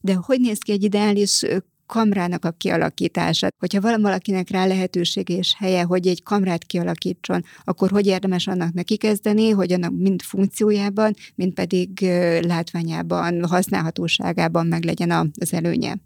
De 0.02 0.14
hogy 0.14 0.40
néz 0.40 0.58
ki 0.58 0.72
egy 0.72 0.84
ideális 0.84 1.44
kamrának 1.86 2.46
a 2.46 2.52
kialakítása. 2.52 3.48
Hogyha 3.60 3.82
valakinek 3.82 4.50
rá 4.50 4.66
lehetősége 4.66 5.36
és 5.36 5.56
helye, 5.58 5.84
hogy 5.84 6.08
egy 6.08 6.24
kamrát 6.24 6.64
kialakítson, 6.64 7.44
akkor 7.64 7.90
hogy 7.90 8.06
érdemes 8.06 8.48
annak 8.48 8.74
neki 8.74 8.98
kezdeni, 8.98 9.50
hogy 9.50 9.72
annak 9.72 9.92
mind 9.92 10.22
funkciójában, 10.22 11.14
mind 11.36 11.54
pedig 11.54 12.02
látványában, 12.42 13.46
használhatóságában 13.46 14.68
meg 14.68 14.84
legyen 14.84 15.32
az 15.40 15.54
előnye 15.54 15.98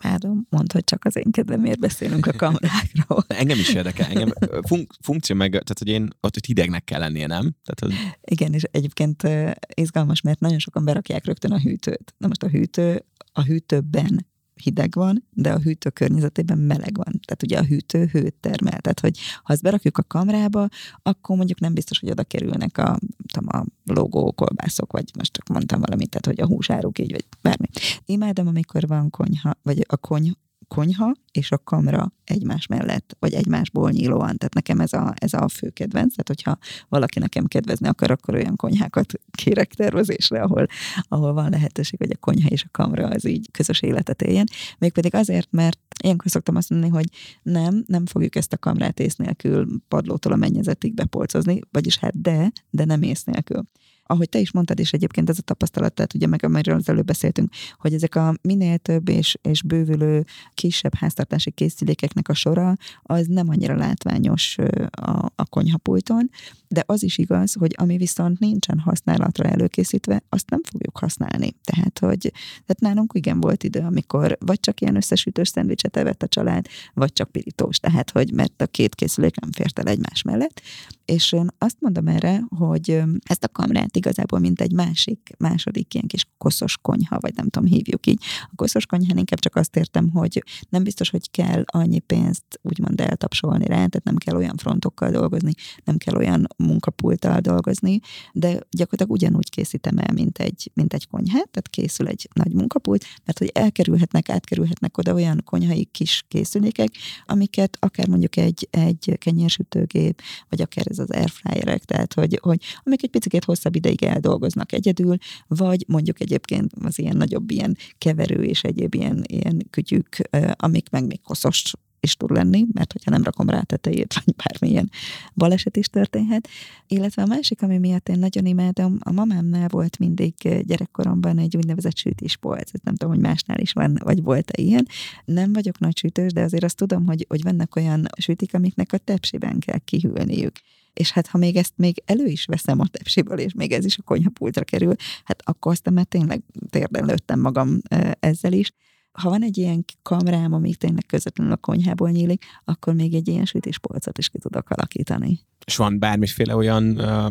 imádom, 0.00 0.46
mondd, 0.50 0.72
hogy 0.72 0.84
csak 0.84 1.04
az 1.04 1.16
én 1.16 1.30
kedvemért 1.30 1.78
beszélünk 1.78 2.26
a 2.26 2.32
kamerákról. 2.32 3.24
engem 3.42 3.58
is 3.58 3.74
érdekel, 3.74 4.06
engem 4.06 4.32
fun- 4.62 4.96
funkció 5.00 5.36
meg, 5.36 5.50
tehát 5.50 5.78
hogy 5.78 5.88
én 5.88 6.08
ott 6.20 6.34
hogy 6.34 6.46
hidegnek 6.46 6.84
kell 6.84 7.00
lennie, 7.00 7.26
nem? 7.26 7.54
Tehát, 7.64 7.80
hogy... 7.80 8.14
Igen, 8.20 8.52
és 8.52 8.62
egyébként 8.70 9.28
izgalmas, 9.74 10.20
mert 10.20 10.40
nagyon 10.40 10.58
sokan 10.58 10.84
berakják 10.84 11.24
rögtön 11.24 11.52
a 11.52 11.60
hűtőt. 11.60 12.14
Na 12.18 12.26
most 12.26 12.42
a 12.42 12.48
hűtő, 12.48 13.04
a 13.32 13.42
hűtőben 13.42 14.26
hideg 14.60 14.94
van, 14.94 15.24
de 15.32 15.52
a 15.52 15.58
hűtő 15.58 15.90
környezetében 15.90 16.58
meleg 16.58 16.96
van. 16.96 17.20
Tehát 17.24 17.42
ugye 17.42 17.58
a 17.58 17.64
hűtő 17.64 18.08
hőt 18.12 18.34
termel. 18.40 18.80
Tehát, 18.80 19.00
hogy 19.00 19.18
ha 19.42 19.52
ezt 19.52 19.62
berakjuk 19.62 19.98
a 19.98 20.02
kamrába, 20.02 20.68
akkor 21.02 21.36
mondjuk 21.36 21.60
nem 21.60 21.74
biztos, 21.74 21.98
hogy 21.98 22.10
oda 22.10 22.24
kerülnek 22.24 22.78
a, 22.78 22.98
tudom, 23.32 23.60
a 23.60 23.64
logó 23.84 24.32
kolbászok, 24.32 24.92
vagy 24.92 25.10
most 25.16 25.32
csak 25.32 25.48
mondtam 25.48 25.80
valamit, 25.80 26.10
tehát 26.10 26.26
hogy 26.26 26.40
a 26.40 26.54
húsáruk 26.54 26.98
így, 26.98 27.10
vagy 27.10 27.26
bármi. 27.42 27.66
Imádom, 28.04 28.46
amikor 28.46 28.86
van 28.86 29.10
konyha, 29.10 29.54
vagy 29.62 29.84
a 29.88 29.96
kony, 29.96 30.36
konyha 30.68 31.14
és 31.32 31.50
a 31.50 31.58
kamra 31.58 32.12
egymás 32.24 32.66
mellett, 32.66 33.16
vagy 33.18 33.34
egymásból 33.34 33.90
nyílóan. 33.90 34.36
Tehát 34.36 34.54
nekem 34.54 34.80
ez 34.80 34.92
a, 34.92 35.14
ez 35.16 35.32
a 35.32 35.48
fő 35.48 35.68
kedvenc. 35.68 36.10
Tehát, 36.10 36.28
hogyha 36.28 36.58
valaki 36.88 37.18
nekem 37.18 37.46
kedvezni 37.46 37.88
akar, 37.88 38.10
akkor 38.10 38.34
olyan 38.34 38.56
konyhákat 38.56 39.12
kérek 39.30 39.74
tervezésre, 39.74 40.42
ahol, 40.42 40.66
ahol 41.02 41.32
van 41.32 41.50
lehetőség, 41.50 41.98
hogy 41.98 42.10
a 42.10 42.16
konyha 42.16 42.48
és 42.48 42.64
a 42.64 42.68
kamra 42.70 43.06
az 43.06 43.26
így 43.26 43.50
közös 43.50 43.80
életet 43.80 44.22
éljen. 44.22 44.46
Mégpedig 44.78 45.14
azért, 45.14 45.48
mert 45.50 45.78
ilyenkor 46.02 46.30
szoktam 46.30 46.56
azt 46.56 46.70
mondani, 46.70 46.92
hogy 46.92 47.06
nem, 47.42 47.84
nem 47.86 48.06
fogjuk 48.06 48.36
ezt 48.36 48.52
a 48.52 48.58
kamrát 48.58 49.00
ész 49.00 49.16
nélkül 49.16 49.66
padlótól 49.88 50.32
a 50.32 50.36
mennyezetig 50.36 50.94
bepolcozni, 50.94 51.60
vagyis 51.70 51.98
hát 51.98 52.20
de, 52.20 52.52
de 52.70 52.84
nem 52.84 53.02
ész 53.02 53.24
nélkül 53.24 53.62
ahogy 54.10 54.28
te 54.28 54.38
is 54.38 54.52
mondtad, 54.52 54.78
és 54.78 54.92
egyébként 54.92 55.28
ez 55.28 55.38
a 55.38 55.42
tapasztalat, 55.42 55.94
tehát 55.94 56.14
ugye 56.14 56.26
meg 56.26 56.44
amiről 56.44 56.76
az 56.76 56.88
előbb 56.88 57.06
beszéltünk, 57.06 57.52
hogy 57.78 57.94
ezek 57.94 58.14
a 58.14 58.34
minél 58.42 58.78
több 58.78 59.08
és, 59.08 59.36
és 59.42 59.62
bővülő 59.62 60.24
kisebb 60.54 60.94
háztartási 60.94 61.50
készülékeknek 61.50 62.28
a 62.28 62.34
sora, 62.34 62.76
az 63.02 63.26
nem 63.26 63.48
annyira 63.48 63.76
látványos 63.76 64.56
a, 64.90 65.32
a 65.36 65.44
konyhapulton, 65.44 66.30
de 66.68 66.82
az 66.86 67.02
is 67.02 67.18
igaz, 67.18 67.54
hogy 67.58 67.74
ami 67.76 67.96
viszont 67.96 68.38
nincsen 68.38 68.78
használatra 68.78 69.48
előkészítve, 69.48 70.22
azt 70.28 70.50
nem 70.50 70.60
fogjuk 70.62 70.98
használni. 70.98 71.54
Tehát, 71.64 71.98
hogy 71.98 72.32
tehát 72.50 72.80
nálunk 72.80 73.12
igen 73.14 73.40
volt 73.40 73.64
idő, 73.64 73.80
amikor 73.80 74.36
vagy 74.40 74.60
csak 74.60 74.80
ilyen 74.80 74.96
összesütős 74.96 75.48
szendvicset 75.48 75.96
evett 75.96 76.22
a 76.22 76.28
család, 76.28 76.66
vagy 76.94 77.12
csak 77.12 77.30
pirítós. 77.30 77.78
Tehát, 77.78 78.10
hogy 78.10 78.32
mert 78.32 78.62
a 78.62 78.66
két 78.66 78.94
készülék 78.94 79.40
nem 79.40 79.52
fért 79.52 79.78
el 79.78 79.86
egymás 79.86 80.22
mellett. 80.22 80.60
És 81.04 81.32
én 81.32 81.48
azt 81.58 81.76
mondom 81.80 82.06
erre, 82.06 82.42
hogy 82.48 83.02
ezt 83.22 83.44
a 83.44 83.48
kamrát 83.48 83.96
igazából 83.98 84.38
mint 84.38 84.60
egy 84.60 84.72
másik, 84.72 85.30
második 85.38 85.94
ilyen 85.94 86.06
kis 86.06 86.26
koszos 86.38 86.78
konyha, 86.82 87.18
vagy 87.20 87.34
nem 87.34 87.48
tudom, 87.48 87.68
hívjuk 87.68 88.06
így. 88.06 88.22
A 88.42 88.54
koszos 88.56 88.86
konyhán 88.86 89.18
inkább 89.18 89.38
csak 89.38 89.56
azt 89.56 89.76
értem, 89.76 90.10
hogy 90.10 90.42
nem 90.68 90.82
biztos, 90.82 91.10
hogy 91.10 91.30
kell 91.30 91.62
annyi 91.66 91.98
pénzt 91.98 92.60
úgymond 92.62 93.00
eltapsolni 93.00 93.66
rá, 93.66 93.74
tehát 93.74 94.04
nem 94.04 94.16
kell 94.16 94.36
olyan 94.36 94.56
frontokkal 94.56 95.10
dolgozni, 95.10 95.52
nem 95.84 95.96
kell 95.96 96.16
olyan 96.16 96.46
munkapulttal 96.56 97.40
dolgozni, 97.40 98.00
de 98.32 98.48
gyakorlatilag 98.70 99.10
ugyanúgy 99.10 99.50
készítem 99.50 99.98
el, 99.98 100.14
mint 100.14 100.38
egy, 100.38 100.70
mint 100.74 100.94
egy 100.94 101.06
konyhát, 101.06 101.50
tehát 101.50 101.68
készül 101.70 102.08
egy 102.08 102.28
nagy 102.32 102.52
munkapult, 102.52 103.04
mert 103.24 103.38
hogy 103.38 103.50
elkerülhetnek, 103.54 104.28
átkerülhetnek 104.28 104.98
oda 104.98 105.14
olyan 105.14 105.42
konyhai 105.44 105.84
kis 105.84 106.24
készülékek, 106.28 106.88
amiket 107.26 107.76
akár 107.80 108.08
mondjuk 108.08 108.36
egy, 108.36 108.68
egy 108.70 109.16
kenyérsütőgép, 109.18 110.22
vagy 110.48 110.60
akár 110.60 110.86
ez 110.88 110.98
az 110.98 111.10
airfryerek, 111.10 111.84
tehát 111.84 112.14
hogy, 112.14 112.38
hogy 112.42 112.62
amik 112.84 113.02
egy 113.02 113.10
picit 113.10 113.44
hosszabb 113.44 113.74
ideig 113.74 113.87
eldolgoznak 113.96 114.72
egyedül, 114.72 115.16
vagy 115.46 115.84
mondjuk 115.88 116.20
egyébként 116.20 116.72
az 116.84 116.98
ilyen 116.98 117.16
nagyobb 117.16 117.50
ilyen 117.50 117.76
keverő 117.98 118.42
és 118.42 118.62
egyéb 118.62 118.94
ilyen, 118.94 119.24
ilyen 119.26 119.66
kütyük, 119.70 120.16
amik 120.56 120.90
meg 120.90 121.06
még 121.06 121.20
koszos 121.22 121.72
is 122.00 122.16
tud 122.16 122.30
lenni, 122.30 122.66
mert 122.72 122.92
hogyha 122.92 123.10
nem 123.10 123.22
rakom 123.22 123.48
rá 123.48 123.60
tetejét, 123.60 124.14
vagy 124.24 124.34
bármilyen 124.36 124.90
baleset 125.34 125.76
is 125.76 125.86
történhet. 125.86 126.48
Illetve 126.86 127.22
a 127.22 127.26
másik, 127.26 127.62
ami 127.62 127.78
miatt 127.78 128.08
én 128.08 128.18
nagyon 128.18 128.46
imádom, 128.46 128.96
a 129.00 129.12
mamámnál 129.12 129.68
volt 129.68 129.98
mindig 129.98 130.34
gyerekkoromban 130.62 131.38
egy 131.38 131.56
úgynevezett 131.56 131.96
sütéspolc. 131.96 132.70
Nem 132.82 132.94
tudom, 132.94 133.14
hogy 133.14 133.22
másnál 133.22 133.58
is 133.58 133.72
van, 133.72 133.98
vagy 134.04 134.22
volt-e 134.22 134.62
ilyen. 134.62 134.88
Nem 135.24 135.52
vagyok 135.52 135.78
nagy 135.78 135.96
sütős, 135.98 136.32
de 136.32 136.42
azért 136.42 136.64
azt 136.64 136.76
tudom, 136.76 137.06
hogy, 137.06 137.24
hogy 137.28 137.42
vannak 137.42 137.76
olyan 137.76 138.06
sütik, 138.18 138.54
amiknek 138.54 138.92
a 138.92 138.98
tepsiben 138.98 139.58
kell 139.58 139.78
kihűlniük 139.78 140.52
és 140.98 141.12
hát 141.12 141.26
ha 141.26 141.38
még 141.38 141.56
ezt 141.56 141.72
még 141.76 142.02
elő 142.04 142.26
is 142.26 142.44
veszem 142.44 142.80
a 142.80 142.86
tepsiből, 142.86 143.38
és 143.38 143.52
még 143.52 143.72
ez 143.72 143.84
is 143.84 143.98
a 143.98 144.02
konyhapultra 144.02 144.64
kerül, 144.64 144.94
hát 145.24 145.42
akkor 145.44 145.72
aztán 145.72 145.94
már 145.94 146.04
tényleg 146.04 146.42
térden 146.70 147.04
lőttem 147.04 147.40
magam 147.40 147.80
ezzel 148.20 148.52
is 148.52 148.72
ha 149.18 149.28
van 149.28 149.42
egy 149.42 149.58
ilyen 149.58 149.84
kamrám, 150.02 150.52
ami 150.52 150.74
tényleg 150.74 151.04
közvetlenül 151.06 151.52
a 151.52 151.56
konyhából 151.56 152.10
nyílik, 152.10 152.44
akkor 152.64 152.94
még 152.94 153.14
egy 153.14 153.28
ilyen 153.28 153.44
sütéspolcot 153.44 154.18
is 154.18 154.28
ki 154.28 154.38
tudok 154.38 154.70
alakítani. 154.70 155.40
És 155.68 155.76
van 155.76 155.98
bármiféle 155.98 156.56
olyan, 156.56 156.82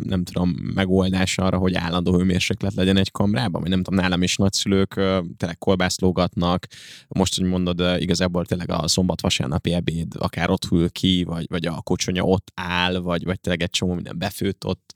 nem 0.04 0.24
tudom, 0.24 0.50
megoldás 0.74 1.38
arra, 1.38 1.58
hogy 1.58 1.74
állandó 1.74 2.18
hőmérséklet 2.18 2.74
legyen 2.74 2.98
egy 2.98 3.12
kamrában? 3.12 3.62
Vagy 3.62 3.70
nem 3.70 3.84
tudom, 3.84 4.00
nálam 4.00 4.22
is 4.22 4.36
nagyszülők 4.36 4.94
tényleg 5.38 5.58
kolbászlógatnak. 5.58 6.68
Most, 7.08 7.38
hogy 7.38 7.48
mondod, 7.50 7.80
igazából 8.00 8.46
tényleg 8.46 8.72
a 8.72 8.88
szombat-vasárnapi 8.88 9.74
ebéd 9.74 10.14
akár 10.18 10.50
ott 10.50 10.66
hűl 10.66 10.90
ki, 10.90 11.24
vagy, 11.24 11.46
vagy 11.50 11.66
a 11.66 11.82
kocsonya 11.82 12.24
ott 12.24 12.52
áll, 12.56 12.98
vagy, 12.98 13.24
vagy 13.24 13.40
tényleg 13.40 13.62
egy 13.62 13.70
csomó 13.70 13.94
minden 13.94 14.18
befőtt 14.18 14.66
ott 14.66 14.94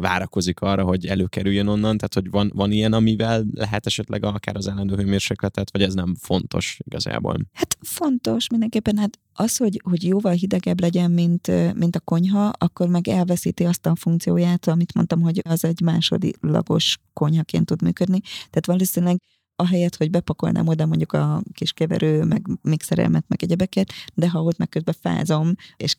várakozik 0.00 0.60
arra, 0.60 0.82
hogy 0.84 1.06
előkerüljön 1.06 1.66
onnan. 1.66 1.96
Tehát, 1.96 2.14
hogy 2.14 2.30
van, 2.30 2.50
van 2.54 2.72
ilyen, 2.72 2.92
amivel 2.92 3.44
lehet 3.54 3.86
esetleg 3.86 4.24
akár 4.24 4.56
az 4.56 4.68
állandó 4.68 4.96
hőmérsékletet, 4.96 5.72
vagy 5.72 5.82
ez 5.82 5.94
nem 5.94 6.14
fontos 6.20 6.78
igazából? 6.84 7.36
Hát 7.52 7.76
fontos 7.80 8.48
mindenképpen, 8.48 8.96
hát 8.96 9.18
az, 9.34 9.56
hogy, 9.56 9.80
hogy 9.84 10.04
jóval 10.04 10.32
hidegebb 10.32 10.80
legyen, 10.80 11.10
mint, 11.10 11.74
mint 11.74 11.96
a 11.96 12.00
konyha, 12.00 12.46
akkor 12.58 12.88
meg 12.88 13.08
elveszíti 13.08 13.64
azt 13.64 13.86
a 13.86 13.96
funkcióját, 13.96 14.68
amit 14.68 14.94
mondtam, 14.94 15.20
hogy 15.20 15.42
az 15.44 15.64
egy 15.64 15.80
másodlagos 15.80 16.98
konyhaként 17.12 17.66
tud 17.66 17.82
működni. 17.82 18.20
Tehát 18.20 18.66
valószínűleg 18.66 19.20
ahelyett, 19.56 19.96
hogy 19.96 20.10
bepakolnám 20.10 20.68
oda 20.68 20.86
mondjuk 20.86 21.12
a 21.12 21.42
kis 21.52 21.72
keverő, 21.72 22.24
meg 22.24 22.46
mixerelmet, 22.62 23.24
meg 23.28 23.42
egyebeket, 23.42 23.92
de 24.14 24.30
ha 24.30 24.42
ott 24.42 24.56
meg 24.56 24.68
közben 24.68 24.94
fázom, 25.00 25.54
és 25.76 25.96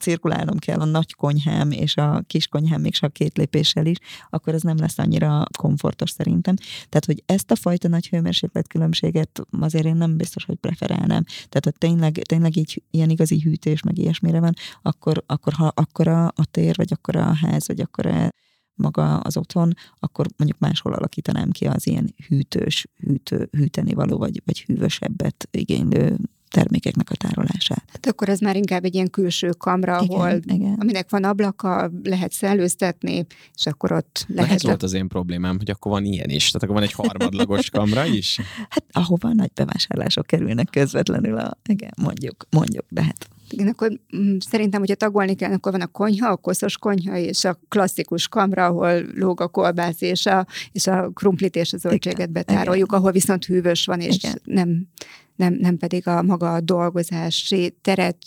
cirkulálnom 0.00 0.58
kell 0.58 0.80
a 0.80 0.84
nagy 0.84 1.14
konyhám 1.14 1.70
és 1.70 1.96
a 1.96 2.22
kis 2.26 2.48
konyhám 2.48 2.80
még 2.80 2.92
csak 2.92 3.12
két 3.12 3.36
lépéssel 3.36 3.86
is, 3.86 3.96
akkor 4.30 4.54
ez 4.54 4.62
nem 4.62 4.76
lesz 4.76 4.98
annyira 4.98 5.44
komfortos 5.58 6.10
szerintem. 6.10 6.54
Tehát, 6.88 7.04
hogy 7.04 7.22
ezt 7.26 7.50
a 7.50 7.56
fajta 7.56 7.88
nagy 7.88 8.08
hőmérséklet 8.08 8.68
különbséget 8.68 9.42
azért 9.60 9.84
én 9.84 9.96
nem 9.96 10.16
biztos, 10.16 10.44
hogy 10.44 10.56
preferálnám. 10.56 11.24
Tehát, 11.24 11.64
hogy 11.64 11.74
tényleg, 11.78 12.12
tényleg 12.12 12.56
így 12.56 12.82
ilyen 12.90 13.10
igazi 13.10 13.40
hűtés, 13.40 13.82
meg 13.82 13.98
ilyesmire 13.98 14.40
van, 14.40 14.54
akkor, 14.82 15.24
akkor 15.26 15.52
ha 15.52 15.72
akkor 15.74 16.08
a, 16.08 16.32
tér, 16.50 16.76
vagy 16.76 16.92
akkor 16.92 17.16
a 17.16 17.32
ház, 17.34 17.66
vagy 17.66 17.80
akkor 17.80 18.30
maga 18.76 19.18
az 19.18 19.36
otthon, 19.36 19.74
akkor 19.98 20.26
mondjuk 20.36 20.60
máshol 20.60 20.92
alakítanám 20.92 21.50
ki 21.50 21.66
az 21.66 21.86
ilyen 21.86 22.14
hűtős, 22.28 22.86
hűtő, 22.96 23.48
hűteni 23.50 23.94
való, 23.94 24.18
vagy, 24.18 24.42
vagy 24.44 24.60
hűvösebbet 24.60 25.48
igénylő 25.50 26.16
termékeknek 26.50 27.10
a 27.10 27.14
tárolását. 27.14 27.84
Hát 27.92 28.06
akkor 28.06 28.28
ez 28.28 28.40
már 28.40 28.56
inkább 28.56 28.84
egy 28.84 28.94
ilyen 28.94 29.10
külső 29.10 29.50
kamra, 29.58 30.00
igen, 30.02 30.18
ahol, 30.18 30.40
igen. 30.44 30.76
aminek 30.80 31.10
van 31.10 31.24
ablaka, 31.24 31.90
lehet 32.02 32.32
szellőztetni, 32.32 33.26
és 33.54 33.66
akkor 33.66 33.92
ott 33.92 34.26
lehet... 34.28 34.54
ez 34.54 34.62
volt 34.62 34.82
az 34.82 34.92
én 34.92 35.08
problémám, 35.08 35.56
hogy 35.58 35.70
akkor 35.70 35.92
van 35.92 36.04
ilyen 36.04 36.30
is, 36.30 36.50
tehát 36.50 36.62
akkor 36.62 36.74
van 36.74 36.82
egy 36.82 36.92
harmadlagos 36.92 37.70
kamra 37.70 38.04
is? 38.04 38.40
Hát 38.68 38.84
ahova 38.90 39.32
nagy 39.32 39.50
bevásárlások 39.54 40.26
kerülnek 40.26 40.68
közvetlenül, 40.70 41.38
a, 41.38 41.58
igen, 41.68 41.92
mondjuk, 42.02 42.46
mondjuk, 42.50 42.84
de 42.88 43.02
hát 43.02 43.28
igen, 43.50 43.68
akkor 43.68 44.00
mm, 44.16 44.36
szerintem, 44.38 44.80
hogyha 44.80 44.94
tagolni 44.94 45.34
kell, 45.34 45.52
akkor 45.52 45.72
van 45.72 45.80
a 45.80 45.86
konyha, 45.86 46.28
a 46.28 46.36
koszos 46.36 46.78
konyha, 46.78 47.16
és 47.16 47.44
a 47.44 47.58
klasszikus 47.68 48.28
kamra, 48.28 48.66
ahol 48.66 49.02
lóg 49.14 49.40
a 49.40 49.48
kolbász, 49.48 50.00
és 50.00 50.26
a, 50.26 50.46
és 50.72 50.86
a 50.86 51.10
krumplit 51.14 51.56
és 51.56 51.72
a 51.72 51.76
zöldséget 51.76 52.30
betároljuk, 52.30 52.92
ahol 52.92 53.12
viszont 53.12 53.44
hűvös 53.44 53.86
van, 53.86 54.00
és 54.00 54.16
Igen. 54.16 54.40
nem 54.44 54.88
nem, 55.36 55.54
nem 55.54 55.76
pedig 55.76 56.06
a 56.08 56.22
maga 56.22 56.54
a 56.54 56.60
dolgozási 56.60 57.76
teret 57.82 58.18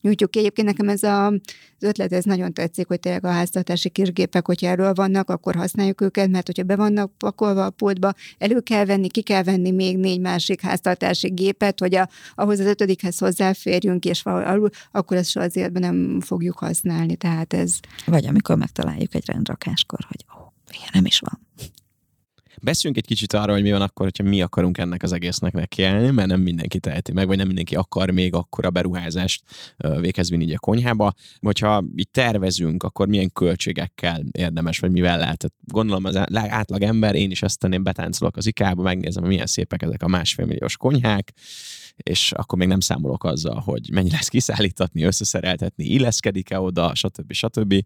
nyújtjuk 0.00 0.30
ki. 0.30 0.38
Egyébként 0.38 0.66
nekem 0.66 0.88
ez 0.88 1.02
a, 1.02 1.32
az 1.80 1.88
ötlet, 1.88 2.12
ez 2.12 2.24
nagyon 2.24 2.52
tetszik, 2.52 2.86
hogy 2.86 3.00
tényleg 3.00 3.24
a 3.24 3.30
háztartási 3.30 3.88
kisgépek, 3.88 4.46
hogyha 4.46 4.66
erről 4.66 4.92
vannak, 4.92 5.30
akkor 5.30 5.54
használjuk 5.54 6.00
őket, 6.00 6.28
mert 6.28 6.46
hogyha 6.46 6.62
be 6.62 6.76
vannak 6.76 7.12
pakolva 7.16 7.64
a 7.64 7.70
pultba, 7.70 8.12
elő 8.38 8.60
kell 8.60 8.84
venni, 8.84 9.08
ki 9.08 9.22
kell 9.22 9.42
venni 9.42 9.70
még 9.70 9.98
négy 9.98 10.20
másik 10.20 10.60
háztartási 10.60 11.28
gépet, 11.28 11.80
hogy 11.80 11.94
a, 11.94 12.08
ahhoz 12.34 12.58
az 12.58 12.66
ötödikhez 12.66 13.18
hozzáférjünk, 13.18 14.04
és 14.04 14.22
alul, 14.24 14.70
akkor 14.92 15.16
ezt 15.16 15.30
soha 15.30 15.44
az 15.46 15.56
életben 15.56 15.82
nem 15.82 16.20
fogjuk 16.20 16.58
használni. 16.58 17.16
Tehát 17.16 17.52
ez... 17.52 17.74
Vagy 18.06 18.26
amikor 18.26 18.56
megtaláljuk 18.56 19.14
egy 19.14 19.26
rendrakáskor, 19.26 19.98
hogy 20.08 20.24
ó, 20.38 20.40
oh, 20.40 20.48
nem 20.92 21.04
is 21.04 21.18
van. 21.18 21.40
Beszéljünk 22.62 23.02
egy 23.02 23.08
kicsit 23.08 23.32
arról, 23.32 23.54
hogy 23.54 23.62
mi 23.62 23.70
van 23.70 23.82
akkor, 23.82 24.06
hogyha 24.06 24.30
mi 24.30 24.42
akarunk 24.42 24.78
ennek 24.78 25.02
az 25.02 25.12
egésznek 25.12 25.52
nekiállni, 25.52 26.10
mert 26.10 26.28
nem 26.28 26.40
mindenki 26.40 26.78
teheti 26.78 27.12
meg, 27.12 27.26
vagy 27.26 27.36
nem 27.36 27.46
mindenki 27.46 27.76
akar 27.76 28.10
még 28.10 28.34
akkora 28.34 28.70
beruházást 28.70 29.42
véghez 30.00 30.30
vinni 30.30 30.54
a 30.54 30.58
konyhába. 30.58 31.12
Hogyha 31.40 31.84
itt 31.94 32.12
tervezünk, 32.12 32.82
akkor 32.82 33.08
milyen 33.08 33.32
költségekkel 33.32 34.24
érdemes, 34.32 34.78
vagy 34.78 34.90
mivel 34.90 35.18
lehet. 35.18 35.52
Gondolom 35.60 36.04
az 36.04 36.16
átlag 36.32 36.82
ember, 36.82 37.14
én 37.14 37.30
is 37.30 37.42
ezt 37.42 37.58
tenném, 37.58 37.82
betáncolok 37.82 38.36
az 38.36 38.46
ikába, 38.46 38.82
megnézem, 38.82 39.24
milyen 39.24 39.46
szépek 39.46 39.82
ezek 39.82 40.02
a 40.02 40.08
másfél 40.08 40.46
milliós 40.46 40.76
konyhák, 40.76 41.32
és 42.02 42.32
akkor 42.32 42.58
még 42.58 42.68
nem 42.68 42.80
számolok 42.80 43.24
azzal, 43.24 43.60
hogy 43.60 43.88
mennyi 43.92 44.10
lesz 44.10 44.28
kiszállítatni, 44.28 45.02
összeszereltetni, 45.02 45.84
illeszkedik-e 45.84 46.60
oda, 46.60 46.94
stb. 46.94 47.32
stb. 47.32 47.84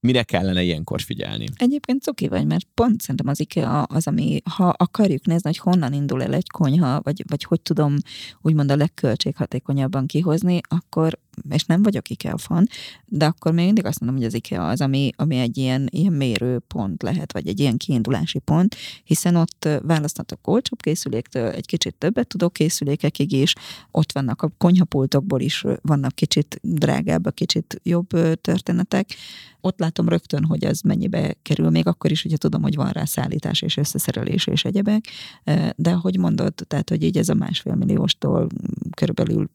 Mire 0.00 0.22
kellene 0.22 0.62
ilyenkor 0.62 1.00
figyelni? 1.00 1.46
Egyébként 1.56 2.02
cuki 2.02 2.28
vagy, 2.28 2.46
mert 2.46 2.66
pont 2.74 3.00
szerintem 3.00 3.28
az 3.28 3.40
IKEA 3.40 3.82
az, 3.82 4.06
ami, 4.06 4.40
ha 4.50 4.68
akarjuk 4.68 5.26
nézni, 5.26 5.48
hogy 5.48 5.58
honnan 5.58 5.92
indul 5.92 6.22
el 6.22 6.34
egy 6.34 6.50
konyha, 6.50 7.00
vagy, 7.02 7.24
vagy 7.28 7.44
hogy 7.44 7.60
tudom 7.60 7.96
úgymond 8.40 8.70
a 8.70 8.76
legköltséghatékonyabban 8.76 10.06
kihozni, 10.06 10.60
akkor 10.68 11.18
és 11.50 11.64
nem 11.64 11.82
vagyok 11.82 12.08
IKEA 12.08 12.38
fan, 12.38 12.66
de 13.04 13.26
akkor 13.26 13.52
még 13.52 13.64
mindig 13.64 13.84
azt 13.84 14.00
mondom, 14.00 14.18
hogy 14.18 14.26
az 14.26 14.34
IKEA 14.34 14.68
az, 14.68 14.80
ami, 14.80 15.10
ami 15.16 15.36
egy 15.36 15.58
ilyen, 15.58 15.88
ilyen 15.90 16.12
mérőpont 16.12 17.02
lehet, 17.02 17.32
vagy 17.32 17.48
egy 17.48 17.60
ilyen 17.60 17.76
kiindulási 17.76 18.38
pont, 18.38 18.76
hiszen 19.04 19.36
ott 19.36 19.68
választhatok 19.82 20.48
olcsóbb 20.48 20.82
készüléktől, 20.82 21.48
egy 21.50 21.66
kicsit 21.66 21.94
többet 21.94 22.28
tudok 22.28 22.52
készülékekig 22.52 23.32
is, 23.32 23.52
ott 23.90 24.12
vannak 24.12 24.42
a 24.42 24.52
konyhapultokból 24.58 25.40
is, 25.40 25.64
vannak 25.82 26.14
kicsit 26.14 26.58
drágább, 26.62 27.34
kicsit 27.34 27.80
jobb 27.82 28.08
történetek, 28.40 29.08
ott 29.66 29.78
látom 29.78 30.08
rögtön, 30.08 30.44
hogy 30.44 30.64
ez 30.64 30.80
mennyibe 30.80 31.34
kerül, 31.42 31.70
még 31.70 31.86
akkor 31.86 32.10
is, 32.10 32.22
hogyha 32.22 32.38
tudom, 32.38 32.62
hogy 32.62 32.74
van 32.74 32.90
rá 32.90 33.04
szállítás 33.04 33.62
és 33.62 33.76
összeszerelés 33.76 34.46
és 34.46 34.64
egyebek, 34.64 35.04
de 35.76 35.92
hogy 35.92 36.18
mondod, 36.18 36.54
tehát, 36.66 36.88
hogy 36.88 37.02
így 37.02 37.18
ez 37.18 37.28
a 37.28 37.34
másfél 37.34 37.74
millióstól 37.74 38.46
körülbelül 38.90 39.48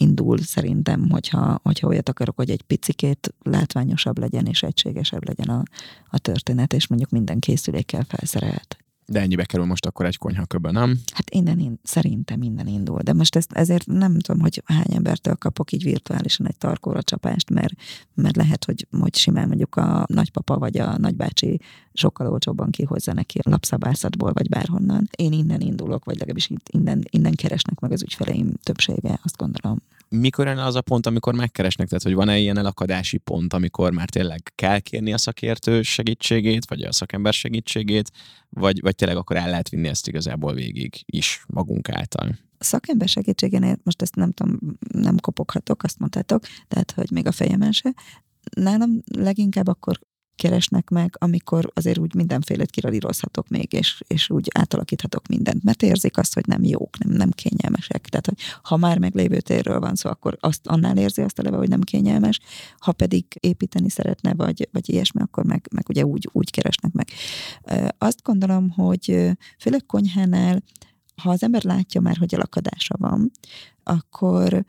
indul 0.00 0.38
szerintem, 0.38 1.08
hogyha, 1.10 1.60
hogyha 1.62 1.86
olyat 1.86 2.08
akarok, 2.08 2.36
hogy 2.36 2.50
egy 2.50 2.62
picikét 2.62 3.34
látványosabb 3.42 4.18
legyen 4.18 4.46
és 4.46 4.62
egységesebb 4.62 5.26
legyen 5.26 5.48
a, 5.48 5.62
a 6.10 6.18
történet, 6.18 6.72
és 6.72 6.86
mondjuk 6.86 7.10
minden 7.10 7.38
készülékkel 7.38 8.04
felszerelt. 8.08 8.79
De 9.10 9.20
ennyibe 9.20 9.44
kerül 9.44 9.66
most 9.66 9.86
akkor 9.86 10.06
egy 10.06 10.16
konyhaköbben, 10.16 10.72
nem? 10.72 11.00
Hát 11.12 11.30
innen, 11.30 11.58
in, 11.58 11.78
szerintem 11.82 12.38
minden 12.38 12.66
indul. 12.66 13.00
De 13.02 13.12
most 13.12 13.36
ezt, 13.36 13.52
ezért 13.52 13.86
nem 13.86 14.18
tudom, 14.18 14.40
hogy 14.40 14.62
hány 14.64 14.94
embertől 14.94 15.34
kapok 15.34 15.72
így 15.72 15.82
virtuálisan 15.82 16.46
egy 16.46 16.56
tarkóra 16.56 17.02
csapást, 17.02 17.50
mert, 17.50 17.74
mert 18.14 18.36
lehet, 18.36 18.64
hogy, 18.64 18.86
hogy 19.00 19.14
simán 19.14 19.46
mondjuk 19.46 19.76
a 19.76 20.04
nagypapa 20.06 20.58
vagy 20.58 20.78
a 20.78 20.98
nagybácsi 20.98 21.60
sokkal 21.92 22.26
olcsóbban 22.26 22.70
kihozza 22.70 23.12
neki 23.12 23.38
a 23.38 23.50
lapszabászatból, 23.50 24.32
vagy 24.32 24.48
bárhonnan. 24.48 25.08
Én 25.16 25.32
innen 25.32 25.60
indulok, 25.60 26.04
vagy 26.04 26.16
legalábbis 26.16 26.50
innen, 26.70 27.04
innen 27.10 27.34
keresnek 27.34 27.80
meg 27.80 27.92
az 27.92 28.02
ügyfeleim 28.02 28.52
többsége, 28.62 29.20
azt 29.22 29.36
gondolom 29.36 29.78
mikor 30.10 30.46
jön 30.46 30.58
az 30.58 30.74
a 30.74 30.80
pont, 30.80 31.06
amikor 31.06 31.34
megkeresnek? 31.34 31.88
Tehát, 31.88 32.02
hogy 32.02 32.14
van-e 32.14 32.38
ilyen 32.38 32.58
elakadási 32.58 33.18
pont, 33.18 33.52
amikor 33.52 33.92
már 33.92 34.08
tényleg 34.08 34.52
kell 34.54 34.78
kérni 34.78 35.12
a 35.12 35.18
szakértő 35.18 35.82
segítségét, 35.82 36.68
vagy 36.68 36.82
a 36.82 36.92
szakember 36.92 37.32
segítségét, 37.32 38.10
vagy, 38.48 38.80
vagy 38.80 38.94
tényleg 38.94 39.16
akkor 39.16 39.36
el 39.36 39.50
lehet 39.50 39.68
vinni 39.68 39.88
ezt 39.88 40.08
igazából 40.08 40.54
végig 40.54 41.02
is 41.06 41.44
magunk 41.46 41.88
által? 41.88 42.38
A 42.58 42.64
szakember 42.64 43.08
segítségénél, 43.08 43.76
most 43.82 44.02
ezt 44.02 44.14
nem 44.14 44.32
tudom, 44.32 44.58
nem 44.92 45.16
kopoghatok, 45.16 45.82
azt 45.82 45.98
mondtátok, 45.98 46.44
tehát, 46.68 46.90
hogy 46.90 47.10
még 47.10 47.26
a 47.26 47.32
fejemen 47.32 47.72
se, 47.72 47.94
nálam 48.56 49.02
leginkább 49.16 49.66
akkor 49.66 49.98
keresnek 50.40 50.90
meg, 50.90 51.16
amikor 51.18 51.70
azért 51.74 51.98
úgy 51.98 52.14
mindenfélét 52.14 52.70
kiradírozhatok 52.70 53.48
még, 53.48 53.72
és, 53.72 54.02
és 54.06 54.30
úgy 54.30 54.48
átalakíthatok 54.54 55.26
mindent, 55.28 55.62
mert 55.62 55.82
érzik 55.82 56.18
azt, 56.18 56.34
hogy 56.34 56.46
nem 56.46 56.64
jók, 56.64 56.98
nem, 56.98 57.16
nem 57.16 57.30
kényelmesek. 57.30 58.08
Tehát, 58.08 58.26
hogy 58.26 58.38
ha 58.62 58.76
már 58.76 58.98
meglévő 58.98 59.40
térről 59.40 59.80
van 59.80 59.94
szó, 59.94 60.10
akkor 60.10 60.36
azt 60.40 60.66
annál 60.66 60.96
érzi 60.96 61.22
azt 61.22 61.38
eleve, 61.38 61.56
hogy 61.56 61.68
nem 61.68 61.80
kényelmes, 61.80 62.40
ha 62.78 62.92
pedig 62.92 63.24
építeni 63.40 63.90
szeretne, 63.90 64.34
vagy, 64.34 64.68
vagy 64.72 64.88
ilyesmi, 64.88 65.20
akkor 65.20 65.44
meg, 65.44 65.68
meg 65.72 65.88
ugye 65.88 66.04
úgy, 66.04 66.28
úgy 66.32 66.50
keresnek 66.50 66.92
meg. 66.92 67.08
Azt 67.98 68.22
gondolom, 68.22 68.70
hogy 68.70 69.30
főleg 69.58 69.86
konyhánál, 69.86 70.62
ha 71.22 71.30
az 71.30 71.42
ember 71.42 71.64
látja 71.64 72.00
már, 72.00 72.16
hogy 72.16 72.34
elakadása 72.34 72.94
van, 72.98 73.30
akkor 73.82 74.64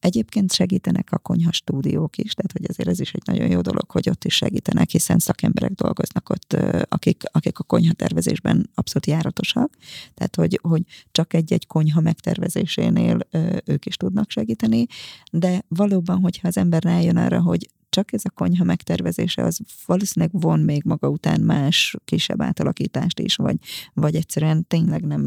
Egyébként 0.00 0.52
segítenek 0.52 1.12
a 1.12 1.18
konyha 1.18 1.52
stúdiók 1.52 2.18
is, 2.18 2.32
tehát 2.32 2.52
hogy 2.52 2.66
azért 2.68 2.88
ez 2.88 3.00
is 3.00 3.12
egy 3.12 3.22
nagyon 3.24 3.50
jó 3.50 3.60
dolog, 3.60 3.90
hogy 3.90 4.08
ott 4.08 4.24
is 4.24 4.34
segítenek, 4.34 4.90
hiszen 4.90 5.18
szakemberek 5.18 5.72
dolgoznak 5.72 6.30
ott, 6.30 6.56
akik, 6.88 7.22
akik 7.32 7.58
a 7.58 7.62
konyha 7.62 7.92
tervezésben 7.92 8.70
abszolút 8.74 9.06
járatosak. 9.06 9.76
Tehát, 10.14 10.36
hogy, 10.36 10.58
hogy 10.62 10.82
csak 11.12 11.34
egy-egy 11.34 11.66
konyha 11.66 12.00
megtervezésénél 12.00 13.18
ők 13.64 13.86
is 13.86 13.96
tudnak 13.96 14.30
segíteni, 14.30 14.86
de 15.30 15.64
valóban, 15.68 16.20
hogyha 16.20 16.48
az 16.48 16.56
ember 16.56 16.82
rájön 16.82 17.16
arra, 17.16 17.40
hogy 17.40 17.68
csak 17.96 18.12
ez 18.12 18.22
a 18.24 18.30
konyha 18.30 18.64
megtervezése, 18.64 19.42
az 19.42 19.58
valószínűleg 19.86 20.40
von 20.40 20.60
még 20.60 20.82
maga 20.84 21.08
után 21.08 21.40
más 21.40 21.96
kisebb 22.04 22.42
átalakítást 22.42 23.20
is, 23.20 23.36
vagy, 23.36 23.56
vagy 23.94 24.14
egyszerűen 24.14 24.66
tényleg 24.66 25.04
nem, 25.06 25.20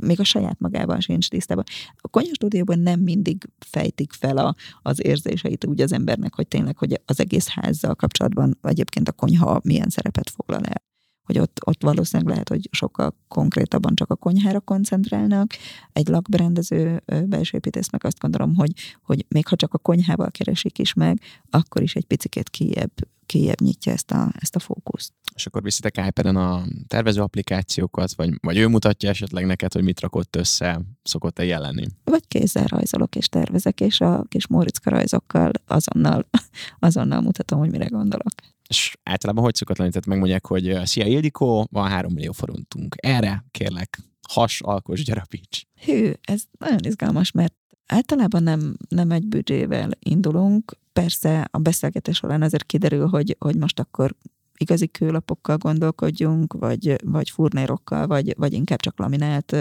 még 0.00 0.20
a 0.20 0.24
saját 0.24 0.60
magával 0.60 1.00
sincs 1.00 1.28
tisztában. 1.28 1.64
A 1.96 2.08
konyha 2.08 2.34
stúdióban 2.34 2.78
nem 2.78 3.00
mindig 3.00 3.48
fejtik 3.58 4.12
fel 4.12 4.36
a, 4.36 4.54
az 4.82 5.04
érzéseit 5.04 5.64
úgy 5.64 5.80
az 5.80 5.92
embernek, 5.92 6.34
hogy 6.34 6.48
tényleg, 6.48 6.76
hogy 6.76 7.00
az 7.04 7.20
egész 7.20 7.48
házzal 7.48 7.94
kapcsolatban, 7.94 8.58
egyébként 8.62 9.08
a 9.08 9.12
konyha 9.12 9.60
milyen 9.64 9.88
szerepet 9.88 10.30
foglal 10.30 10.62
el 10.64 10.85
hogy 11.26 11.38
ott, 11.38 11.60
ott 11.64 11.82
valószínűleg 11.82 12.32
lehet, 12.32 12.48
hogy 12.48 12.68
sokkal 12.70 13.14
konkrétabban 13.28 13.94
csak 13.94 14.10
a 14.10 14.16
konyhára 14.16 14.60
koncentrálnak. 14.60 15.50
Egy 15.92 16.08
lakberendező 16.08 17.02
belsőépítész 17.24 17.90
meg 17.90 18.04
azt 18.04 18.18
gondolom, 18.18 18.54
hogy, 18.54 18.72
hogy 19.02 19.24
még 19.28 19.46
ha 19.46 19.56
csak 19.56 19.74
a 19.74 19.78
konyhával 19.78 20.30
keresik 20.30 20.78
is 20.78 20.94
meg, 20.94 21.20
akkor 21.50 21.82
is 21.82 21.94
egy 21.94 22.04
picit 22.04 22.48
kijebb, 22.48 22.92
kijebb 23.26 23.60
nyitja 23.60 23.92
ezt 23.92 24.10
a, 24.10 24.32
ezt 24.38 24.56
a 24.56 24.58
fókuszt. 24.58 25.12
És 25.34 25.46
akkor 25.46 25.62
viszitek 25.62 26.06
iPad-en 26.06 26.36
a 26.36 26.62
tervező 26.86 27.20
applikációkat, 27.20 28.14
vagy, 28.14 28.30
vagy 28.40 28.56
ő 28.56 28.66
mutatja 28.66 29.08
esetleg 29.08 29.46
neked, 29.46 29.72
hogy 29.72 29.82
mit 29.82 30.00
rakott 30.00 30.36
össze, 30.36 30.80
szokott-e 31.02 31.44
jelenni? 31.44 31.86
Vagy 32.04 32.28
kézzel 32.28 32.66
rajzolok 32.66 33.16
és 33.16 33.28
tervezek, 33.28 33.80
és 33.80 34.00
a 34.00 34.24
kis 34.28 34.46
Móriczka 34.46 34.90
rajzokkal 34.90 35.50
azonnal, 35.66 36.28
azonnal 36.78 37.20
mutatom, 37.20 37.58
hogy 37.58 37.70
mire 37.70 37.86
gondolok 37.86 38.32
és 38.68 38.96
általában 39.02 39.44
hogy 39.44 39.54
szokott? 39.54 39.76
Tehát 39.76 40.06
megmondják, 40.06 40.46
hogy 40.46 40.78
szia 40.84 41.06
Ildikó, 41.06 41.66
van 41.70 41.88
3 41.88 42.12
millió 42.12 42.32
forintunk. 42.32 42.94
Erre 42.98 43.44
kérlek, 43.50 43.98
has, 44.28 44.60
alkos, 44.60 45.04
gyarapíts. 45.04 45.62
Hű, 45.84 46.12
ez 46.20 46.42
nagyon 46.58 46.84
izgalmas, 46.84 47.30
mert 47.30 47.54
általában 47.86 48.42
nem, 48.42 48.76
nem 48.88 49.10
egy 49.10 49.26
büdzsével 49.26 49.90
indulunk. 49.98 50.78
Persze 50.92 51.48
a 51.50 51.58
beszélgetés 51.58 52.16
során 52.16 52.42
azért 52.42 52.64
kiderül, 52.64 53.06
hogy, 53.06 53.36
hogy 53.38 53.56
most 53.56 53.80
akkor 53.80 54.14
igazi 54.56 54.88
kőlapokkal 54.88 55.56
gondolkodjunk, 55.56 56.52
vagy, 56.52 56.96
vagy 57.04 57.30
furnérokkal, 57.30 58.06
vagy, 58.06 58.34
vagy 58.36 58.52
inkább 58.52 58.80
csak 58.80 58.98
laminált 58.98 59.56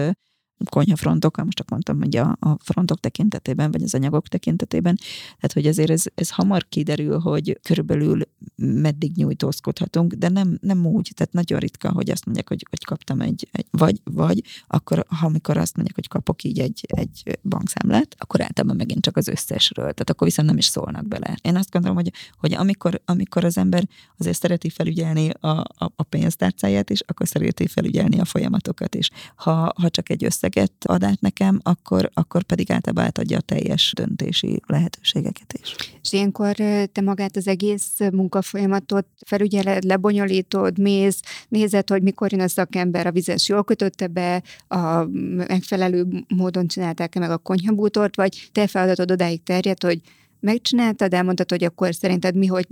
konyhafrontokkal, 0.70 1.43
most 1.43 1.58
csak 1.58 1.70
mondtam, 1.70 1.99
hogy 1.99 2.18
a, 2.18 2.38
a 2.39 2.58
frontok 2.64 2.99
tekintetében, 2.99 3.72
vagy 3.72 3.84
az 3.84 3.93
anyagok 3.93 4.28
tekintetében, 4.28 4.95
tehát 5.26 5.53
hogy 5.53 5.68
azért 5.68 5.89
ez, 5.89 6.03
ez 6.16 6.30
hamar 6.30 6.66
kiderül, 6.70 7.20
hogy 7.20 7.60
körülbelül 7.64 8.22
meddig 8.56 9.16
nyújtózkodhatunk, 9.16 10.14
de 10.14 10.30
nem, 10.30 10.58
nem 10.62 10.86
úgy, 10.86 11.12
tehát 11.16 11.34
nagyon 11.34 11.60
ritka, 11.60 11.91
hogy 11.91 12.10
azt 12.10 12.26
mondják, 12.26 12.47
hogy, 12.47 12.66
hogy 12.70 12.84
kaptam 12.84 13.22
egy, 13.22 13.47
egy 13.51 13.66
vagy, 13.72 14.01
vagy, 14.03 14.41
akkor 14.68 15.06
ha 15.08 15.26
amikor 15.26 15.58
azt 15.58 15.76
mondják, 15.76 15.95
hogy 15.95 16.08
kapok 16.08 16.43
így 16.43 16.60
egy, 16.60 16.86
egy 16.88 17.39
bankszámlát, 17.43 18.16
akkor 18.18 18.41
általában 18.41 18.76
megint 18.76 19.01
csak 19.01 19.18
az 19.18 19.28
összesről, 19.28 19.84
tehát 19.84 20.10
akkor 20.10 20.28
viszont 20.28 20.47
nem 20.47 20.58
is 20.58 20.66
szólnak 20.66 21.08
bele. 21.08 21.38
Én 21.41 21.56
azt 21.56 21.72
gondolom, 21.72 21.97
hogy, 21.97 22.12
hogy 22.38 22.53
amikor, 22.53 23.01
amikor 23.06 23.43
az 23.43 23.58
ember 23.58 23.88
azért 24.18 24.38
szereti 24.38 24.70
felügyelni 24.70 25.30
a, 25.30 25.47
a, 25.47 25.91
a 25.95 26.03
pénztárcáját 26.03 26.89
is, 26.89 27.01
akkor 27.01 27.28
szereti 27.28 27.68
felügyelni 27.68 28.20
a 28.20 28.26
folyamatokat 28.26 28.95
is. 28.95 29.10
Ha, 29.36 29.74
ha 29.76 29.89
csak 29.89 30.10
egy 30.10 30.24
össze 30.24 30.45
összeget 30.46 30.72
ad 30.86 31.04
át 31.04 31.22
nekem, 31.22 31.60
akkor, 31.64 32.10
akkor 32.14 32.43
pedig 32.43 32.72
általában 32.72 33.04
átadja 33.04 33.38
a 33.38 33.41
teljes 33.41 33.93
döntési 33.96 34.62
lehetőségeket 34.68 35.54
is. 35.62 35.76
És 36.02 36.14
ilyenkor 36.14 36.56
te 36.91 37.02
magát 37.04 37.36
az 37.36 37.48
egész 37.48 38.00
munkafolyamatot 38.12 39.08
felügyeled, 39.26 39.84
lebonyolítod, 39.84 40.78
mész, 40.78 41.20
nézed, 41.48 41.89
hogy 41.89 42.02
mikor 42.02 42.32
jön 42.32 42.41
a 42.41 42.48
szakember, 42.48 43.08
a 43.08 43.12
vizes 43.12 43.48
jól 43.48 43.64
kötötte 43.64 44.08
be, 44.08 44.43
a 44.68 45.04
megfelelő 45.48 46.26
módon 46.36 46.68
csinálták-e 46.68 47.20
meg 47.20 47.32
a 47.32 47.38
konyhabútort, 47.38 48.16
vagy 48.16 48.50
te 48.52 48.68
feladatod 48.68 49.12
odáig 49.12 49.43
terjed, 49.43 49.84
hogy 49.84 50.02
megcsináltad, 50.39 51.14
elmondtad, 51.14 51.50
hogy 51.50 51.64
akkor 51.64 51.96
szerinted 51.96 52.36
mi 52.36 52.46
hogy 52.46 52.68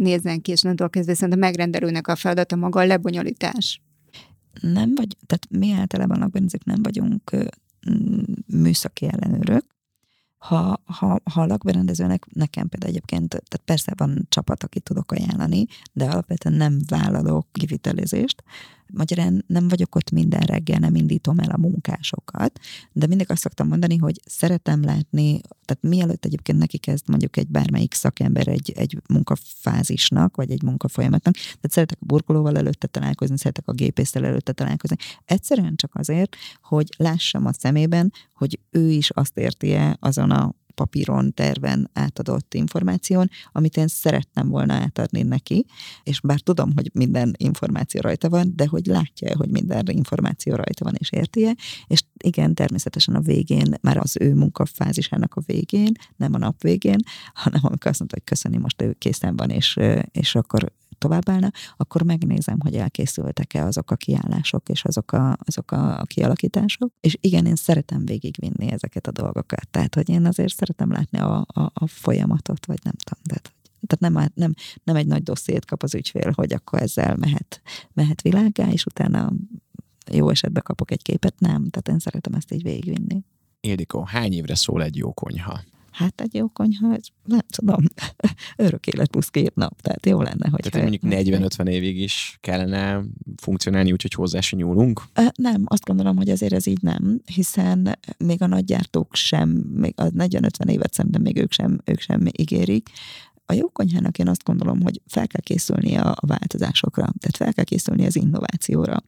nézzen 0.00 0.40
ki, 0.40 0.50
és 0.50 0.62
onnantól 0.62 0.90
kezdve 0.90 1.14
szerintem 1.14 1.38
megrendelőnek 1.38 2.08
a 2.08 2.16
feladata 2.16 2.56
maga 2.56 2.80
a 2.80 2.86
lebonyolítás 2.86 3.80
nem 4.60 4.94
vagy, 4.94 5.16
tehát 5.26 5.46
mi 5.50 5.72
általában 5.72 6.18
lakbenzők 6.18 6.64
nem 6.64 6.82
vagyunk 6.82 7.30
műszaki 8.46 9.06
ellenőrök, 9.06 9.64
ha, 10.38 10.82
ha, 10.84 11.20
ha 11.24 11.42
a 11.42 11.46
lakberendezőnek, 11.46 12.26
nekem 12.32 12.68
például 12.68 12.92
egyébként, 12.92 13.28
tehát 13.28 13.62
persze 13.64 13.92
van 13.96 14.26
csapat, 14.28 14.62
akit 14.62 14.82
tudok 14.82 15.12
ajánlani, 15.12 15.66
de 15.92 16.04
alapvetően 16.04 16.54
nem 16.54 16.78
vállalok 16.88 17.46
kivitelezést, 17.52 18.42
Magyarán 18.92 19.44
nem 19.46 19.68
vagyok 19.68 19.94
ott 19.94 20.10
minden 20.10 20.40
reggel, 20.40 20.78
nem 20.78 20.94
indítom 20.94 21.38
el 21.38 21.50
a 21.50 21.58
munkásokat, 21.58 22.58
de 22.92 23.06
mindig 23.06 23.30
azt 23.30 23.40
szoktam 23.40 23.68
mondani, 23.68 23.96
hogy 23.96 24.20
szeretem 24.24 24.82
látni, 24.82 25.40
tehát 25.64 25.82
mielőtt 25.82 26.24
egyébként 26.24 26.58
neki 26.58 26.78
kezd 26.78 27.08
mondjuk 27.08 27.36
egy 27.36 27.48
bármelyik 27.48 27.94
szakember 27.94 28.48
egy, 28.48 28.72
egy 28.76 28.98
munkafázisnak, 29.08 30.36
vagy 30.36 30.50
egy 30.50 30.62
munkafolyamatnak, 30.62 31.34
tehát 31.34 31.70
szeretek 31.70 31.98
a 32.00 32.04
burkolóval 32.04 32.56
előtte 32.56 32.86
találkozni, 32.86 33.38
szeretek 33.38 33.68
a 33.68 33.72
gépésztel 33.72 34.24
előtte 34.24 34.52
találkozni. 34.52 34.96
Egyszerűen 35.24 35.76
csak 35.76 35.94
azért, 35.94 36.36
hogy 36.62 36.88
lássam 36.96 37.46
a 37.46 37.52
szemében, 37.52 38.12
hogy 38.32 38.58
ő 38.70 38.90
is 38.90 39.10
azt 39.10 39.38
érti-e 39.38 39.96
azon 40.00 40.30
a 40.30 40.54
papíron, 40.78 41.34
terven 41.34 41.90
átadott 41.92 42.54
információn, 42.54 43.30
amit 43.52 43.76
én 43.76 43.86
szerettem 43.86 44.48
volna 44.48 44.74
átadni 44.74 45.22
neki, 45.22 45.66
és 46.02 46.20
bár 46.20 46.40
tudom, 46.40 46.72
hogy 46.74 46.90
minden 46.92 47.34
információ 47.36 48.00
rajta 48.00 48.28
van, 48.28 48.52
de 48.56 48.66
hogy 48.66 48.86
látja 48.86 49.36
hogy 49.36 49.50
minden 49.50 49.86
információ 49.90 50.54
rajta 50.54 50.84
van 50.84 50.94
és 50.98 51.10
érti 51.10 51.46
-e, 51.46 51.56
és 51.86 52.02
igen, 52.24 52.54
természetesen 52.54 53.14
a 53.14 53.20
végén, 53.20 53.74
már 53.80 53.96
az 53.96 54.16
ő 54.20 54.34
munkafázisának 54.34 55.34
a 55.34 55.42
végén, 55.46 55.92
nem 56.16 56.34
a 56.34 56.38
nap 56.38 56.62
végén, 56.62 56.98
hanem 57.34 57.60
amikor 57.64 57.90
azt 57.90 57.98
mondta, 57.98 58.16
hogy 58.16 58.24
köszöni, 58.24 58.56
most 58.56 58.82
ő 58.82 58.92
készen 58.98 59.36
van, 59.36 59.50
és, 59.50 59.78
és 60.12 60.34
akkor 60.34 60.72
továbbállna, 60.98 61.50
akkor 61.76 62.02
megnézem, 62.02 62.60
hogy 62.60 62.74
elkészültek-e 62.74 63.64
azok 63.64 63.90
a 63.90 63.96
kiállások 63.96 64.68
és 64.68 64.84
azok 64.84 65.12
a, 65.12 65.36
azok 65.44 65.70
a, 65.70 66.02
kialakítások. 66.04 66.92
És 67.00 67.16
igen, 67.20 67.46
én 67.46 67.56
szeretem 67.56 68.04
végigvinni 68.04 68.70
ezeket 68.70 69.06
a 69.06 69.12
dolgokat. 69.12 69.68
Tehát, 69.70 69.94
hogy 69.94 70.08
én 70.08 70.26
azért 70.26 70.54
szeretem 70.54 70.90
látni 70.90 71.18
a, 71.18 71.36
a, 71.46 71.70
a 71.74 71.86
folyamatot, 71.86 72.66
vagy 72.66 72.78
nem 72.82 72.94
tudom, 73.04 73.22
tehát 73.24 73.52
tehát 73.86 74.14
nem, 74.14 74.30
nem, 74.34 74.54
nem 74.84 74.96
egy 74.96 75.06
nagy 75.06 75.22
dossziét 75.22 75.64
kap 75.64 75.82
az 75.82 75.94
ügyfél, 75.94 76.32
hogy 76.34 76.52
akkor 76.52 76.82
ezzel 76.82 77.16
mehet, 77.16 77.62
mehet 77.92 78.22
világá, 78.22 78.70
és 78.70 78.86
utána 78.86 79.32
jó 80.12 80.28
esetben 80.28 80.62
kapok 80.62 80.90
egy 80.90 81.02
képet, 81.02 81.34
nem. 81.38 81.70
Tehát 81.70 81.88
én 81.88 81.98
szeretem 81.98 82.32
ezt 82.32 82.52
így 82.52 82.62
végigvinni. 82.62 83.24
Ildikó, 83.60 84.02
hány 84.02 84.32
évre 84.32 84.54
szól 84.54 84.82
egy 84.82 84.96
jó 84.96 85.12
konyha? 85.12 85.60
Hát 85.98 86.20
egy 86.20 86.34
jó 86.34 86.48
konyha, 86.48 86.94
ez 86.94 87.06
nem 87.24 87.40
tudom, 87.50 87.84
örök 88.56 88.86
élet 88.86 89.08
plusz 89.10 89.28
két 89.28 89.54
nap, 89.54 89.80
tehát 89.80 90.06
jó 90.06 90.22
lenne, 90.22 90.48
hogy... 90.48 90.60
Tehát 90.60 90.88
mondjuk 90.88 91.12
40-50 91.14 91.68
évig 91.68 92.00
is 92.00 92.38
kellene 92.40 93.02
funkcionálni, 93.36 93.92
úgyhogy 93.92 94.12
hozzá 94.12 94.40
se 94.40 94.56
nyúlunk? 94.56 95.02
Nem, 95.34 95.64
azt 95.66 95.84
gondolom, 95.84 96.16
hogy 96.16 96.30
azért 96.30 96.52
ez 96.52 96.66
így 96.66 96.82
nem, 96.82 97.20
hiszen 97.34 97.98
még 98.18 98.42
a 98.42 98.46
nagygyártók 98.46 99.14
sem, 99.14 99.48
még 99.74 99.92
a 99.96 100.02
40-50 100.04 100.70
évet 100.70 100.94
szerintem 100.94 101.22
még 101.22 101.36
ők 101.36 101.52
sem, 101.52 101.80
ők 101.84 102.00
sem 102.00 102.26
ígérik. 102.32 102.88
A 103.46 103.52
jó 103.52 103.68
konyhának 103.68 104.18
én 104.18 104.28
azt 104.28 104.44
gondolom, 104.44 104.82
hogy 104.82 105.00
fel 105.06 105.26
kell 105.26 105.42
készülnie 105.42 106.00
a 106.00 106.26
változásokra, 106.26 107.12
tehát 107.18 107.36
fel 107.36 107.52
kell 107.52 107.64
készülni 107.64 108.06
az 108.06 108.16
innovációra 108.16 109.02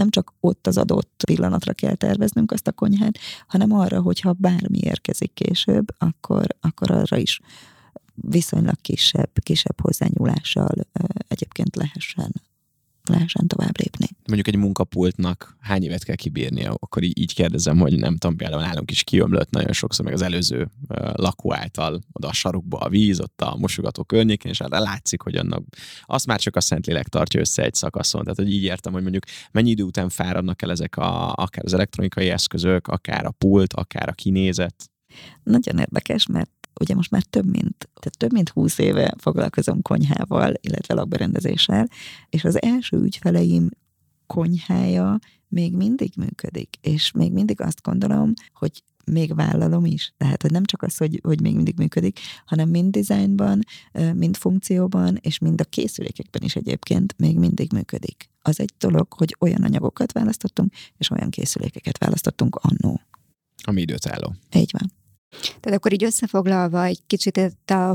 nem 0.00 0.10
csak 0.10 0.32
ott 0.40 0.66
az 0.66 0.76
adott 0.78 1.22
pillanatra 1.24 1.72
kell 1.72 1.94
terveznünk 1.94 2.52
azt 2.52 2.66
a 2.66 2.72
konyhát, 2.72 3.18
hanem 3.46 3.72
arra, 3.72 4.00
hogyha 4.00 4.32
bármi 4.32 4.78
érkezik 4.78 5.32
később, 5.34 5.86
akkor, 5.98 6.46
akkor 6.60 6.90
arra 6.90 7.16
is 7.16 7.40
viszonylag 8.14 8.80
kisebb, 8.80 9.30
kisebb 9.42 9.80
hozzányúlással 9.80 10.74
egyébként 11.28 11.76
lehessen 11.76 12.32
lehessen 13.10 13.46
tovább 13.46 13.78
lépni. 13.78 14.06
Mondjuk 14.26 14.48
egy 14.48 14.56
munkapultnak 14.56 15.56
hány 15.60 15.82
évet 15.82 16.04
kell 16.04 16.14
kibírnia? 16.14 16.74
Akkor 16.78 17.02
így, 17.02 17.18
így 17.18 17.34
kérdezem, 17.34 17.78
hogy 17.78 17.98
nem 17.98 18.16
tudom, 18.16 18.36
például 18.36 18.62
nálunk 18.62 18.90
is 18.90 19.04
kiömlött 19.04 19.50
nagyon 19.50 19.72
sokszor, 19.72 20.04
meg 20.04 20.14
az 20.14 20.22
előző 20.22 20.70
uh, 20.88 21.12
lakó 21.14 21.54
által 21.54 22.00
oda 22.12 22.28
a 22.28 22.32
sarukba 22.32 22.78
a 22.78 22.88
víz, 22.88 23.20
ott 23.20 23.40
a 23.40 23.56
mosogató 23.56 24.04
környékén, 24.04 24.50
és 24.50 24.60
arra 24.60 24.78
látszik, 24.78 25.22
hogy 25.22 25.36
annak 25.36 25.64
azt 26.02 26.26
már 26.26 26.40
csak 26.40 26.56
a 26.56 26.60
Szentlélek 26.60 27.08
tartja 27.08 27.40
össze 27.40 27.62
egy 27.62 27.74
szakaszon. 27.74 28.22
Tehát, 28.22 28.38
hogy 28.38 28.52
így 28.52 28.62
értem, 28.62 28.92
hogy 28.92 29.02
mondjuk 29.02 29.24
mennyi 29.50 29.70
idő 29.70 29.82
után 29.82 30.08
fáradnak 30.08 30.62
el 30.62 30.70
ezek 30.70 30.96
a, 30.96 31.32
akár 31.32 31.64
az 31.64 31.74
elektronikai 31.74 32.28
eszközök, 32.28 32.88
akár 32.88 33.24
a 33.24 33.30
pult, 33.30 33.72
akár 33.72 34.08
a 34.08 34.12
kinézet. 34.12 34.90
Nagyon 35.42 35.78
érdekes, 35.78 36.26
mert 36.26 36.59
ugye 36.80 36.94
most 36.94 37.10
már 37.10 37.22
több 37.22 37.46
mint, 37.46 37.76
tehát 37.78 38.18
több 38.18 38.32
mint 38.32 38.48
húsz 38.48 38.78
éve 38.78 39.14
foglalkozom 39.18 39.82
konyhával, 39.82 40.54
illetve 40.60 40.94
lakberendezéssel, 40.94 41.88
és 42.28 42.44
az 42.44 42.62
első 42.62 42.96
ügyfeleim 42.96 43.68
konyhája 44.26 45.18
még 45.48 45.76
mindig 45.76 46.12
működik, 46.16 46.76
és 46.80 47.10
még 47.10 47.32
mindig 47.32 47.60
azt 47.60 47.82
gondolom, 47.82 48.32
hogy 48.52 48.82
még 49.04 49.34
vállalom 49.34 49.84
is. 49.84 50.14
Tehát, 50.16 50.42
hogy 50.42 50.50
nem 50.50 50.64
csak 50.64 50.82
az, 50.82 50.96
hogy, 50.96 51.20
hogy 51.22 51.40
még 51.40 51.54
mindig 51.54 51.78
működik, 51.78 52.18
hanem 52.44 52.68
mind 52.68 52.92
dizájnban, 52.92 53.60
mind 54.14 54.36
funkcióban, 54.36 55.18
és 55.20 55.38
mind 55.38 55.60
a 55.60 55.64
készülékekben 55.64 56.42
is 56.42 56.56
egyébként 56.56 57.14
még 57.18 57.38
mindig 57.38 57.72
működik. 57.72 58.28
Az 58.42 58.60
egy 58.60 58.72
dolog, 58.78 59.12
hogy 59.12 59.36
olyan 59.38 59.62
anyagokat 59.62 60.12
választottunk, 60.12 60.72
és 60.98 61.10
olyan 61.10 61.30
készülékeket 61.30 61.98
választottunk 61.98 62.56
annó. 62.56 63.00
Ami 63.62 63.80
időtálló. 63.80 64.34
Így 64.54 64.70
van. 64.78 64.92
Tehát 65.60 65.78
akkor 65.78 65.92
így 65.92 66.04
összefoglalva 66.04 66.84
egy 66.84 67.00
kicsit, 67.06 67.40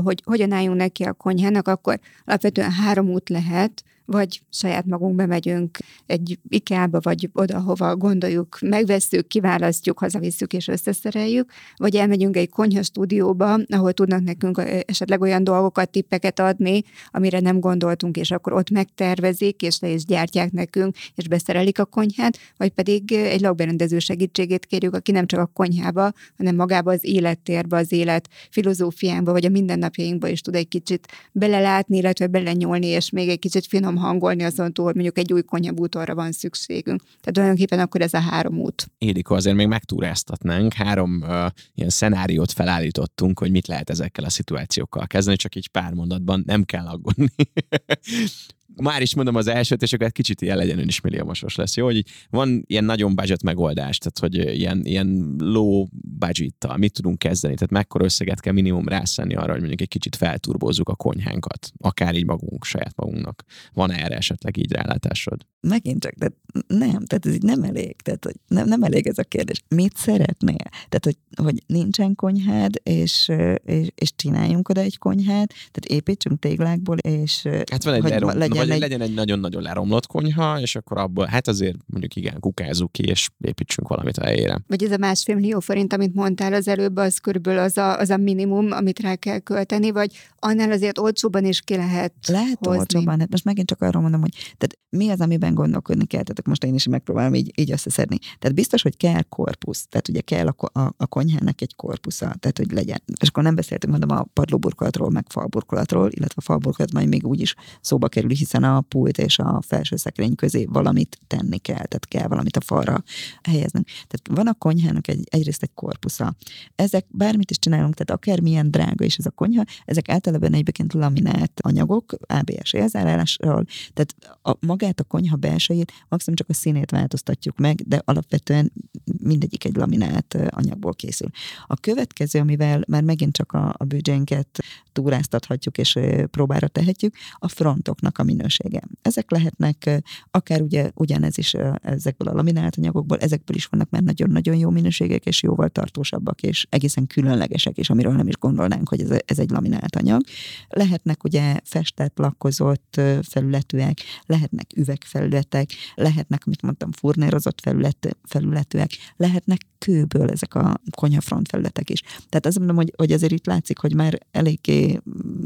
hogy 0.02 0.22
hogyan 0.24 0.52
álljunk 0.52 0.76
neki 0.76 1.02
a 1.04 1.12
konyhának, 1.12 1.68
akkor 1.68 1.98
alapvetően 2.24 2.70
három 2.70 3.08
út 3.08 3.28
lehet, 3.28 3.84
vagy 4.06 4.42
saját 4.50 4.86
magunk 4.86 5.14
bemegyünk 5.14 5.78
egy 6.06 6.38
IKEA-ba, 6.48 6.98
vagy 7.02 7.30
oda, 7.32 7.60
hova 7.60 7.96
gondoljuk, 7.96 8.58
megveszünk, 8.60 9.28
kiválasztjuk, 9.28 9.98
hazavisszük 9.98 10.52
és 10.52 10.68
összeszereljük, 10.68 11.50
vagy 11.76 11.96
elmegyünk 11.96 12.36
egy 12.36 12.48
konyha 12.48 12.82
stúdióba, 12.82 13.58
ahol 13.68 13.92
tudnak 13.92 14.22
nekünk 14.22 14.62
esetleg 14.86 15.20
olyan 15.20 15.44
dolgokat, 15.44 15.90
tippeket 15.90 16.40
adni, 16.40 16.82
amire 17.10 17.40
nem 17.40 17.60
gondoltunk, 17.60 18.16
és 18.16 18.30
akkor 18.30 18.52
ott 18.52 18.70
megtervezik, 18.70 19.62
és 19.62 19.78
le 19.80 19.88
is 19.88 20.04
gyártják 20.04 20.52
nekünk, 20.52 20.96
és 21.14 21.28
beszerelik 21.28 21.78
a 21.78 21.84
konyhát, 21.84 22.38
vagy 22.56 22.70
pedig 22.70 23.12
egy 23.12 23.40
lakberendező 23.40 23.98
segítségét 23.98 24.66
kérjük, 24.66 24.94
aki 24.94 25.12
nem 25.12 25.26
csak 25.26 25.40
a 25.40 25.46
konyhába, 25.46 26.12
hanem 26.36 26.56
magába 26.56 26.92
az 26.92 27.04
élettérbe, 27.04 27.76
az 27.76 27.92
élet 27.92 28.28
filozófiába, 28.50 29.32
vagy 29.32 29.44
a 29.44 29.48
mindennapjainkba 29.48 30.28
is 30.28 30.40
tud 30.40 30.54
egy 30.54 30.68
kicsit 30.68 31.06
belelátni, 31.32 31.96
illetve 31.96 32.26
belenyúlni, 32.26 32.86
és 32.86 33.10
még 33.10 33.28
egy 33.28 33.38
kicsit 33.38 33.66
finom 33.66 33.95
tudom 33.96 34.10
hangolni 34.10 34.42
azon 34.42 34.72
túl, 34.72 34.84
hogy 34.84 34.94
mondjuk 34.94 35.18
egy 35.18 35.32
új 35.32 35.42
konyhabútorra 35.42 36.14
van 36.14 36.32
szükségünk. 36.32 37.00
Tehát 37.02 37.32
tulajdonképpen 37.32 37.78
akkor 37.78 38.00
ez 38.00 38.14
a 38.14 38.20
három 38.20 38.58
út. 38.58 38.86
Édiko, 38.98 39.34
azért 39.34 39.56
még 39.56 39.66
megtúráztatnánk. 39.66 40.72
Három 40.72 41.22
uh, 41.22 41.46
ilyen 41.74 41.90
szenáriót 41.90 42.52
felállítottunk, 42.52 43.38
hogy 43.38 43.50
mit 43.50 43.66
lehet 43.66 43.90
ezekkel 43.90 44.24
a 44.24 44.30
szituációkkal 44.30 45.06
kezdeni, 45.06 45.36
csak 45.36 45.54
így 45.54 45.68
pár 45.68 45.92
mondatban 45.92 46.42
nem 46.46 46.64
kell 46.64 46.86
aggódni. 46.86 47.28
már 48.82 49.02
is 49.02 49.14
mondom 49.14 49.34
az 49.34 49.46
elsőt, 49.46 49.82
és 49.82 49.92
akkor 49.92 50.12
kicsit 50.12 50.40
ilyen 50.40 50.56
legyen 50.56 50.78
ön 50.78 50.88
is 50.88 51.00
milliómosos 51.00 51.54
lesz, 51.54 51.76
jó? 51.76 51.84
Hogy 51.84 52.04
van 52.30 52.62
ilyen 52.66 52.84
nagyon 52.84 53.14
budget 53.14 53.42
megoldás, 53.42 53.98
tehát 53.98 54.18
hogy 54.18 54.56
ilyen, 54.58 54.80
ilyen 54.84 55.34
low 55.38 55.86
budget 56.18 56.76
mit 56.76 56.92
tudunk 56.92 57.18
kezdeni, 57.18 57.54
tehát 57.54 57.70
mekkora 57.70 58.04
összeget 58.04 58.40
kell 58.40 58.52
minimum 58.52 58.88
rászenni 58.88 59.34
arra, 59.34 59.50
hogy 59.50 59.58
mondjuk 59.58 59.80
egy 59.80 59.88
kicsit 59.88 60.16
felturbózzuk 60.16 60.88
a 60.88 60.94
konyhánkat, 60.94 61.72
akár 61.78 62.14
így 62.14 62.26
magunk, 62.26 62.64
saját 62.64 62.96
magunknak. 62.96 63.44
Van 63.72 63.92
erre 63.92 64.16
esetleg 64.16 64.56
így 64.56 64.72
rálátásod? 64.72 65.46
Megint 65.60 66.02
csak, 66.02 66.12
de 66.12 66.32
nem, 66.66 67.04
tehát 67.04 67.26
ez 67.26 67.34
így 67.34 67.42
nem 67.42 67.62
elég, 67.62 67.96
tehát 68.02 68.24
hogy 68.24 68.36
nem, 68.46 68.68
nem 68.68 68.82
elég 68.82 69.06
ez 69.06 69.18
a 69.18 69.22
kérdés. 69.22 69.62
Mit 69.68 69.96
szeretnél? 69.96 70.68
Tehát, 70.88 71.04
hogy, 71.04 71.16
hogy 71.42 71.62
nincsen 71.66 72.14
konyhád, 72.14 72.74
és, 72.82 73.32
és, 73.64 73.88
és 73.94 74.14
csináljunk 74.16 74.68
oda 74.68 74.80
egy 74.80 74.98
konyhát, 74.98 75.48
tehát 75.48 75.84
építsünk 75.86 76.38
téglákból, 76.38 76.96
és 76.98 77.42
hát 77.70 77.84
van 77.84 77.94
egy 77.94 78.00
hogy 78.00 78.10
lerom, 78.10 78.65
legyen, 78.68 78.82
egy... 78.82 78.90
legyen 78.90 79.08
egy 79.08 79.14
nagyon-nagyon 79.14 79.62
leromlott 79.62 80.06
konyha, 80.06 80.60
és 80.60 80.76
akkor 80.76 80.98
abból, 80.98 81.26
hát 81.26 81.48
azért 81.48 81.76
mondjuk 81.86 82.16
igen, 82.16 82.40
kukázzuk 82.40 82.92
ki, 82.92 83.02
és 83.02 83.28
építsünk 83.40 83.88
valamit 83.88 84.16
a 84.16 84.24
helyére. 84.24 84.60
Vagy 84.66 84.84
ez 84.84 84.90
a 84.90 84.96
másfél 84.96 85.34
millió 85.34 85.60
forint, 85.60 85.92
amit 85.92 86.14
mondtál 86.14 86.52
az 86.52 86.68
előbb, 86.68 86.96
az 86.96 87.18
körülbelül 87.18 87.60
az 87.60 87.76
a, 87.76 87.98
az 87.98 88.10
a 88.10 88.16
minimum, 88.16 88.72
amit 88.72 89.00
rá 89.00 89.14
kell 89.14 89.38
költeni, 89.38 89.90
vagy 89.90 90.12
annál 90.38 90.70
azért 90.70 90.98
olcsóban 90.98 91.44
is 91.44 91.60
ki 91.60 91.76
lehet 91.76 92.12
Lehet 92.28 92.58
hozni. 92.60 92.78
olcsóban, 92.78 93.20
hát 93.20 93.30
most 93.30 93.44
megint 93.44 93.68
csak 93.68 93.82
arról 93.82 94.02
mondom, 94.02 94.20
hogy 94.20 94.32
tehát 94.32 94.78
mi 94.96 95.08
az, 95.08 95.20
amiben 95.20 95.54
gondolkodni 95.54 96.06
kell, 96.06 96.22
tehát 96.22 96.46
most 96.46 96.64
én 96.64 96.74
is 96.74 96.86
megpróbálom 96.86 97.34
így, 97.34 97.52
így 97.54 97.70
összeszedni. 97.70 98.18
Tehát 98.38 98.56
biztos, 98.56 98.82
hogy 98.82 98.96
kell 98.96 99.22
korpusz, 99.22 99.86
tehát 99.88 100.08
ugye 100.08 100.20
kell 100.20 100.46
a, 100.46 100.80
a, 100.80 100.94
a 100.96 101.06
konyhának 101.06 101.60
egy 101.60 101.74
korpusza, 101.76 102.34
tehát 102.38 102.58
hogy 102.58 102.72
legyen. 102.72 103.02
És 103.20 103.28
akkor 103.28 103.42
nem 103.42 103.54
beszéltünk, 103.54 103.98
mondom, 103.98 104.18
a 104.18 104.26
padlóburkolatról, 104.32 105.10
meg 105.10 105.24
falburkolatról, 105.28 106.08
illetve 106.10 106.34
a 106.36 106.40
falburkolat 106.40 106.92
majd 106.92 107.08
még 107.08 107.26
úgy 107.26 107.40
is 107.40 107.54
szóba 107.80 108.08
kerül, 108.08 108.30
hiszen 108.30 108.55
a 108.64 108.80
pult 108.80 109.18
és 109.18 109.38
a 109.38 109.62
felső 109.66 109.96
szekrény 109.96 110.34
közé 110.34 110.64
valamit 110.64 111.18
tenni 111.26 111.58
kell, 111.58 111.74
tehát 111.74 112.06
kell 112.08 112.26
valamit 112.28 112.56
a 112.56 112.60
falra 112.60 113.02
helyeznünk. 113.42 113.86
Tehát 113.86 114.28
van 114.30 114.46
a 114.46 114.54
konyhának 114.54 115.08
egy, 115.08 115.24
egyrészt 115.30 115.62
egy 115.62 115.74
korpusza. 115.74 116.34
Ezek 116.74 117.06
bármit 117.08 117.50
is 117.50 117.58
csinálunk, 117.58 117.94
tehát 117.94 118.22
akármilyen 118.22 118.70
drága 118.70 119.04
is 119.04 119.16
ez 119.16 119.26
a 119.26 119.30
konyha, 119.30 119.64
ezek 119.84 120.08
általában 120.08 120.52
egyébként 120.52 120.92
laminált 120.92 121.60
anyagok, 121.60 122.16
ABS 122.26 122.72
élzárással, 122.72 123.64
tehát 123.92 124.38
a, 124.42 124.66
magát 124.66 125.00
a 125.00 125.04
konyha 125.04 125.36
belsejét 125.36 125.92
maximum 126.08 126.36
csak 126.36 126.48
a 126.48 126.54
színét 126.54 126.90
változtatjuk 126.90 127.58
meg, 127.58 127.80
de 127.86 128.02
alapvetően 128.04 128.72
mindegyik 129.18 129.64
egy 129.64 129.76
laminált 129.76 130.36
anyagból 130.48 130.94
készül. 130.94 131.28
A 131.66 131.76
következő, 131.76 132.38
amivel 132.38 132.84
már 132.88 133.02
megint 133.02 133.32
csak 133.32 133.52
a, 133.52 133.74
a 133.76 133.84
büdzsénket 133.84 134.58
túráztathatjuk 134.92 135.78
és 135.78 135.98
próbára 136.30 136.68
tehetjük, 136.68 137.14
a 137.34 137.48
frontoknak 137.48 138.18
a 138.18 138.22
minősége. 138.46 138.82
Ezek 139.02 139.30
lehetnek 139.30 140.02
akár 140.30 140.62
ugye 140.62 140.90
ugyanez 140.94 141.38
is 141.38 141.54
ezekből 141.82 142.28
a 142.28 142.32
laminált 142.32 142.76
anyagokból, 142.78 143.18
ezekből 143.18 143.56
is 143.56 143.66
vannak 143.66 143.90
már 143.90 144.02
nagyon-nagyon 144.02 144.56
jó 144.56 144.70
minőségek, 144.70 145.26
és 145.26 145.42
jóval 145.42 145.68
tartósabbak, 145.68 146.42
és 146.42 146.66
egészen 146.70 147.06
különlegesek 147.06 147.78
is, 147.78 147.90
amiről 147.90 148.12
nem 148.12 148.28
is 148.28 148.36
gondolnánk, 148.38 148.88
hogy 148.88 149.00
ez, 149.00 149.10
ez 149.24 149.38
egy 149.38 149.50
laminált 149.50 149.96
anyag. 149.96 150.20
Lehetnek 150.68 151.24
ugye 151.24 151.56
festett, 151.64 152.18
lakkozott 152.18 153.00
felületűek, 153.22 153.98
lehetnek 154.26 154.66
üvegfelületek, 154.76 155.70
lehetnek, 155.94 156.42
amit 156.46 156.62
mondtam, 156.62 156.92
furnérozott 156.92 157.60
felület, 157.60 158.16
felületűek, 158.22 158.90
lehetnek 159.16 159.60
kőből 159.78 160.30
ezek 160.30 160.54
a 160.54 160.80
konyhafront 160.90 161.48
felületek 161.48 161.90
is. 161.90 162.00
Tehát 162.00 162.46
azt 162.46 162.58
mondom, 162.58 162.76
hogy, 162.76 162.92
hogy 162.96 163.12
azért 163.12 163.32
itt 163.32 163.46
látszik, 163.46 163.78
hogy 163.78 163.94
már 163.94 164.18
eléggé 164.30 165.00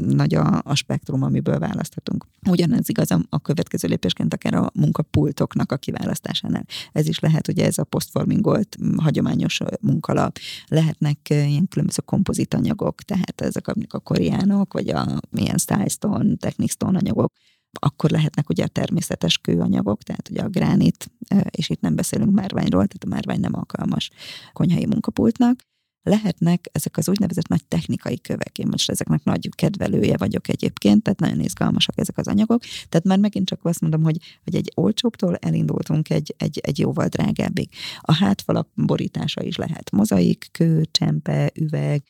nagy 0.07 0.35
a, 0.35 0.61
a 0.63 0.75
spektrum, 0.75 1.23
amiből 1.23 1.59
választhatunk. 1.59 2.27
Ugyanez 2.49 2.89
igaz 2.91 3.11
a, 3.29 3.39
következő 3.39 3.87
lépésként 3.87 4.33
akár 4.33 4.53
a 4.53 4.71
munkapultoknak 4.73 5.71
a 5.71 5.77
kiválasztásánál. 5.77 6.65
Ez 6.91 7.07
is 7.07 7.19
lehet, 7.19 7.47
ugye 7.47 7.65
ez 7.65 7.77
a 7.77 7.83
postformingolt 7.83 8.77
hagyományos 8.97 9.59
munkalap. 9.81 10.37
Lehetnek 10.67 11.17
ilyen 11.29 11.67
különböző 11.67 12.01
kompozitanyagok, 12.05 13.01
tehát 13.01 13.41
ezek 13.41 13.67
a 13.89 13.99
koreánok, 13.99 14.73
vagy 14.73 14.89
a 14.89 15.19
milyen 15.29 15.57
stone, 15.87 16.35
technic 16.35 16.71
stone 16.71 16.97
anyagok, 16.97 17.33
akkor 17.79 18.09
lehetnek 18.09 18.49
ugye 18.49 18.63
a 18.63 18.67
természetes 18.67 19.37
kőanyagok, 19.37 20.03
tehát 20.03 20.29
ugye 20.29 20.41
a 20.41 20.49
gránit, 20.49 21.11
és 21.49 21.69
itt 21.69 21.81
nem 21.81 21.95
beszélünk 21.95 22.31
márványról, 22.31 22.87
tehát 22.87 23.03
a 23.03 23.07
márvány 23.07 23.39
nem 23.39 23.55
alkalmas 23.55 24.09
konyhai 24.53 24.85
munkapultnak, 24.85 25.59
lehetnek 26.03 26.69
ezek 26.71 26.97
az 26.97 27.09
úgynevezett 27.09 27.47
nagy 27.47 27.65
technikai 27.65 28.21
kövek. 28.21 28.57
Én 28.57 28.67
most 28.67 28.89
ezeknek 28.89 29.23
nagy 29.23 29.49
kedvelője 29.55 30.17
vagyok 30.17 30.47
egyébként, 30.47 31.03
tehát 31.03 31.19
nagyon 31.19 31.39
izgalmasak 31.39 31.97
ezek 31.97 32.17
az 32.17 32.27
anyagok. 32.27 32.61
Tehát 32.89 33.05
már 33.05 33.19
megint 33.19 33.47
csak 33.47 33.59
azt 33.65 33.81
mondom, 33.81 34.03
hogy, 34.03 34.17
hogy 34.43 34.55
egy 34.55 34.71
olcsóbbtól 34.75 35.35
elindultunk 35.35 36.09
egy, 36.09 36.35
egy, 36.37 36.59
egy 36.63 36.79
jóval 36.79 37.07
drágábbig. 37.07 37.69
A 38.01 38.13
hátfalak 38.13 38.67
borítása 38.75 39.43
is 39.43 39.55
lehet 39.55 39.91
mozaik, 39.91 40.47
kő, 40.51 40.85
csempe, 40.91 41.51
üveg, 41.55 42.03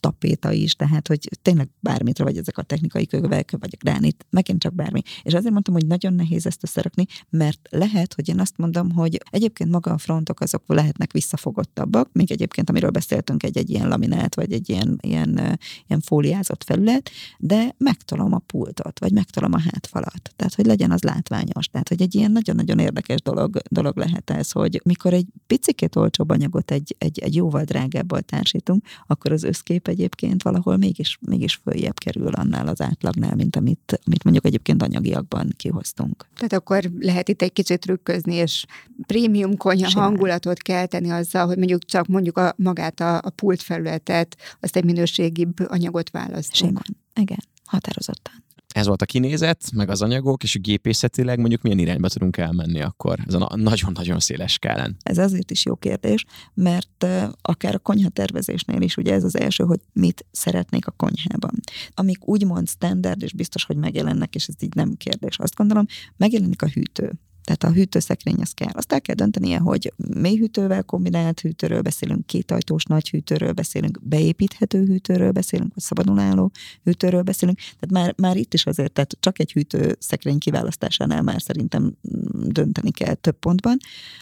tapéta 0.00 0.52
is, 0.52 0.74
tehát 0.74 1.08
hogy 1.08 1.28
tényleg 1.42 1.68
bármit, 1.80 2.18
vagy 2.18 2.36
ezek 2.36 2.58
a 2.58 2.62
technikai 2.62 3.06
kövek, 3.06 3.50
vagy 3.60 3.70
a 3.72 3.84
gránit, 3.84 4.26
megint 4.30 4.60
csak 4.60 4.74
bármi. 4.74 5.02
És 5.22 5.34
azért 5.34 5.52
mondtam, 5.52 5.74
hogy 5.74 5.86
nagyon 5.86 6.12
nehéz 6.14 6.46
ezt 6.46 6.62
összerakni, 6.62 7.06
mert 7.30 7.60
lehet, 7.70 8.14
hogy 8.14 8.28
én 8.28 8.40
azt 8.40 8.56
mondom, 8.56 8.90
hogy 8.90 9.20
egyébként 9.30 9.70
maga 9.70 9.92
a 9.92 9.98
frontok 9.98 10.40
azok 10.40 10.62
lehetnek 10.66 11.12
visszafogottabbak, 11.12 12.08
még 12.12 12.32
egyébként, 12.32 12.70
amiről 12.70 12.90
beszéltünk, 12.90 13.42
egy-egy 13.42 13.70
ilyen 13.70 13.88
laminát, 13.88 14.34
vagy 14.34 14.52
egy 14.52 14.68
ilyen, 14.68 14.98
ilyen, 15.00 15.58
ilyen 15.86 16.00
fóliázott 16.00 16.64
felület, 16.64 17.10
de 17.38 17.74
megtalom 17.78 18.32
a 18.32 18.38
pultot, 18.38 18.98
vagy 18.98 19.12
megtalom 19.12 19.52
a 19.52 19.60
hátfalat. 19.60 20.32
Tehát, 20.36 20.54
hogy 20.54 20.66
legyen 20.66 20.90
az 20.90 21.02
látványos. 21.02 21.66
Tehát, 21.66 21.88
hogy 21.88 22.02
egy 22.02 22.14
ilyen 22.14 22.32
nagyon-nagyon 22.32 22.78
érdekes 22.78 23.20
dolog, 23.20 23.58
dolog 23.70 23.96
lehet 23.96 24.30
ez, 24.30 24.50
hogy 24.50 24.80
mikor 24.84 25.12
egy 25.12 25.26
picikét 25.46 25.96
olcsóbb 25.96 26.30
anyagot 26.30 26.70
egy, 26.70 26.94
egy, 26.98 27.18
egy 27.18 27.34
jóval 27.34 27.64
drágábbal 27.64 28.20
társítunk, 28.20 28.84
akkor 29.06 29.32
az 29.32 29.42
összkép 29.42 29.87
egyébként 29.88 30.42
valahol 30.42 30.76
mégis, 30.76 31.18
mégis 31.20 31.60
följebb 31.62 31.98
kerül 31.98 32.28
annál 32.28 32.68
az 32.68 32.80
átlagnál, 32.80 33.34
mint 33.34 33.56
amit, 33.56 34.00
amit 34.06 34.24
mondjuk 34.24 34.46
egyébként 34.46 34.82
anyagiakban 34.82 35.52
kihoztunk. 35.56 36.26
Tehát 36.34 36.52
akkor 36.52 36.90
lehet 36.98 37.28
itt 37.28 37.42
egy 37.42 37.52
kicsit 37.52 37.80
trükközni, 37.80 38.34
és 38.34 38.64
prémium 39.06 39.56
konyha 39.56 39.88
Simán. 39.88 40.04
hangulatot 40.04 40.58
kelteni 40.58 41.10
azzal, 41.10 41.46
hogy 41.46 41.56
mondjuk 41.56 41.84
csak 41.84 42.06
mondjuk 42.06 42.38
a, 42.38 42.54
magát 42.56 43.00
a, 43.00 43.16
a 43.16 43.30
pult 43.30 43.62
felületet, 43.62 44.36
azt 44.60 44.76
egy 44.76 44.84
minőségibb 44.84 45.54
anyagot 45.68 46.10
választunk. 46.10 46.54
Simán. 46.54 46.96
Igen, 47.14 47.44
határozottan 47.64 48.46
ez 48.78 48.86
volt 48.86 49.02
a 49.02 49.06
kinézet, 49.06 49.70
meg 49.74 49.90
az 49.90 50.02
anyagok, 50.02 50.42
és 50.42 50.56
a 50.56 50.58
gépészetileg 50.58 51.38
mondjuk 51.38 51.62
milyen 51.62 51.78
irányba 51.78 52.08
tudunk 52.08 52.36
elmenni 52.36 52.80
akkor 52.80 53.18
Ez 53.26 53.34
a 53.34 53.50
nagyon-nagyon 53.56 54.20
széles 54.20 54.52
skálán. 54.52 54.96
Ez 55.02 55.18
azért 55.18 55.50
is 55.50 55.64
jó 55.64 55.76
kérdés, 55.76 56.24
mert 56.54 57.06
akár 57.42 57.74
a 57.74 57.78
konyha 57.78 58.08
tervezésnél 58.08 58.80
is 58.80 58.96
ugye 58.96 59.12
ez 59.12 59.24
az 59.24 59.36
első, 59.36 59.64
hogy 59.64 59.80
mit 59.92 60.26
szeretnék 60.30 60.86
a 60.86 60.90
konyhában. 60.90 61.60
Amik 61.94 62.28
úgymond 62.28 62.68
standard, 62.68 63.22
és 63.22 63.32
biztos, 63.32 63.64
hogy 63.64 63.76
megjelennek, 63.76 64.34
és 64.34 64.46
ez 64.46 64.54
így 64.60 64.74
nem 64.74 64.94
kérdés, 64.94 65.38
azt 65.38 65.54
gondolom, 65.54 65.86
megjelenik 66.16 66.62
a 66.62 66.68
hűtő. 66.68 67.12
Tehát 67.44 67.64
a 67.64 67.78
hűtőszekrény 67.78 68.40
az 68.40 68.52
kell. 68.52 68.70
Azt 68.72 68.92
el 68.92 69.00
kell 69.00 69.14
döntenie, 69.14 69.58
hogy 69.58 69.92
hűtővel 70.22 70.82
kombinált 70.82 71.40
hűtőről 71.40 71.80
beszélünk, 71.80 72.26
kétajtós 72.26 72.84
nagy 72.84 73.10
hűtőről 73.10 73.52
beszélünk, 73.52 73.98
beépíthető 74.02 74.84
hűtőről 74.84 75.30
beszélünk, 75.30 75.74
vagy 75.74 75.82
szabadon 75.82 76.18
álló 76.18 76.50
hűtőről 76.84 77.22
beszélünk. 77.22 77.58
Tehát 77.58 77.90
már, 77.90 78.14
már 78.16 78.36
itt 78.36 78.54
is 78.54 78.66
azért, 78.66 78.92
tehát 78.92 79.16
csak 79.20 79.38
egy 79.38 79.52
hűtőszekrény 79.52 80.38
kiválasztásánál 80.38 81.22
már 81.22 81.42
szerintem 81.42 81.82
mm, 81.82 82.48
dönteni 82.48 82.90
kell 82.90 83.14
több 83.14 83.38
pontban. 83.38 83.76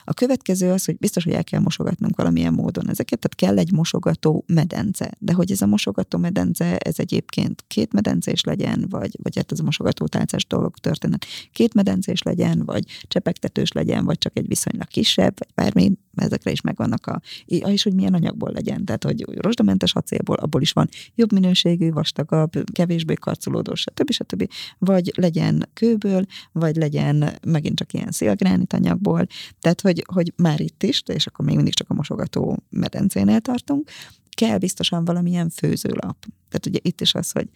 A 0.04 0.14
következő 0.14 0.70
az, 0.70 0.84
hogy 0.84 0.96
biztos, 0.98 1.24
hogy 1.24 1.32
el 1.32 1.44
kell 1.44 1.60
mosogatnunk 1.60 2.16
valamilyen 2.16 2.52
módon 2.52 2.88
ezeket, 2.88 3.18
tehát 3.18 3.34
kell 3.34 3.64
egy 3.64 3.72
mosogató 3.72 4.44
medence. 4.46 5.10
De 5.18 5.32
hogy 5.32 5.50
ez 5.50 5.60
a 5.60 5.66
mosogató 5.66 6.18
medence, 6.18 6.76
ez 6.76 6.98
egyébként 6.98 7.64
két 7.66 7.92
medencés 7.92 8.44
legyen, 8.44 8.86
vagy, 8.88 9.18
vagy 9.22 9.36
hát 9.36 9.52
ez 9.52 9.60
a 9.60 9.62
mosogató 9.62 10.06
tálcás 10.06 10.46
dolog 10.46 10.76
történet, 10.76 11.26
két 11.52 11.74
medencés 11.74 12.22
legyen, 12.22 12.62
vagy 12.64 12.84
csepegtetős 13.16 13.72
legyen, 13.72 14.04
vagy 14.04 14.18
csak 14.18 14.36
egy 14.36 14.48
viszonylag 14.48 14.86
kisebb, 14.86 15.34
vagy 15.38 15.48
bármi, 15.54 15.92
ezekre 16.14 16.50
is 16.50 16.60
megvannak 16.60 17.06
a, 17.06 17.20
és 17.44 17.82
hogy 17.82 17.94
milyen 17.94 18.14
anyagból 18.14 18.50
legyen. 18.52 18.84
Tehát, 18.84 19.04
hogy 19.04 19.24
rozsdamentes 19.34 19.94
acélból, 19.94 20.36
abból 20.36 20.60
is 20.60 20.72
van 20.72 20.88
jobb 21.14 21.32
minőségű, 21.32 21.90
vastagabb, 21.90 22.50
kevésbé 22.72 23.14
karcolódós, 23.14 23.80
stb. 23.80 24.10
stb. 24.10 24.48
Vagy 24.78 25.12
legyen 25.14 25.68
kőből, 25.72 26.24
vagy 26.52 26.76
legyen 26.76 27.38
megint 27.46 27.78
csak 27.78 27.92
ilyen 27.92 28.10
szélgránit 28.10 28.72
anyagból. 28.72 29.26
Tehát, 29.60 29.80
hogy, 29.80 30.04
hogy 30.12 30.32
már 30.36 30.60
itt 30.60 30.82
is, 30.82 31.02
és 31.06 31.26
akkor 31.26 31.44
még 31.44 31.56
mindig 31.56 31.74
csak 31.74 31.90
a 31.90 31.94
mosogató 31.94 32.58
medencénél 32.70 33.40
tartunk, 33.40 33.90
kell 34.34 34.58
biztosan 34.58 35.04
valamilyen 35.04 35.48
főzőlap. 35.48 36.16
Tehát 36.48 36.66
ugye 36.66 36.78
itt 36.82 37.00
is 37.00 37.14
az, 37.14 37.30
hogy 37.30 37.48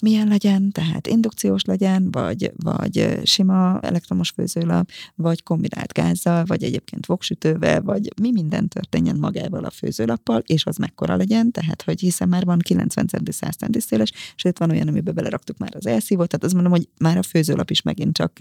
milyen 0.00 0.28
legyen, 0.28 0.70
tehát 0.72 1.06
indukciós 1.06 1.64
legyen, 1.64 2.10
vagy, 2.10 2.52
vagy 2.56 3.20
sima 3.24 3.80
elektromos 3.80 4.30
főzőlap, 4.30 4.90
vagy 5.14 5.42
kombinált 5.42 5.92
gázzal, 5.92 6.44
vagy 6.44 6.62
egyébként 6.62 7.06
voksütővel, 7.06 7.82
vagy 7.82 8.12
mi 8.20 8.30
minden 8.32 8.68
történjen 8.68 9.16
magával 9.16 9.64
a 9.64 9.70
főzőlappal, 9.70 10.42
és 10.46 10.66
az 10.66 10.76
mekkora 10.76 11.16
legyen, 11.16 11.50
tehát 11.50 11.82
hogy 11.82 12.00
hiszen 12.00 12.28
már 12.28 12.44
van 12.44 12.58
90 12.58 13.06
centi, 13.06 13.32
100 13.32 13.56
centi 13.56 13.80
széles, 13.80 14.12
sőt 14.34 14.58
van 14.58 14.70
olyan, 14.70 14.88
amiben 14.88 15.14
beleraktuk 15.14 15.58
már 15.58 15.74
az 15.76 15.86
elszívót, 15.86 16.28
tehát 16.28 16.44
azt 16.44 16.54
mondom, 16.54 16.72
hogy 16.72 16.88
már 16.98 17.16
a 17.16 17.22
főzőlap 17.22 17.70
is 17.70 17.82
megint 17.82 18.16
csak 18.16 18.32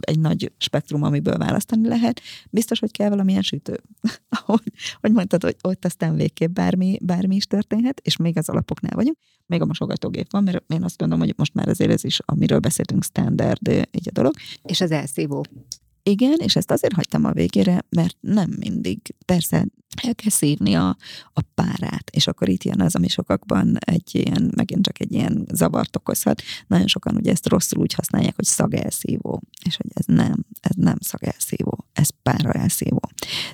egy 0.00 0.18
nagy 0.18 0.52
spektrum, 0.58 1.02
amiből 1.02 1.36
választani 1.36 1.88
lehet. 1.88 2.20
Biztos, 2.50 2.78
hogy 2.78 2.90
kell 2.90 3.08
valamilyen 3.08 3.42
sütő. 3.42 3.80
hogy, 4.46 4.72
hogy 5.00 5.12
mondtad, 5.12 5.42
hogy 5.42 5.56
ott 5.62 5.84
aztán 5.84 6.14
végképp 6.14 6.54
bármi, 6.54 6.98
bármi 7.02 7.34
is 7.36 7.46
történhet, 7.46 8.00
és 8.04 8.16
még 8.16 8.38
az 8.38 8.48
alapoknál 8.48 8.94
vagyunk. 8.94 9.16
Még 9.48 9.60
a 9.60 9.66
mosogatógép 9.66 10.30
van, 10.30 10.42
mert 10.42 10.72
én 10.72 10.82
azt 10.82 10.98
gondolom, 10.98 11.24
hogy 11.24 11.34
most 11.36 11.54
már 11.54 11.68
azért 11.68 11.90
ez 11.90 12.04
is, 12.04 12.20
amiről 12.24 12.58
beszéltünk, 12.58 13.04
standard 13.04 13.68
így 13.68 14.08
a 14.08 14.12
dolog. 14.12 14.34
És 14.62 14.80
az 14.80 14.90
elszívó. 14.90 15.44
Igen, 16.02 16.36
és 16.36 16.56
ezt 16.56 16.70
azért 16.70 16.94
hagytam 16.94 17.24
a 17.24 17.32
végére, 17.32 17.84
mert 17.88 18.16
nem 18.20 18.50
mindig. 18.58 19.14
Persze 19.24 19.66
el 20.02 20.14
kell 20.14 20.30
szívni 20.30 20.74
a, 20.74 20.96
a 21.32 21.40
párát, 21.54 22.10
és 22.10 22.26
akkor 22.26 22.48
itt 22.48 22.64
jön 22.64 22.80
az, 22.80 22.94
ami 22.94 23.08
sokakban 23.08 23.76
egy 23.80 24.10
ilyen, 24.12 24.52
megint 24.56 24.84
csak 24.84 25.00
egy 25.00 25.12
ilyen 25.12 25.46
zavart 25.52 25.96
okozhat. 25.96 26.42
Nagyon 26.66 26.86
sokan 26.86 27.16
ugye 27.16 27.30
ezt 27.30 27.48
rosszul 27.48 27.80
úgy 27.80 27.92
használják, 27.92 28.34
hogy 28.34 28.44
szagelszívó, 28.44 29.40
és 29.64 29.76
hogy 29.76 29.90
ez 29.94 30.04
nem, 30.06 30.44
ez 30.60 30.76
nem 30.76 30.96
szagelszívó, 31.00 31.84
ez 31.92 32.08
pára 32.22 32.52
elszívó. 32.52 33.00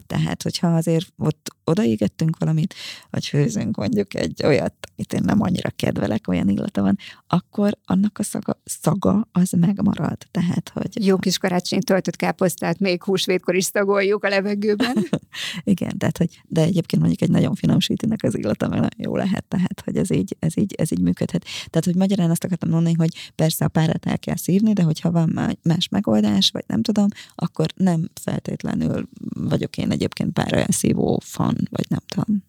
Tehát, 0.07 0.43
hogyha 0.43 0.77
azért 0.77 1.13
ott 1.17 1.57
odaégettünk 1.65 2.39
valamit, 2.39 2.75
vagy 3.11 3.27
főzünk 3.27 3.77
mondjuk 3.77 4.15
egy 4.15 4.41
olyat, 4.45 4.75
amit 4.97 5.13
én 5.13 5.23
nem 5.25 5.41
annyira 5.41 5.71
kedvelek, 5.77 6.29
olyan 6.29 6.49
illata 6.49 6.83
van, 6.83 6.99
akkor 7.27 7.79
annak 7.85 8.19
a 8.19 8.23
szaga, 8.23 8.61
szaga 8.65 9.29
az 9.33 9.51
megmarad. 9.51 10.19
Tehát, 10.31 10.71
hogy... 10.75 11.07
Jó 11.07 11.17
kis 11.17 11.39
karácsonyi 11.39 11.83
töltött 11.83 12.17
káposztát 12.17 12.79
még 12.79 13.03
húsvétkor 13.03 13.55
is 13.55 13.65
szagoljuk 13.65 14.25
a 14.25 14.29
levegőben. 14.29 14.97
Igen, 15.65 15.99
tehát, 15.99 16.19
hogy 16.19 16.43
de 16.47 16.61
egyébként 16.61 17.03
mondjuk 17.03 17.23
egy 17.23 17.31
nagyon 17.31 17.55
finom 17.55 17.81
sütinek 17.81 18.23
az 18.23 18.39
illata 18.39 18.67
nagyon 18.67 18.89
jó 18.97 19.17
lehet, 19.17 19.45
tehát, 19.45 19.83
hogy 19.85 19.97
ez 19.97 20.11
így, 20.11 20.37
ez 20.39 20.59
így, 20.59 20.75
ez 20.75 20.93
így 20.93 21.01
működhet. 21.01 21.45
Tehát, 21.45 21.85
hogy 21.85 21.97
magyarán 21.97 22.31
azt 22.31 22.45
akartam 22.45 22.71
mondani, 22.71 22.95
hogy 22.95 23.33
persze 23.35 23.65
a 23.65 23.69
párat 23.69 24.07
el 24.07 24.19
kell 24.19 24.37
szívni, 24.37 24.73
de 24.73 24.83
hogyha 24.83 25.11
van 25.11 25.59
más 25.63 25.89
megoldás, 25.89 26.51
vagy 26.51 26.65
nem 26.67 26.83
tudom, 26.83 27.07
akkor 27.35 27.67
nem 27.77 28.11
feltétlenül 28.21 29.09
vagyok 29.35 29.77
én 29.77 29.91
egyébként 29.91 30.33
pára 30.33 30.57
elszívó 30.57 31.21
fan, 31.25 31.54
vagy 31.71 31.87
nem 31.89 32.01
tudom 32.07 32.43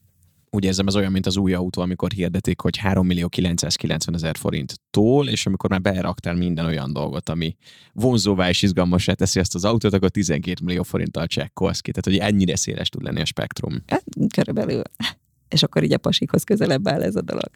úgy 0.56 0.64
érzem, 0.64 0.88
ez 0.88 0.96
olyan, 0.96 1.12
mint 1.12 1.26
az 1.26 1.38
új 1.38 1.54
autó, 1.54 1.82
amikor 1.82 2.12
hirdetik, 2.12 2.62
hogy 2.62 2.78
3 2.78 3.06
millió 3.06 3.28
990 3.28 4.16
ezer 4.16 4.38
forint 4.38 4.74
tól, 4.90 5.28
és 5.28 5.46
amikor 5.46 5.70
már 5.70 5.82
beraktál 5.82 6.36
minden 6.36 6.66
olyan 6.66 6.94
dolgot, 6.94 7.30
ami 7.30 7.56
vonzóvá 7.94 8.50
és 8.50 8.62
izgalmasá 8.62 9.14
teszi 9.14 9.40
ezt 9.40 9.56
az 9.56 9.66
autót, 9.66 9.94
akkor 9.94 10.10
12 10.10 10.64
millió 10.64 10.84
forinttal 10.84 11.28
csekkolsz 11.28 11.80
ki. 11.80 11.92
Tehát, 11.92 12.20
hogy 12.20 12.30
ennyire 12.32 12.56
széles 12.56 12.90
tud 12.90 13.04
lenni 13.04 13.22
a 13.22 13.26
spektrum. 13.26 13.84
Hát, 13.88 14.04
körülbelül. 14.34 14.82
És 15.48 15.64
akkor 15.64 15.84
így 15.84 15.94
a 15.94 15.98
pasikhoz 15.98 16.44
közelebb 16.44 16.88
áll 16.88 17.02
ez 17.02 17.16
a 17.16 17.22
dolog 17.22 17.50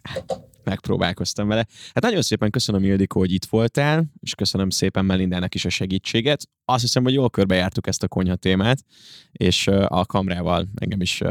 megpróbálkoztam 0.64 1.48
vele. 1.48 1.66
Hát 1.94 2.02
nagyon 2.02 2.22
szépen 2.22 2.50
köszönöm, 2.50 2.84
Ildikó, 2.84 3.20
hogy 3.20 3.32
itt 3.32 3.44
voltál, 3.44 4.04
és 4.20 4.34
köszönöm 4.34 4.70
szépen 4.70 5.04
Melindának 5.04 5.54
is 5.54 5.64
a 5.64 5.68
segítséget. 5.68 6.48
Azt 6.64 6.80
hiszem, 6.80 7.02
hogy 7.02 7.12
jól 7.12 7.30
körbejártuk 7.30 7.86
ezt 7.86 8.02
a 8.02 8.08
konyha 8.08 8.36
témát, 8.36 8.84
és 9.32 9.66
a 9.86 10.06
kamrával 10.06 10.68
engem 10.74 11.00
is 11.00 11.22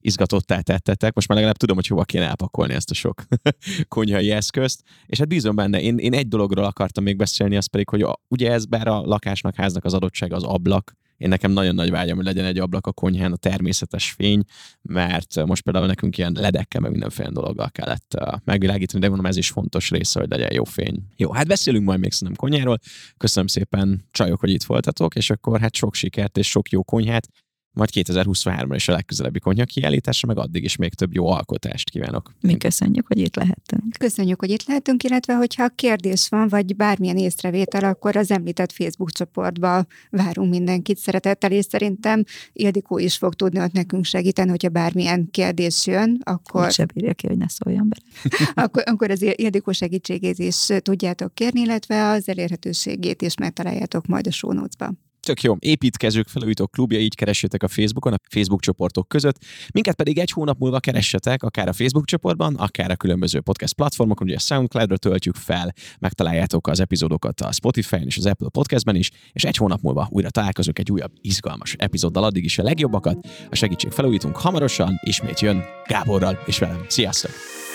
izgatottá 0.00 0.60
tettetek. 0.60 1.14
Most 1.14 1.28
már 1.28 1.36
legalább 1.36 1.56
tudom, 1.56 1.76
hogy 1.76 1.86
hova 1.86 2.04
kéne 2.04 2.26
elpakolni 2.26 2.74
ezt 2.74 2.90
a 2.90 2.94
sok 2.94 3.22
konyhai 3.88 4.30
eszközt. 4.30 4.82
És 5.06 5.18
hát 5.18 5.28
bízom 5.28 5.54
benne, 5.54 5.80
én, 5.80 5.98
én 5.98 6.14
egy 6.14 6.28
dologról 6.28 6.64
akartam 6.64 7.04
még 7.04 7.16
beszélni, 7.16 7.56
az 7.56 7.66
pedig, 7.66 7.88
hogy 7.88 8.02
a, 8.02 8.20
ugye 8.28 8.52
ez 8.52 8.64
bár 8.64 8.88
a 8.88 9.00
lakásnak, 9.00 9.54
háznak 9.54 9.84
az 9.84 9.94
adottsága 9.94 10.36
az 10.36 10.42
ablak, 10.42 10.96
én 11.16 11.28
nekem 11.28 11.50
nagyon 11.50 11.74
nagy 11.74 11.90
vágyam, 11.90 12.16
hogy 12.16 12.24
legyen 12.24 12.44
egy 12.44 12.58
ablak 12.58 12.86
a 12.86 12.92
konyhán, 12.92 13.32
a 13.32 13.36
természetes 13.36 14.10
fény, 14.10 14.42
mert 14.82 15.44
most 15.46 15.62
például 15.62 15.86
nekünk 15.86 16.18
ilyen 16.18 16.36
ledekkel, 16.40 16.80
meg 16.80 16.90
mindenféle 16.90 17.30
dologgal 17.30 17.70
kellett 17.70 18.16
megvilágítani, 18.44 19.00
de 19.00 19.08
mondom, 19.08 19.26
ez 19.26 19.36
is 19.36 19.50
fontos 19.50 19.90
része, 19.90 20.20
hogy 20.20 20.28
legyen 20.28 20.52
jó 20.52 20.64
fény. 20.64 21.02
Jó, 21.16 21.32
hát 21.32 21.46
beszélünk 21.46 21.84
majd 21.84 22.00
még 22.00 22.12
szerintem 22.12 22.48
konyháról. 22.48 22.78
Köszönöm 23.16 23.46
szépen, 23.46 24.06
csajok, 24.10 24.40
hogy 24.40 24.50
itt 24.50 24.64
voltatok, 24.64 25.14
és 25.14 25.30
akkor 25.30 25.60
hát 25.60 25.74
sok 25.74 25.94
sikert 25.94 26.38
és 26.38 26.48
sok 26.48 26.68
jó 26.70 26.82
konyhát 26.82 27.28
majd 27.76 27.90
2023-ban 27.92 28.72
is 28.74 28.88
a 28.88 28.92
legközelebbi 28.92 29.38
konyha 29.38 29.64
kiállításra, 29.64 30.28
meg 30.28 30.38
addig 30.38 30.64
is 30.64 30.76
még 30.76 30.94
több 30.94 31.14
jó 31.14 31.26
alkotást 31.26 31.90
kívánok. 31.90 32.34
Mi 32.40 32.56
köszönjük, 32.56 33.06
hogy 33.06 33.18
itt 33.18 33.36
lehettünk. 33.36 33.94
Köszönjük, 33.98 34.40
hogy 34.40 34.50
itt 34.50 34.66
lehetünk, 34.66 35.02
illetve 35.02 35.34
hogyha 35.34 35.68
kérdés 35.68 36.28
van, 36.28 36.48
vagy 36.48 36.76
bármilyen 36.76 37.16
észrevétel, 37.16 37.84
akkor 37.84 38.16
az 38.16 38.30
említett 38.30 38.72
Facebook 38.72 39.10
csoportba 39.10 39.86
várunk 40.10 40.50
mindenkit 40.50 40.98
szeretettel, 40.98 41.50
és 41.52 41.64
szerintem 41.64 42.24
Ildikó 42.52 42.98
is 42.98 43.16
fog 43.16 43.34
tudni 43.34 43.60
ott 43.60 43.72
nekünk 43.72 44.04
segíteni, 44.04 44.50
hogyha 44.50 44.68
bármilyen 44.68 45.30
kérdés 45.30 45.86
jön, 45.86 46.20
akkor... 46.22 46.64
Úgy 46.64 46.72
se 46.72 46.84
bírja 46.84 47.14
ki, 47.14 47.26
hogy 47.26 47.36
ne 47.36 47.48
szóljon 47.48 47.88
bele. 47.88 48.30
akkor, 48.66 48.82
akkor 48.86 49.10
az 49.10 49.22
Ildikó 49.22 49.72
segítségét 49.72 50.38
is 50.38 50.66
tudjátok 50.78 51.34
kérni, 51.34 51.60
illetve 51.60 52.08
az 52.08 52.28
elérhetőségét 52.28 53.22
is 53.22 53.34
megtaláljátok 53.36 54.06
majd 54.06 54.26
a 54.26 54.30
show 54.30 54.52
notes-ban. 54.52 54.98
Tök 55.26 55.42
jó, 55.42 55.56
építkezők, 55.58 56.28
felújítók 56.28 56.70
klubja, 56.70 56.98
így 56.98 57.14
keressétek 57.14 57.62
a 57.62 57.68
Facebookon, 57.68 58.12
a 58.12 58.16
Facebook 58.28 58.60
csoportok 58.60 59.08
között. 59.08 59.44
Minket 59.72 59.94
pedig 59.94 60.18
egy 60.18 60.30
hónap 60.30 60.58
múlva 60.58 60.80
keressetek, 60.80 61.42
akár 61.42 61.68
a 61.68 61.72
Facebook 61.72 62.04
csoportban, 62.04 62.54
akár 62.54 62.90
a 62.90 62.96
különböző 62.96 63.40
podcast 63.40 63.74
platformokon, 63.74 64.26
ugye 64.26 64.36
a 64.36 64.38
Soundcloud-ra 64.38 64.96
töltjük 64.96 65.34
fel, 65.34 65.74
megtaláljátok 65.98 66.66
az 66.66 66.80
epizódokat 66.80 67.40
a 67.40 67.52
Spotify-n 67.52 68.06
és 68.06 68.16
az 68.16 68.26
Apple 68.26 68.48
Podcastben 68.48 68.96
is, 68.96 69.10
és 69.32 69.44
egy 69.44 69.56
hónap 69.56 69.80
múlva 69.80 70.08
újra 70.10 70.30
találkozunk 70.30 70.78
egy 70.78 70.90
újabb 70.90 71.12
izgalmas 71.20 71.74
epizóddal, 71.78 72.24
addig 72.24 72.44
is 72.44 72.58
a 72.58 72.62
legjobbakat, 72.62 73.26
a 73.50 73.54
segítség 73.54 73.90
felújítunk 73.90 74.36
hamarosan, 74.36 75.00
ismét 75.02 75.40
jön 75.40 75.64
Gáborral 75.86 76.38
és 76.46 76.58
velem. 76.58 76.84
Sziasztok! 76.88 77.65